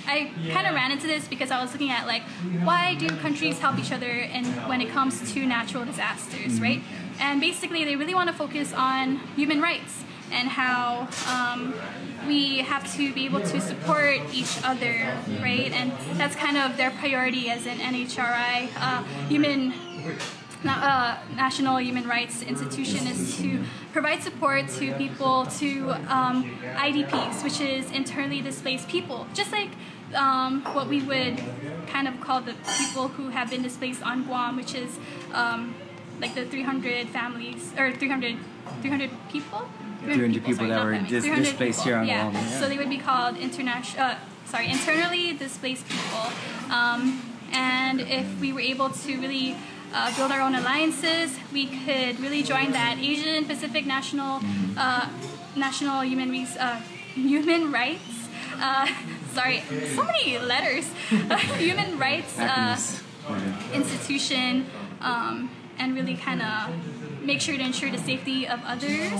I 0.06 0.30
kind 0.52 0.66
of 0.66 0.74
ran 0.74 0.92
into 0.92 1.06
this 1.06 1.26
because 1.28 1.50
I 1.50 1.60
was 1.62 1.72
looking 1.72 1.90
at 1.90 2.06
like 2.06 2.22
why 2.62 2.94
do 2.94 3.08
countries 3.08 3.58
help 3.58 3.78
each 3.78 3.92
other 3.92 4.06
in 4.08 4.44
when 4.68 4.80
it 4.80 4.90
comes 4.90 5.32
to 5.32 5.46
natural 5.46 5.84
disasters, 5.84 6.60
right? 6.60 6.82
And 7.20 7.40
basically, 7.40 7.84
they 7.84 7.96
really 7.96 8.14
want 8.14 8.28
to 8.28 8.34
focus 8.34 8.72
on 8.72 9.16
human 9.36 9.60
rights 9.60 10.04
and 10.32 10.48
how 10.48 11.08
um, 11.28 11.74
we 12.26 12.58
have 12.58 12.92
to 12.96 13.12
be 13.12 13.24
able 13.26 13.40
to 13.40 13.60
support 13.60 14.20
each 14.32 14.58
other, 14.64 15.16
right? 15.40 15.70
And 15.72 15.92
that's 16.18 16.34
kind 16.34 16.56
of 16.56 16.76
their 16.76 16.90
priority 16.90 17.50
as 17.50 17.66
an 17.66 17.78
NHRI, 17.78 18.68
uh, 18.76 19.02
human 19.28 19.72
Na- 20.64 20.80
uh, 20.80 21.34
National 21.36 21.78
Human 21.78 22.08
Rights 22.08 22.42
Institution 22.42 23.06
is 23.06 23.36
to 23.36 23.62
provide 23.92 24.22
support 24.22 24.66
to 24.80 24.94
people, 24.94 25.44
to 25.58 25.90
um, 26.08 26.58
IDPs, 26.76 27.44
which 27.44 27.60
is 27.60 27.90
internally 27.90 28.40
displaced 28.40 28.88
people. 28.88 29.26
Just 29.34 29.52
like 29.52 29.68
um, 30.14 30.62
what 30.74 30.88
we 30.88 31.02
would 31.02 31.40
kind 31.88 32.08
of 32.08 32.20
call 32.20 32.40
the 32.40 32.54
people 32.78 33.08
who 33.08 33.28
have 33.28 33.50
been 33.50 33.62
displaced 33.62 34.02
on 34.02 34.24
Guam, 34.24 34.56
which 34.56 34.74
is 34.74 34.98
um, 35.32 35.74
like 36.20 36.34
the 36.34 36.44
300 36.44 37.08
families 37.08 37.72
or 37.78 37.92
300, 37.92 38.36
300 38.82 39.10
people. 39.30 39.68
300 40.04 40.44
people 40.44 40.54
sorry, 40.54 40.68
that 40.68 40.84
were 40.84 40.98
dis- 40.98 41.24
displaced 41.24 41.58
people, 41.58 41.84
here 41.84 41.96
on 41.96 42.06
yeah. 42.06 42.30
Guam, 42.30 42.34
yeah. 42.34 42.60
So 42.60 42.68
they 42.68 42.76
would 42.76 42.90
be 42.90 42.98
called 42.98 43.36
international. 43.36 44.04
Uh, 44.04 44.16
sorry, 44.44 44.68
internally 44.70 45.32
displaced 45.32 45.88
people. 45.88 46.26
Um, 46.70 47.22
and 47.52 48.00
if 48.00 48.26
we 48.40 48.52
were 48.52 48.60
able 48.60 48.90
to 48.90 49.20
really 49.20 49.56
uh, 49.94 50.14
build 50.16 50.32
our 50.32 50.40
own 50.40 50.54
alliances, 50.54 51.38
we 51.52 51.66
could 51.66 52.20
really 52.20 52.42
join 52.42 52.72
that 52.72 52.98
Asian 52.98 53.44
Pacific 53.44 53.86
National 53.86 54.40
uh, 54.76 55.08
National 55.56 56.02
Human 56.02 56.30
Res- 56.30 56.56
uh, 56.56 56.80
Human 57.14 57.70
Rights. 57.72 58.28
Sorry, 59.34 59.62
so 59.96 60.04
many 60.04 60.38
letters. 60.38 60.86
Human 61.58 61.98
Rights 61.98 62.38
uh, 62.38 62.78
institution, 63.72 64.66
um, 65.00 65.50
and 65.76 65.94
really 65.94 66.14
kind 66.16 66.40
of 66.40 66.70
make 67.22 67.40
sure 67.40 67.56
to 67.56 67.62
ensure 67.62 67.90
the 67.90 67.98
safety 67.98 68.46
of 68.46 68.60
others. 68.64 69.12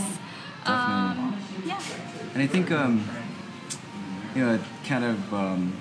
Um, 0.67 1.37
yeah. 1.67 1.81
And 2.33 2.43
I 2.43 2.47
think, 2.47 2.71
um, 2.71 3.09
you 4.37 4.45
know, 4.45 4.59
kind 4.87 5.05
of 5.05 5.35
um, 5.35 5.73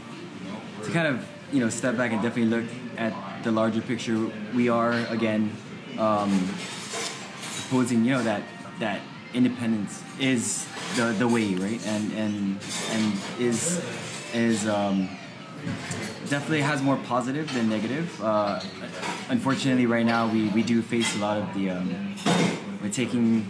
to 0.83 0.91
kind 0.91 1.07
of 1.07 1.25
you 1.51 1.59
know 1.59 1.69
step 1.69 1.95
back 1.95 2.11
and 2.11 2.21
definitely 2.21 2.57
look 2.57 2.69
at 2.97 3.13
the 3.43 3.51
larger 3.51 3.81
picture. 3.81 4.31
We 4.55 4.67
are 4.67 4.93
again 5.09 5.55
um, 5.99 6.31
proposing, 7.69 8.03
you 8.03 8.13
know, 8.13 8.23
that 8.23 8.41
that 8.79 9.01
independence 9.33 10.01
is 10.19 10.67
the 10.95 11.13
the 11.17 11.27
way, 11.27 11.53
right? 11.55 11.85
And 11.85 12.11
and 12.13 12.59
and 12.91 13.13
is 13.39 13.81
is 14.33 14.67
um, 14.67 15.09
definitely 16.29 16.61
has 16.61 16.81
more 16.81 16.97
positive 16.97 17.51
than 17.53 17.69
negative. 17.69 18.21
Uh, 18.21 18.59
unfortunately, 19.29 19.85
right 19.85 20.05
now 20.05 20.27
we, 20.27 20.49
we 20.49 20.63
do 20.63 20.81
face 20.81 21.15
a 21.15 21.19
lot 21.19 21.37
of 21.37 21.53
the 21.53 21.69
um, 21.69 22.15
we're 22.81 22.89
taking. 22.89 23.47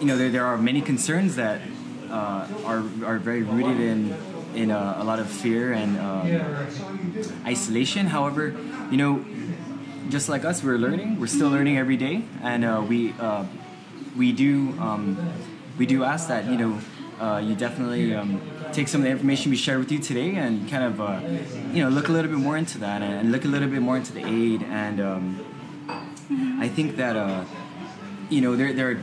You 0.00 0.06
know, 0.06 0.16
there, 0.16 0.30
there 0.30 0.46
are 0.46 0.56
many 0.56 0.80
concerns 0.80 1.36
that 1.36 1.60
uh, 2.10 2.46
are 2.64 2.84
are 3.04 3.18
very 3.18 3.42
rooted 3.42 3.80
in 3.80 4.14
in 4.54 4.70
uh, 4.70 4.96
a 4.98 5.04
lot 5.04 5.18
of 5.18 5.28
fear 5.28 5.72
and 5.72 5.98
um, 5.98 6.56
isolation. 7.46 8.06
However, 8.06 8.54
you 8.90 8.96
know, 8.96 9.24
just 10.08 10.28
like 10.28 10.44
us, 10.44 10.62
we're 10.62 10.78
learning. 10.78 11.20
We're 11.20 11.26
still 11.26 11.50
learning 11.50 11.76
every 11.78 11.96
day, 11.96 12.22
and 12.42 12.64
uh, 12.64 12.84
we 12.86 13.12
uh, 13.18 13.44
we 14.16 14.32
do 14.32 14.74
um, 14.78 15.16
we 15.76 15.86
do 15.86 16.04
ask 16.04 16.28
that 16.28 16.46
you 16.46 16.56
know 16.56 16.78
uh, 17.20 17.38
you 17.38 17.54
definitely 17.54 18.14
um, 18.14 18.40
take 18.72 18.88
some 18.88 19.00
of 19.00 19.04
the 19.04 19.10
information 19.10 19.50
we 19.50 19.56
shared 19.56 19.78
with 19.78 19.90
you 19.90 19.98
today 19.98 20.36
and 20.36 20.68
kind 20.68 20.84
of 20.84 21.00
uh, 21.00 21.20
you 21.72 21.82
know 21.82 21.88
look 21.88 22.08
a 22.08 22.12
little 22.12 22.30
bit 22.30 22.40
more 22.40 22.56
into 22.56 22.78
that 22.78 23.02
and, 23.02 23.32
look 23.32 23.44
a 23.44 23.48
little 23.48 23.68
bit 23.68 23.80
more 23.80 23.96
into 23.96 24.12
the 24.12 24.24
aid 24.26 24.62
and 24.62 25.00
um, 25.00 25.44
I 26.60 26.68
think 26.68 26.96
that 26.96 27.16
uh, 27.16 27.44
you 28.28 28.40
know 28.40 28.56
there 28.56 28.72
there 28.72 28.90
are 28.90 29.00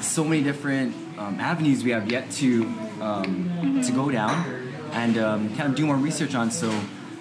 so 0.00 0.24
many 0.24 0.42
different 0.42 0.94
um, 1.18 1.38
avenues 1.40 1.84
we 1.84 1.90
have 1.90 2.10
yet 2.10 2.30
to 2.32 2.64
um, 3.00 3.82
to 3.84 3.92
go 3.92 4.10
down 4.10 4.62
and 4.92 5.18
um, 5.18 5.54
kind 5.56 5.70
of 5.70 5.74
do 5.74 5.86
more 5.86 5.96
research 5.96 6.34
on. 6.34 6.50
So 6.50 6.70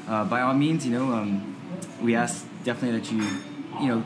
uh, 0.08 0.26
by 0.26 0.42
all 0.42 0.54
means, 0.54 0.86
you 0.86 0.92
know, 0.92 1.14
um, 1.14 1.56
we 2.02 2.16
ask 2.16 2.46
definitely 2.64 3.00
that 3.00 3.12
you 3.12 3.24
you 3.80 3.88
know 3.88 4.04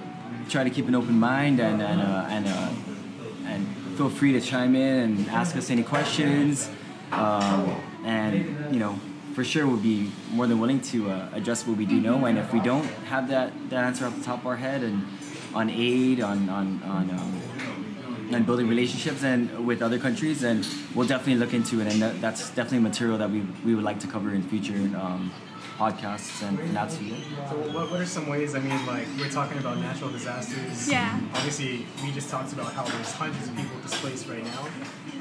try 0.49 0.63
to 0.63 0.69
keep 0.69 0.87
an 0.87 0.95
open 0.95 1.19
mind 1.19 1.59
and 1.59 1.81
and 1.81 2.01
uh, 2.01 2.27
and 2.29 2.47
uh, 2.47 2.69
and 3.47 3.67
feel 3.97 4.09
free 4.09 4.33
to 4.33 4.41
chime 4.41 4.75
in 4.75 4.99
and 4.99 5.29
ask 5.29 5.55
us 5.55 5.69
any 5.69 5.83
questions. 5.83 6.69
Um, 7.11 7.81
and 8.03 8.73
you 8.73 8.79
know, 8.79 8.99
for 9.33 9.43
sure, 9.43 9.67
we'll 9.67 9.77
be 9.77 10.11
more 10.31 10.47
than 10.47 10.59
willing 10.59 10.81
to 10.81 11.09
uh, 11.09 11.29
address 11.33 11.67
what 11.67 11.77
we 11.77 11.85
do 11.85 11.99
know. 11.99 12.25
And 12.25 12.37
if 12.37 12.53
we 12.53 12.59
don't 12.59 12.85
have 13.05 13.27
that, 13.29 13.51
that 13.69 13.83
answer 13.83 14.05
off 14.05 14.17
the 14.17 14.23
top 14.23 14.39
of 14.39 14.47
our 14.47 14.55
head, 14.55 14.83
and 14.83 15.05
on 15.53 15.69
aid, 15.69 16.21
on 16.21 16.49
on 16.49 16.81
on, 16.83 17.09
um, 17.11 17.41
on 18.33 18.43
building 18.43 18.67
relationships 18.67 19.23
and 19.23 19.65
with 19.65 19.81
other 19.81 19.99
countries, 19.99 20.43
and 20.43 20.67
we'll 20.93 21.07
definitely 21.07 21.35
look 21.35 21.53
into 21.53 21.81
it. 21.81 21.91
And 21.91 22.01
that, 22.01 22.21
that's 22.21 22.49
definitely 22.49 22.79
material 22.79 23.17
that 23.17 23.29
we 23.29 23.41
we 23.63 23.75
would 23.75 23.83
like 23.83 23.99
to 24.01 24.07
cover 24.07 24.33
in 24.33 24.41
future 24.43 24.73
um, 24.97 25.31
podcasts, 25.77 26.41
and, 26.47 26.59
and 26.59 26.75
that's 26.75 26.95
it. 26.95 27.23
So 27.49 27.55
what, 27.73 27.91
what 27.91 27.99
are 27.99 28.05
some 28.05 28.27
ways? 28.27 28.55
I 28.55 28.59
mean, 28.59 28.85
like 28.85 29.07
we're 29.17 29.29
talking 29.29 29.57
about 29.57 29.77
natural 29.77 30.09
disasters. 30.09 30.89
Yeah. 30.89 31.19
Obviously, 31.33 31.85
we 32.03 32.11
just 32.11 32.29
talked 32.29 32.53
about 32.53 32.73
how 32.73 32.83
there's 32.83 33.11
hundreds 33.11 33.47
of 33.47 33.55
people 33.55 33.77
displaced 33.81 34.27
right 34.27 34.43
now. 34.43 34.67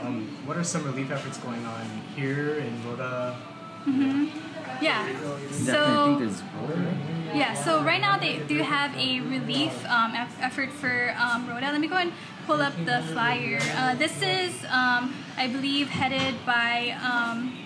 Um, 0.02 0.28
what 0.44 0.56
are 0.56 0.64
some 0.64 0.84
relief 0.84 1.10
efforts 1.10 1.38
going 1.38 1.64
on 1.64 1.84
here 2.14 2.56
in 2.56 2.84
Rota? 2.84 3.36
Yeah. 4.80 5.06
So 5.50 6.20
yeah. 7.34 7.54
So 7.54 7.82
right 7.82 8.00
now 8.00 8.18
they 8.18 8.38
do 8.38 8.58
have 8.62 8.96
a 8.96 9.20
relief 9.20 9.72
um, 9.86 10.14
eff- 10.14 10.40
effort 10.40 10.70
for 10.70 11.14
um, 11.18 11.48
Rota. 11.48 11.66
Let 11.72 11.80
me 11.80 11.88
go 11.88 11.96
and 11.96 12.12
pull 12.46 12.60
up 12.60 12.74
the 12.84 13.02
flyer. 13.12 13.58
Uh, 13.76 13.94
this 13.94 14.20
is, 14.22 14.64
um, 14.64 15.14
I 15.36 15.48
believe, 15.50 15.88
headed 15.88 16.34
by 16.44 16.96
um, 17.02 17.56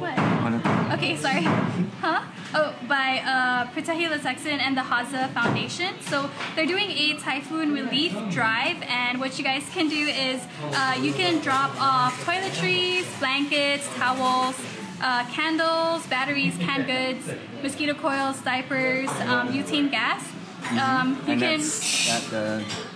what? 0.00 0.94
Okay, 0.94 1.16
sorry. 1.16 1.46
Huh? 2.00 2.24
Oh, 2.54 2.74
by 2.88 3.20
uh, 3.26 3.66
Pritahila 3.74 4.18
Sexton 4.20 4.58
and 4.58 4.74
the 4.74 4.80
Haza 4.80 5.28
Foundation. 5.34 6.00
So 6.00 6.30
they're 6.56 6.64
doing 6.66 6.90
a 6.90 7.12
typhoon 7.18 7.74
relief 7.74 8.14
drive, 8.30 8.82
and 8.88 9.20
what 9.20 9.36
you 9.36 9.44
guys 9.44 9.68
can 9.70 9.90
do 9.90 10.08
is 10.08 10.42
uh, 10.72 10.98
you 10.98 11.12
can 11.12 11.42
drop 11.42 11.78
off 11.78 12.24
toiletries, 12.24 13.04
blankets, 13.18 13.86
towels, 13.96 14.58
uh, 15.02 15.24
candles, 15.26 16.06
batteries, 16.06 16.56
canned 16.56 16.86
goods, 16.86 17.30
mosquito 17.62 17.92
coils, 17.92 18.40
diapers, 18.40 19.10
um, 19.28 19.52
butane 19.52 19.90
gas. 19.90 20.24
Um, 20.70 21.20
you 21.26 21.32
and 21.34 21.40
can. 21.40 21.58
that's 21.58 22.89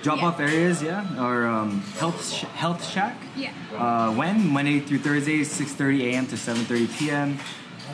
at 0.00 0.04
the 0.04 0.16
drop-off 0.16 0.40
areas, 0.40 0.82
yeah, 0.82 1.22
or 1.22 1.46
um, 1.46 1.80
health 1.98 2.32
sh- 2.32 2.44
health 2.56 2.84
shack. 2.88 3.16
Yeah. 3.36 3.52
Uh, 3.76 4.12
when 4.12 4.46
Monday 4.48 4.80
through 4.80 4.98
Thursday, 4.98 5.40
6:30 5.40 6.02
a.m. 6.12 6.26
to 6.26 6.36
7:30 6.36 6.98
p.m. 6.98 7.38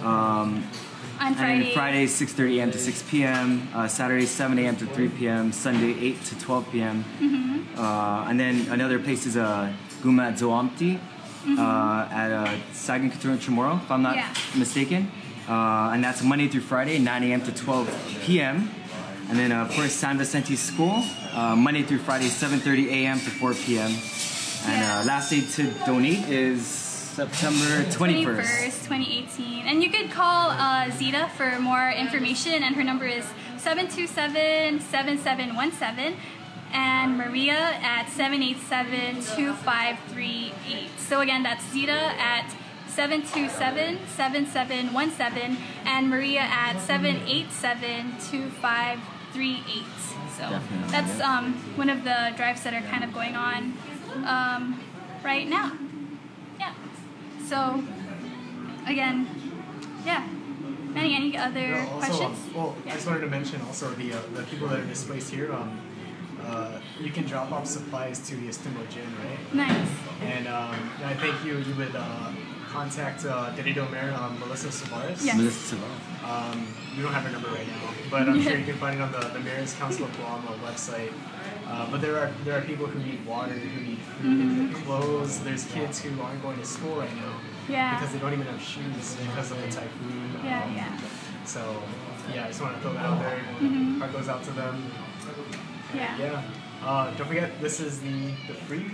Um, 0.03 0.07
On 0.07 1.29
and 1.29 1.37
Friday. 1.37 1.63
then 1.65 1.73
Friday, 1.75 2.07
6:30 2.07 2.59
a.m. 2.59 2.71
to 2.73 2.79
6 2.79 3.03
p.m. 3.11 3.69
Uh, 3.75 3.89
Saturday, 3.89 4.27
7 4.27 4.59
a.m. 4.59 4.77
to 4.77 4.87
3 4.87 5.09
p.m. 5.09 5.53
Sunday, 5.53 5.99
8 6.01 6.25
to 6.25 6.39
12 6.39 6.73
p.m. 6.73 7.05
Mm-hmm. 7.21 7.79
Uh, 7.81 8.29
and 8.29 8.39
then 8.39 8.69
another 8.71 8.99
place 8.99 9.27
is 9.27 9.37
uh, 9.37 9.73
Guma 10.03 10.29
at 10.33 10.35
Zoamti 10.39 10.99
uh, 11.59 12.09
at 12.11 12.31
uh, 12.33 12.51
Sagan 12.73 13.11
Couture 13.11 13.37
Chamorro, 13.37 13.83
if 13.83 13.91
I'm 13.91 14.03
not 14.03 14.17
Mm-hmm. 14.17 14.53
Yeah. 14.55 14.59
mistaken. 14.59 15.11
Uh, 15.49 15.91
and 15.95 16.03
that's 16.03 16.23
Monday 16.25 16.49
through 16.49 16.63
Friday, 16.63 16.99
9 16.99 17.23
a.m. 17.23 17.41
to 17.43 17.53
12 17.53 17.89
p.m. 18.25 18.69
And 19.29 19.39
then, 19.39 19.51
uh, 19.51 19.65
of 19.65 19.73
course, 19.73 19.93
San 19.93 20.19
Vicente 20.19 20.55
School, 20.55 21.03
uh, 21.33 21.57
Monday 21.57 21.83
through 21.83 21.99
Friday, 21.99 22.29
7:30 22.29 22.89
a.m. 22.91 23.19
to 23.19 23.31
4 23.31 23.55
p.m. 23.55 23.91
And 24.67 24.85
uh, 24.85 25.09
last 25.09 25.31
day 25.31 25.41
to 25.41 25.71
donate 25.85 26.29
is 26.29 26.65
September 26.65 27.83
21st. 27.91 28.87
2018. 28.87 29.67
And 29.67 29.83
you 29.83 29.91
could 29.91 30.11
call 30.11 30.51
uh, 30.51 30.91
Zita 30.91 31.29
for 31.37 31.59
more 31.59 31.91
information, 31.91 32.63
and 32.63 32.77
her 32.77 32.85
number 32.85 33.07
is 33.07 33.25
727 33.59 34.81
7717, 34.81 36.17
and 36.73 37.19
Maria 37.19 37.79
at 37.83 38.09
787 38.11 39.17
2538. 39.35 40.91
So, 40.99 41.21
again, 41.21 41.43
that's 41.43 41.65
Zita 41.73 42.13
at 42.21 42.55
727 42.89 44.07
7717, 44.07 45.57
and 45.85 46.09
Maria 46.09 46.41
at 46.41 46.79
787 46.81 48.13
2538. 48.31 49.16
So, 49.37 50.49
Definitely, 50.49 50.91
that's 50.91 51.19
yeah. 51.19 51.39
um, 51.39 51.55
one 51.77 51.91
of 51.91 52.05
the 52.05 52.33
drives 52.37 52.63
that 52.63 52.73
are 52.73 52.81
kind 52.89 53.05
of 53.05 53.13
going 53.13 53.37
on 53.37 53.77
um, 54.25 54.81
right 55.23 55.47
now. 55.47 55.73
Yeah. 56.59 56.73
So, 57.45 57.83
again, 58.87 59.29
yeah. 60.07 60.27
Any 60.95 61.15
any 61.15 61.37
other 61.37 61.77
also, 61.77 61.93
um, 61.93 61.99
questions? 61.99 62.55
well, 62.55 62.75
I 62.87 62.91
just 62.93 63.07
wanted 63.07 63.21
to 63.21 63.27
mention 63.27 63.61
also 63.63 63.91
the 63.91 64.15
uh, 64.15 64.21
the 64.33 64.43
people 64.45 64.69
that 64.69 64.81
are 64.81 64.87
displaced 64.87 65.31
here. 65.31 65.53
Um, 65.53 65.81
uh, 66.43 66.81
you 66.99 67.11
can 67.11 67.25
drop 67.27 67.53
off 67.53 67.67
supplies 67.67 68.21
to 68.29 68.37
the 68.37 68.49
Astumbo 68.49 68.89
Gym, 68.89 69.05
right? 69.23 69.55
Nice. 69.55 69.89
And 70.23 70.49
um, 70.49 70.91
I 71.05 71.13
think 71.15 71.45
you 71.45 71.59
you 71.59 71.75
would 71.75 71.95
uh, 71.95 72.33
contact 72.81 73.25
uh, 73.25 73.51
Dededo 73.57 73.91
Mayor, 73.91 74.13
um, 74.21 74.39
Melissa 74.39 74.69
Savares. 74.69 75.25
Yeah. 75.25 75.37
Melissa 75.37 75.75
Savares. 75.77 76.03
Um, 76.33 76.67
we 76.97 77.03
don't 77.03 77.13
have 77.13 77.23
her 77.25 77.33
number 77.33 77.49
right 77.49 77.67
now, 77.67 77.89
but 78.11 78.29
I'm 78.29 78.41
sure 78.43 78.57
you 78.57 78.65
can 78.71 78.77
find 78.85 78.99
it 78.99 79.03
on 79.03 79.13
the, 79.13 79.21
the 79.37 79.41
Mayor's 79.41 79.73
Council 79.75 80.05
of 80.05 80.13
Guam 80.19 80.43
website. 80.69 81.13
Uh, 81.67 81.91
but 81.91 82.01
there 82.01 82.17
are 82.21 82.31
there 82.45 82.57
are 82.59 82.63
people 82.63 82.87
who 82.87 82.99
need 83.09 83.25
water, 83.27 83.53
who 83.53 83.81
need 83.89 83.99
food, 84.21 84.75
clothes. 84.85 85.41
There's 85.41 85.65
kids 85.77 86.01
who 86.03 86.11
aren't 86.21 86.43
going 86.43 86.59
to 86.59 86.65
school 86.65 86.97
right 86.97 87.17
now 87.17 87.33
Yeah. 87.69 87.95
because 87.95 88.13
they 88.13 88.21
don't 88.21 88.33
even 88.39 88.47
have 88.47 88.63
shoes 88.63 89.17
because 89.27 89.51
of 89.53 89.59
the 89.63 89.69
typhoon. 89.79 90.31
Yeah, 90.45 90.63
Um, 90.65 90.77
yeah. 90.77 91.01
So 91.45 91.63
yeah, 92.35 92.45
I 92.45 92.49
just 92.49 92.61
want 92.61 92.75
to 92.77 92.81
throw 92.83 92.93
that 92.93 93.05
out 93.11 93.19
there. 93.21 93.39
Heart 94.01 94.13
goes 94.13 94.29
out 94.29 94.43
to 94.45 94.53
them. 94.61 94.75
Yeah. 95.95 96.19
Yeah. 96.19 96.43
Uh, 96.87 97.11
don't 97.17 97.27
forget, 97.27 97.51
this 97.61 97.81
is 97.81 97.99
the 98.01 98.31
the 98.47 98.55
free 98.69 98.87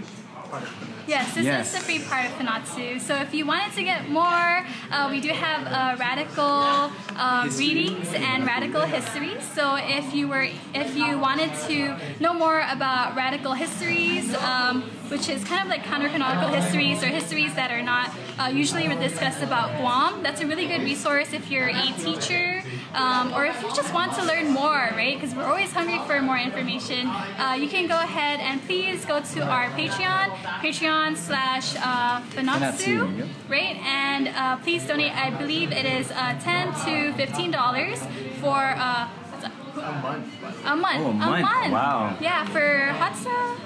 part 0.50 0.62
of 0.62 0.68
Fanachu. 0.70 1.06
Yes, 1.06 1.34
this 1.34 1.44
Yes. 1.44 1.66
is 1.66 1.72
the 1.74 1.80
free 1.84 1.98
part 1.98 2.24
of 2.24 2.32
Fanachu. 2.38 2.98
So 3.00 3.16
if 3.16 3.34
you 3.34 3.44
wanted 3.44 3.72
to 3.74 3.82
get 3.82 4.08
more, 4.08 4.64
uh, 4.90 5.08
we 5.10 5.20
do 5.20 5.28
have 5.28 5.66
uh, 5.66 5.96
radical 6.00 6.90
uh, 7.16 7.48
readings 7.58 8.08
and 8.14 8.46
radical 8.46 8.82
histories. 8.82 9.42
So 9.54 9.76
if 9.76 10.14
you 10.14 10.26
were, 10.28 10.48
if 10.74 10.96
you 10.96 11.18
wanted 11.18 11.52
to 11.68 11.96
know 12.18 12.32
more 12.32 12.64
about 12.76 13.14
radical 13.14 13.52
histories, 13.52 14.32
um, 14.36 14.82
which 15.12 15.28
is 15.28 15.44
kind 15.44 15.60
of 15.60 15.68
like 15.68 15.84
counter-canonical 15.84 16.48
histories 16.48 17.02
or 17.04 17.08
histories 17.08 17.52
that 17.56 17.70
are 17.70 17.82
not 17.82 18.08
uh, 18.38 18.46
usually 18.48 18.88
discussed 18.88 19.42
about 19.42 19.76
Guam, 19.78 20.22
that's 20.22 20.40
a 20.40 20.46
really 20.46 20.66
good 20.66 20.80
resource 20.82 21.34
if 21.34 21.50
you're 21.50 21.68
a 21.68 21.92
teacher 21.98 22.62
um, 22.94 23.32
or 23.34 23.44
if 23.46 23.60
you 23.62 23.68
just 23.74 23.92
want 23.94 24.12
to 24.14 24.24
learn 24.24 24.50
more, 24.52 24.90
right? 24.92 25.14
Because 25.18 25.34
we're 25.34 25.44
always 25.46 25.72
hungry 25.72 25.98
for 26.06 26.20
more 26.20 26.36
information. 26.38 27.06
Uh, 27.08 27.56
you 27.58 27.68
can 27.68 27.86
go 27.88 27.96
ahead 27.96 28.40
and 28.40 28.60
please 28.62 29.04
go 29.04 29.20
to 29.20 29.40
our 29.42 29.66
Patreon, 29.70 30.28
Patreon 30.64 31.16
slash 31.16 31.74
uh, 31.76 32.20
Fanachu, 32.34 32.72
Fanachu, 33.08 33.28
right? 33.48 33.76
And 33.84 34.28
uh, 34.28 34.56
please 34.58 34.86
donate. 34.86 35.12
I 35.12 35.30
believe 35.30 35.72
it 35.72 35.86
is 35.86 36.10
uh, 36.10 36.38
ten 36.40 36.72
to 36.84 37.12
fifteen 37.14 37.50
dollars 37.50 37.98
for 38.40 38.58
uh, 38.76 39.08
what's 39.08 39.42
that? 39.44 39.52
A 39.76 39.92
month. 40.02 40.26
but- 40.42 40.72
a 40.72 40.76
month. 40.76 41.02
Oh, 41.02 41.10
a 41.10 41.14
month. 41.14 41.72
Wow. 41.72 42.16
Yeah, 42.20 42.44
for 42.46 42.68
Hacha. 43.00 43.56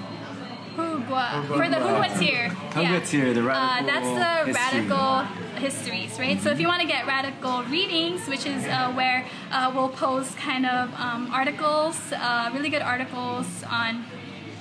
Hugwa. 0.77 1.45
For 1.47 1.67
the 1.69 1.77
Hugwa 1.77 2.19
tier. 2.19 2.49
Hugwa 2.71 3.05
tier, 3.07 3.33
the 3.33 3.41
Uh, 3.41 3.45
radical 3.45 3.87
that's 3.87 4.11
the 4.21 4.31
history. 4.45 4.53
radical 4.53 5.46
histories, 5.57 6.19
right? 6.19 6.39
So 6.41 6.49
if 6.49 6.59
you 6.59 6.67
want 6.67 6.81
to 6.81 6.87
get 6.87 7.05
radical 7.07 7.63
readings, 7.63 8.27
which 8.27 8.45
is 8.45 8.65
uh, 8.65 8.91
where 8.93 9.25
uh, 9.51 9.71
we'll 9.73 9.89
post 9.89 10.37
kind 10.37 10.65
of 10.65 10.93
um, 10.99 11.29
articles, 11.31 11.97
uh, 12.13 12.49
really 12.53 12.69
good 12.69 12.81
articles 12.81 13.47
on 13.69 14.05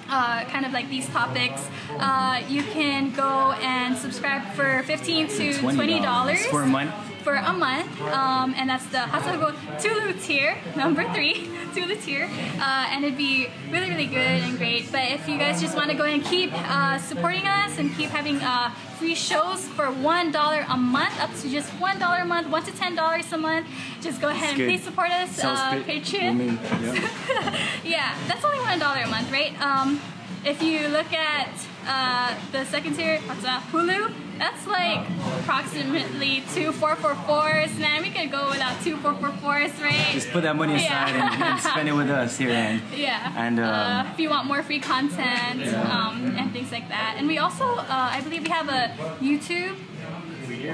uh, 0.09 0.45
kind 0.45 0.65
of 0.65 0.73
like 0.73 0.89
these 0.89 1.09
topics, 1.09 1.69
uh, 1.99 2.43
you 2.49 2.63
can 2.63 3.11
go 3.13 3.53
and 3.61 3.97
subscribe 3.97 4.43
for 4.55 4.83
15 4.85 5.29
to 5.29 5.33
$20, 5.53 6.01
$20 6.01 6.51
for 6.51 6.63
a 6.63 6.67
month. 6.67 6.95
For 7.27 7.35
a 7.35 7.53
month, 7.53 7.91
um, 8.03 8.55
and 8.57 8.71
that's 8.71 8.87
the 8.87 8.99
Hasago 8.99 9.51
Tulu 9.83 10.13
tier, 10.21 10.57
number 10.77 11.03
three, 11.13 11.51
Tulu 11.75 11.97
tier, 11.97 12.31
uh, 12.61 12.87
and 12.93 13.05
it'd 13.05 13.19
be 13.19 13.49
really, 13.69 13.91
really 13.91 14.07
good 14.07 14.47
and 14.47 14.57
great. 14.57 14.93
But 14.93 15.11
if 15.11 15.27
you 15.29 15.37
guys 15.37 15.61
just 15.61 15.75
want 15.75 15.91
to 15.91 15.97
go 15.97 16.05
and 16.05 16.23
keep 16.25 16.53
uh, 16.55 16.99
supporting 16.99 17.45
us 17.45 17.79
and 17.79 17.93
keep 17.97 18.11
having 18.11 18.37
uh, 18.37 18.71
free 19.01 19.17
shows 19.17 19.67
for 19.67 19.87
one 19.91 20.31
dollar 20.31 20.65
a 20.69 20.77
month, 20.77 21.21
up 21.21 21.35
to 21.41 21.51
just 21.51 21.69
one 21.81 21.99
dollar 21.99 22.19
a 22.19 22.25
month, 22.25 22.47
one 22.49 22.63
to 22.63 22.71
ten 22.71 22.95
dollars 22.95 23.33
a 23.33 23.39
month, 23.39 23.67
just 24.01 24.21
go 24.21 24.29
ahead 24.29 24.51
and 24.51 24.69
please 24.69 24.85
support 24.85 25.11
us. 25.11 25.43
Uh, 25.43 25.83
Patreon. 25.83 26.29
woman, 26.29 26.61
yeah. 26.81 27.59
Yeah, 27.85 28.15
that's 28.29 28.45
only 28.45 28.61
one 28.61 28.79
dollar 28.79 29.01
a 29.01 29.09
month, 29.09 29.33
right? 29.33 29.61
Um, 29.61 30.01
if 30.45 30.63
you 30.63 30.87
look 30.87 31.13
at 31.13 31.51
uh, 31.87 32.35
the 32.53 32.65
second 32.67 32.95
tier, 32.95 33.19
what's 33.27 33.43
that? 33.43 33.63
Hulu, 33.73 34.13
that's 34.39 34.67
like 34.67 35.07
approximately 35.41 36.43
two 36.55 36.73
four 36.73 36.97
four 36.97 37.15
fours. 37.15 37.77
Man, 37.79 38.03
we 38.03 38.11
could 38.11 38.31
go 38.31 38.51
without 38.51 38.81
two 38.83 38.97
four 38.99 39.15
four 39.15 39.31
fours, 39.33 39.71
right? 39.81 40.09
Just 40.13 40.31
put 40.31 40.43
that 40.43 40.57
money 40.57 40.75
aside 40.77 41.15
Yeah. 41.15 41.33
and, 41.33 41.43
and 41.43 41.61
spend 41.61 41.89
it 41.89 41.93
with 41.93 42.11
us 42.11 42.37
here. 42.37 42.51
And 42.51 42.83
yeah. 42.97 43.33
And, 43.37 43.59
um, 43.61 43.65
uh, 43.67 44.11
if 44.13 44.19
you 44.21 44.29
want 44.31 44.47
more 44.47 44.63
free 44.63 44.81
content 44.81 45.67
um, 45.75 46.35
and 46.37 46.53
things 46.53 46.71
like 46.73 46.89
that, 46.89 47.15
and 47.19 47.27
we 47.27 47.39
also, 47.39 47.65
uh, 47.65 47.85
I 47.89 48.21
believe, 48.23 48.43
we 48.43 48.51
have 48.51 48.69
a 48.69 48.93
YouTube 49.23 49.77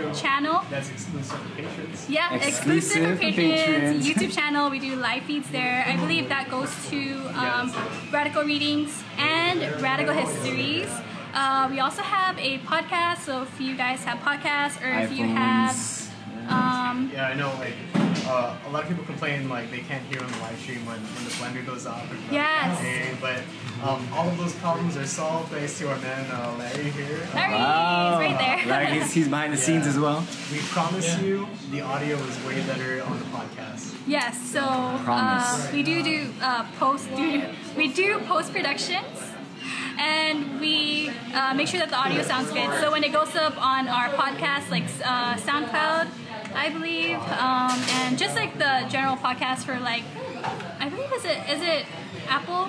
We 0.00 0.14
channel. 0.14 0.62
That's 0.70 0.90
exclusive 0.90 1.38
to 1.40 1.48
patrons. 1.62 2.06
Yeah, 2.08 2.34
exclusive, 2.34 2.48
Exclusive 2.48 3.08
for 3.10 3.16
for 3.16 3.22
patrons. 3.22 3.60
patrons. 3.62 4.08
YouTube 4.08 4.32
channel. 4.34 4.70
We 4.70 4.78
do 4.78 4.96
live 4.96 5.22
feeds 5.24 5.50
there. 5.50 5.84
I 5.86 5.96
believe 5.96 6.28
that 6.28 6.50
goes 6.50 6.70
to 6.90 7.00
um, 7.34 7.72
Radical 8.12 8.42
Readings 8.44 9.02
and 9.18 9.60
Radical 9.82 10.14
Histories. 10.14 10.88
Uh, 11.34 11.68
we 11.70 11.80
also 11.80 12.02
have 12.02 12.38
a 12.38 12.58
podcast. 12.60 13.18
So 13.24 13.42
if 13.42 13.60
you 13.60 13.76
guys 13.76 14.04
have 14.04 14.18
podcasts 14.18 14.80
or 14.82 14.90
if 15.04 15.12
you 15.12 15.26
have, 15.26 15.74
um, 16.48 17.10
Yeah, 17.12 17.28
I 17.28 17.34
know. 17.34 17.52
Like 17.58 17.74
uh, 18.32 18.56
a 18.66 18.70
lot 18.70 18.82
of 18.82 18.88
people 18.88 19.04
complain 19.04 19.48
like 19.48 19.70
they 19.70 19.80
can't 19.80 20.04
hear 20.06 20.20
on 20.22 20.30
the 20.30 20.38
live 20.38 20.58
stream 20.58 20.84
when, 20.86 20.98
when 21.00 21.24
the 21.24 21.30
blender 21.38 21.64
goes 21.64 21.86
off. 21.86 22.02
and, 22.10 22.20
like, 22.22 22.32
Yes. 22.32 22.78
hey, 22.80 23.16
but 23.20 23.40
um, 23.86 24.06
all 24.12 24.28
of 24.28 24.36
those 24.38 24.54
problems 24.56 24.96
are 24.96 25.06
solved 25.06 25.50
thanks 25.52 25.78
to 25.78 25.88
our 25.90 25.98
man 25.98 26.30
uh, 26.30 26.54
Larry 26.58 26.90
here. 26.90 27.20
Larry 27.34 27.52
Wow. 27.54 28.12
is 28.20 28.26
right 28.26 28.38
there. 28.38 28.66
Like 28.66 28.88
he's, 28.88 29.12
he's 29.12 29.28
behind 29.28 29.52
the 29.52 29.56
scenes 29.66 29.86
as 29.86 29.98
well. 29.98 30.26
We 30.50 30.58
promise 30.76 31.18
you 31.20 31.46
the 31.70 31.80
audio 31.82 32.16
is 32.16 32.44
way 32.44 32.60
better 32.62 33.02
on 33.04 33.18
the 33.18 33.24
podcast. 33.26 33.94
Yes, 34.06 34.36
so 34.50 34.60
uh, 34.60 34.98
Promise. 35.04 35.72
we 35.72 35.82
do 35.84 36.02
do 36.02 36.28
uh, 36.42 36.64
post 36.78 37.08
do 37.14 37.42
we 37.76 37.86
do 37.92 38.18
post 38.26 38.52
productions, 38.52 39.16
and 39.98 40.60
we 40.60 41.10
uh, 41.34 41.54
make 41.54 41.68
sure 41.68 41.78
that 41.80 41.90
the 41.90 41.96
audio 41.96 42.22
sounds 42.22 42.50
good. 42.50 42.68
So 42.80 42.90
when 42.90 43.04
it 43.04 43.12
goes 43.12 43.34
up 43.36 43.54
on 43.62 43.86
our 43.88 44.08
podcast, 44.10 44.70
like 44.70 44.84
uh, 45.04 45.34
SoundCloud, 45.36 46.08
I 46.54 46.68
believe, 46.70 47.16
um, 47.16 47.78
and 48.02 48.18
just 48.18 48.36
like 48.36 48.58
the 48.58 48.86
general 48.88 49.16
podcast 49.16 49.64
for 49.64 49.78
like, 49.80 50.04
I 50.80 50.88
believe 50.88 51.12
is 51.12 51.24
it 51.24 51.38
is 51.50 51.62
it 51.62 51.86
Apple 52.28 52.68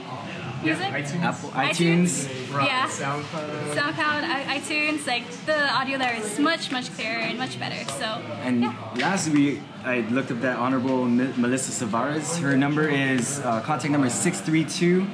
Music, 0.64 0.86
Yeah, 0.92 1.02
iTunes. 1.02 1.22
Apple, 1.24 1.50
iTunes. 1.50 2.10
iTunes. 2.26 2.66
Yeah. 2.66 2.88
SoundCloud. 2.88 3.76
SoundCloud, 3.76 4.24
I- 4.24 4.60
iTunes, 4.60 5.06
like 5.06 5.30
the 5.46 5.60
audio 5.74 5.98
there 5.98 6.16
is 6.16 6.40
much 6.40 6.72
much 6.72 6.90
clearer 6.96 7.20
and 7.20 7.38
much 7.38 7.60
better. 7.60 7.84
So 8.00 8.06
And 8.44 8.62
yeah. 8.62 8.74
last 8.96 9.28
week, 9.30 9.60
I 9.84 10.00
looked 10.10 10.32
up 10.32 10.40
that 10.40 10.58
Honorable 10.58 11.04
Mi- 11.06 11.34
Melissa 11.36 11.72
Savares. 11.86 12.40
Her 12.40 12.56
number 12.56 12.88
is, 12.88 13.40
uh, 13.42 13.60
contact 13.62 13.92
number 13.92 14.08
is 14.08 14.14
632 14.14 15.06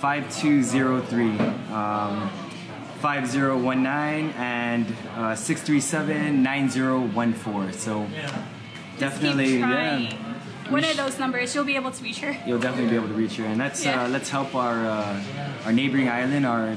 5203. 0.00 1.38
Um, 1.72 2.28
5019 3.00 4.32
and 4.36 4.86
uh, 5.16 5.34
637 5.34 6.42
9014. 6.42 7.72
So 7.72 8.06
definitely, 8.98 9.46
keep 9.46 9.60
trying. 9.60 10.02
yeah, 10.04 10.70
One 10.70 10.84
of 10.84 10.96
those 10.96 11.18
numbers, 11.18 11.54
you'll 11.54 11.64
be 11.64 11.76
able 11.76 11.90
to 11.92 12.02
reach 12.02 12.18
her. 12.20 12.36
you'll 12.46 12.58
definitely 12.58 12.90
be 12.90 12.96
able 12.96 13.08
to 13.08 13.14
reach 13.14 13.36
her. 13.36 13.44
And 13.44 13.58
let's 13.58 13.84
Yeah. 13.84 14.04
uh, 14.04 14.08
let's 14.08 14.30
help 14.30 14.54
our 14.54 14.78
uh, 14.86 15.20
our 15.64 15.72
neighboring 15.72 16.08
island, 16.08 16.46
our 16.46 16.76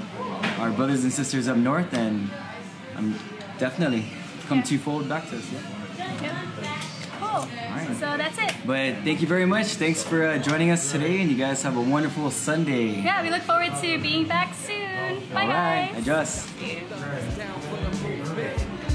our 0.60 0.72
brothers 0.72 1.04
and 1.04 1.12
sisters 1.14 1.48
up 1.48 1.58
north, 1.58 1.94
and 1.94 2.30
um, 2.98 3.16
definitely 3.58 4.06
come 4.48 4.60
Yeah. 4.60 4.64
twofold 4.72 5.08
back 5.10 5.30
to 5.30 5.38
us. 5.38 5.46
Yeah. 5.52 5.60
Yep. 6.22 6.34
Cool. 7.20 7.48
right. 7.76 7.88
So 8.00 8.18
that's 8.18 8.38
it. 8.38 8.54
But 8.66 9.04
thank 9.06 9.22
you 9.22 9.28
very 9.28 9.46
much. 9.46 9.68
Thanks 9.78 10.04
for 10.04 10.26
uh, 10.26 10.38
joining 10.40 10.72
us 10.72 10.92
today, 10.92 11.22
and 11.22 11.30
you 11.32 11.38
guys 11.38 11.64
have 11.64 11.78
a 11.78 11.82
wonderful 11.82 12.30
Sunday. 12.32 13.02
Yeah, 13.02 13.22
we 13.24 13.30
look 13.30 13.44
forward 13.44 13.72
to 13.82 14.00
being 14.02 14.26
back 14.28 14.54
soon. 14.56 14.89
Bye, 15.34 15.42
All 15.42 15.48
right, 15.48 15.90
guys. 15.94 16.02
adjust. 16.02 16.50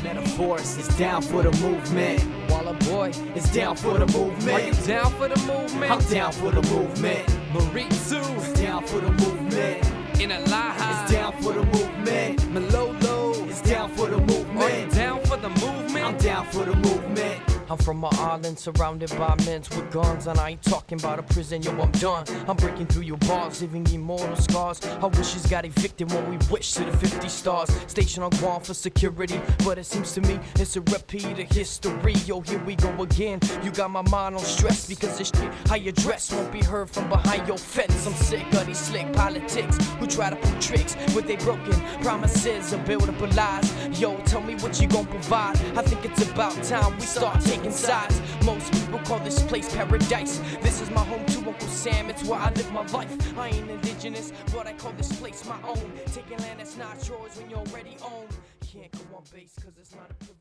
Metaphors 0.02 0.76
is 0.76 0.88
down 0.96 1.22
for 1.22 1.42
the 1.42 1.50
movement. 1.62 2.24
Walla 2.50 2.74
boy, 2.74 3.10
It's 3.34 3.50
down 3.52 3.76
for 3.76 3.98
the 3.98 4.06
movement. 4.06 4.48
are 4.50 4.60
you 4.66 4.72
down 4.86 5.12
for 5.12 5.28
the 5.28 5.40
movement? 5.46 5.90
I'm 5.92 6.00
down 6.12 6.32
for 6.32 6.50
the 6.50 6.62
movement. 6.70 7.26
Maritsu, 7.52 8.20
Down 8.56 8.84
for 8.84 9.00
the 9.00 9.10
movement. 9.12 10.20
in 10.20 10.32
a 10.32 10.40
lie 10.50 11.02
It's 11.04 11.12
down 11.12 11.32
for 11.40 11.52
the 11.52 11.64
movement. 11.64 12.50
Malolo, 12.52 13.32
It's 13.48 13.62
down 13.62 13.90
for 13.90 14.08
the 14.08 14.18
movement. 14.18 14.58
are 14.62 14.78
you 14.80 14.86
down 14.90 15.20
for 15.24 15.36
the 15.36 15.48
movement? 15.48 16.04
I'm 16.04 16.16
down 16.18 16.46
for 16.46 16.64
the 16.64 16.74
movement. 16.76 17.40
I'm 17.70 17.78
from 17.78 18.04
an 18.04 18.10
island 18.14 18.58
surrounded 18.58 19.10
by 19.10 19.34
men 19.46 19.62
with 19.70 19.90
guns, 19.90 20.26
and 20.26 20.38
I 20.38 20.50
ain't 20.50 20.62
talking 20.62 20.98
about 20.98 21.18
a 21.18 21.22
prison, 21.22 21.62
yo, 21.62 21.72
I'm 21.80 21.90
done. 21.92 22.24
I'm 22.46 22.56
breaking 22.56 22.86
through 22.86 23.02
your 23.02 23.16
bars, 23.18 23.62
leaving 23.62 23.86
immortal 23.92 24.36
scars. 24.36 24.84
Our 25.00 25.08
wishes 25.08 25.46
got 25.46 25.64
evicted 25.64 26.12
when 26.12 26.30
we 26.30 26.36
wish 26.50 26.72
to 26.74 26.84
the 26.84 26.96
50 26.96 27.28
stars. 27.28 27.70
Station 27.86 28.22
on 28.22 28.30
Guam 28.30 28.60
for 28.60 28.74
security, 28.74 29.40
but 29.64 29.78
it 29.78 29.84
seems 29.84 30.12
to 30.12 30.20
me 30.20 30.38
it's 30.56 30.76
a 30.76 30.80
repeat 30.82 31.38
of 31.38 31.50
history. 31.50 32.14
Yo, 32.26 32.40
here 32.40 32.62
we 32.64 32.76
go 32.76 32.90
again. 33.02 33.40
You 33.62 33.70
got 33.70 33.90
my 33.90 34.02
mind 34.02 34.34
on 34.34 34.42
stress 34.42 34.86
because 34.88 35.18
this 35.18 35.28
shit, 35.28 35.52
how 35.68 35.76
you 35.76 35.92
dress, 35.92 36.32
won't 36.32 36.52
be 36.52 36.62
heard 36.62 36.90
from 36.90 37.08
behind 37.08 37.48
your 37.48 37.58
fence. 37.58 38.06
I'm 38.06 38.14
sick 38.14 38.44
of 38.54 38.66
these 38.66 38.78
slick 38.78 39.12
politics 39.12 39.78
who 39.98 40.06
try 40.06 40.30
to 40.30 40.36
pull 40.36 40.60
tricks 40.60 40.96
with 41.14 41.26
they 41.26 41.36
broken 41.36 41.72
promises 42.02 42.72
and 42.72 42.84
build 42.84 43.08
up 43.08 43.20
lies. 43.36 44.00
Yo, 44.00 44.16
tell 44.24 44.42
me 44.42 44.54
what 44.56 44.80
you 44.80 44.88
gon' 44.88 45.06
provide. 45.06 45.56
I 45.76 45.82
think 45.82 46.04
it's 46.04 46.28
about 46.30 46.62
time 46.64 46.94
we 46.96 47.02
start 47.02 47.40
taking 47.40 47.63
sides. 47.72 48.20
Most 48.44 48.72
people 48.72 48.98
call 49.00 49.18
this 49.20 49.42
place 49.42 49.74
paradise. 49.74 50.40
This 50.62 50.80
is 50.80 50.90
my 50.90 51.04
home 51.04 51.24
to 51.26 51.38
Uncle 51.38 51.68
Sam. 51.68 52.10
It's 52.10 52.24
where 52.24 52.38
I 52.38 52.50
live 52.50 52.72
my 52.72 52.86
life. 52.88 53.38
I 53.38 53.48
ain't 53.48 53.70
indigenous, 53.70 54.32
but 54.52 54.66
I 54.66 54.72
call 54.74 54.92
this 54.92 55.12
place 55.20 55.44
my 55.46 55.60
own. 55.62 55.92
Taking 56.12 56.38
land 56.38 56.60
that's 56.60 56.76
not 56.76 56.96
yours 57.08 57.36
when 57.36 57.50
you're 57.50 57.60
already 57.60 57.96
owned. 58.02 58.36
Can't 58.72 58.92
go 58.92 59.16
on 59.16 59.24
base 59.32 59.54
cause 59.62 59.74
it's 59.78 59.94
not 59.94 60.10
a. 60.10 60.14
Restricted. 60.14 60.33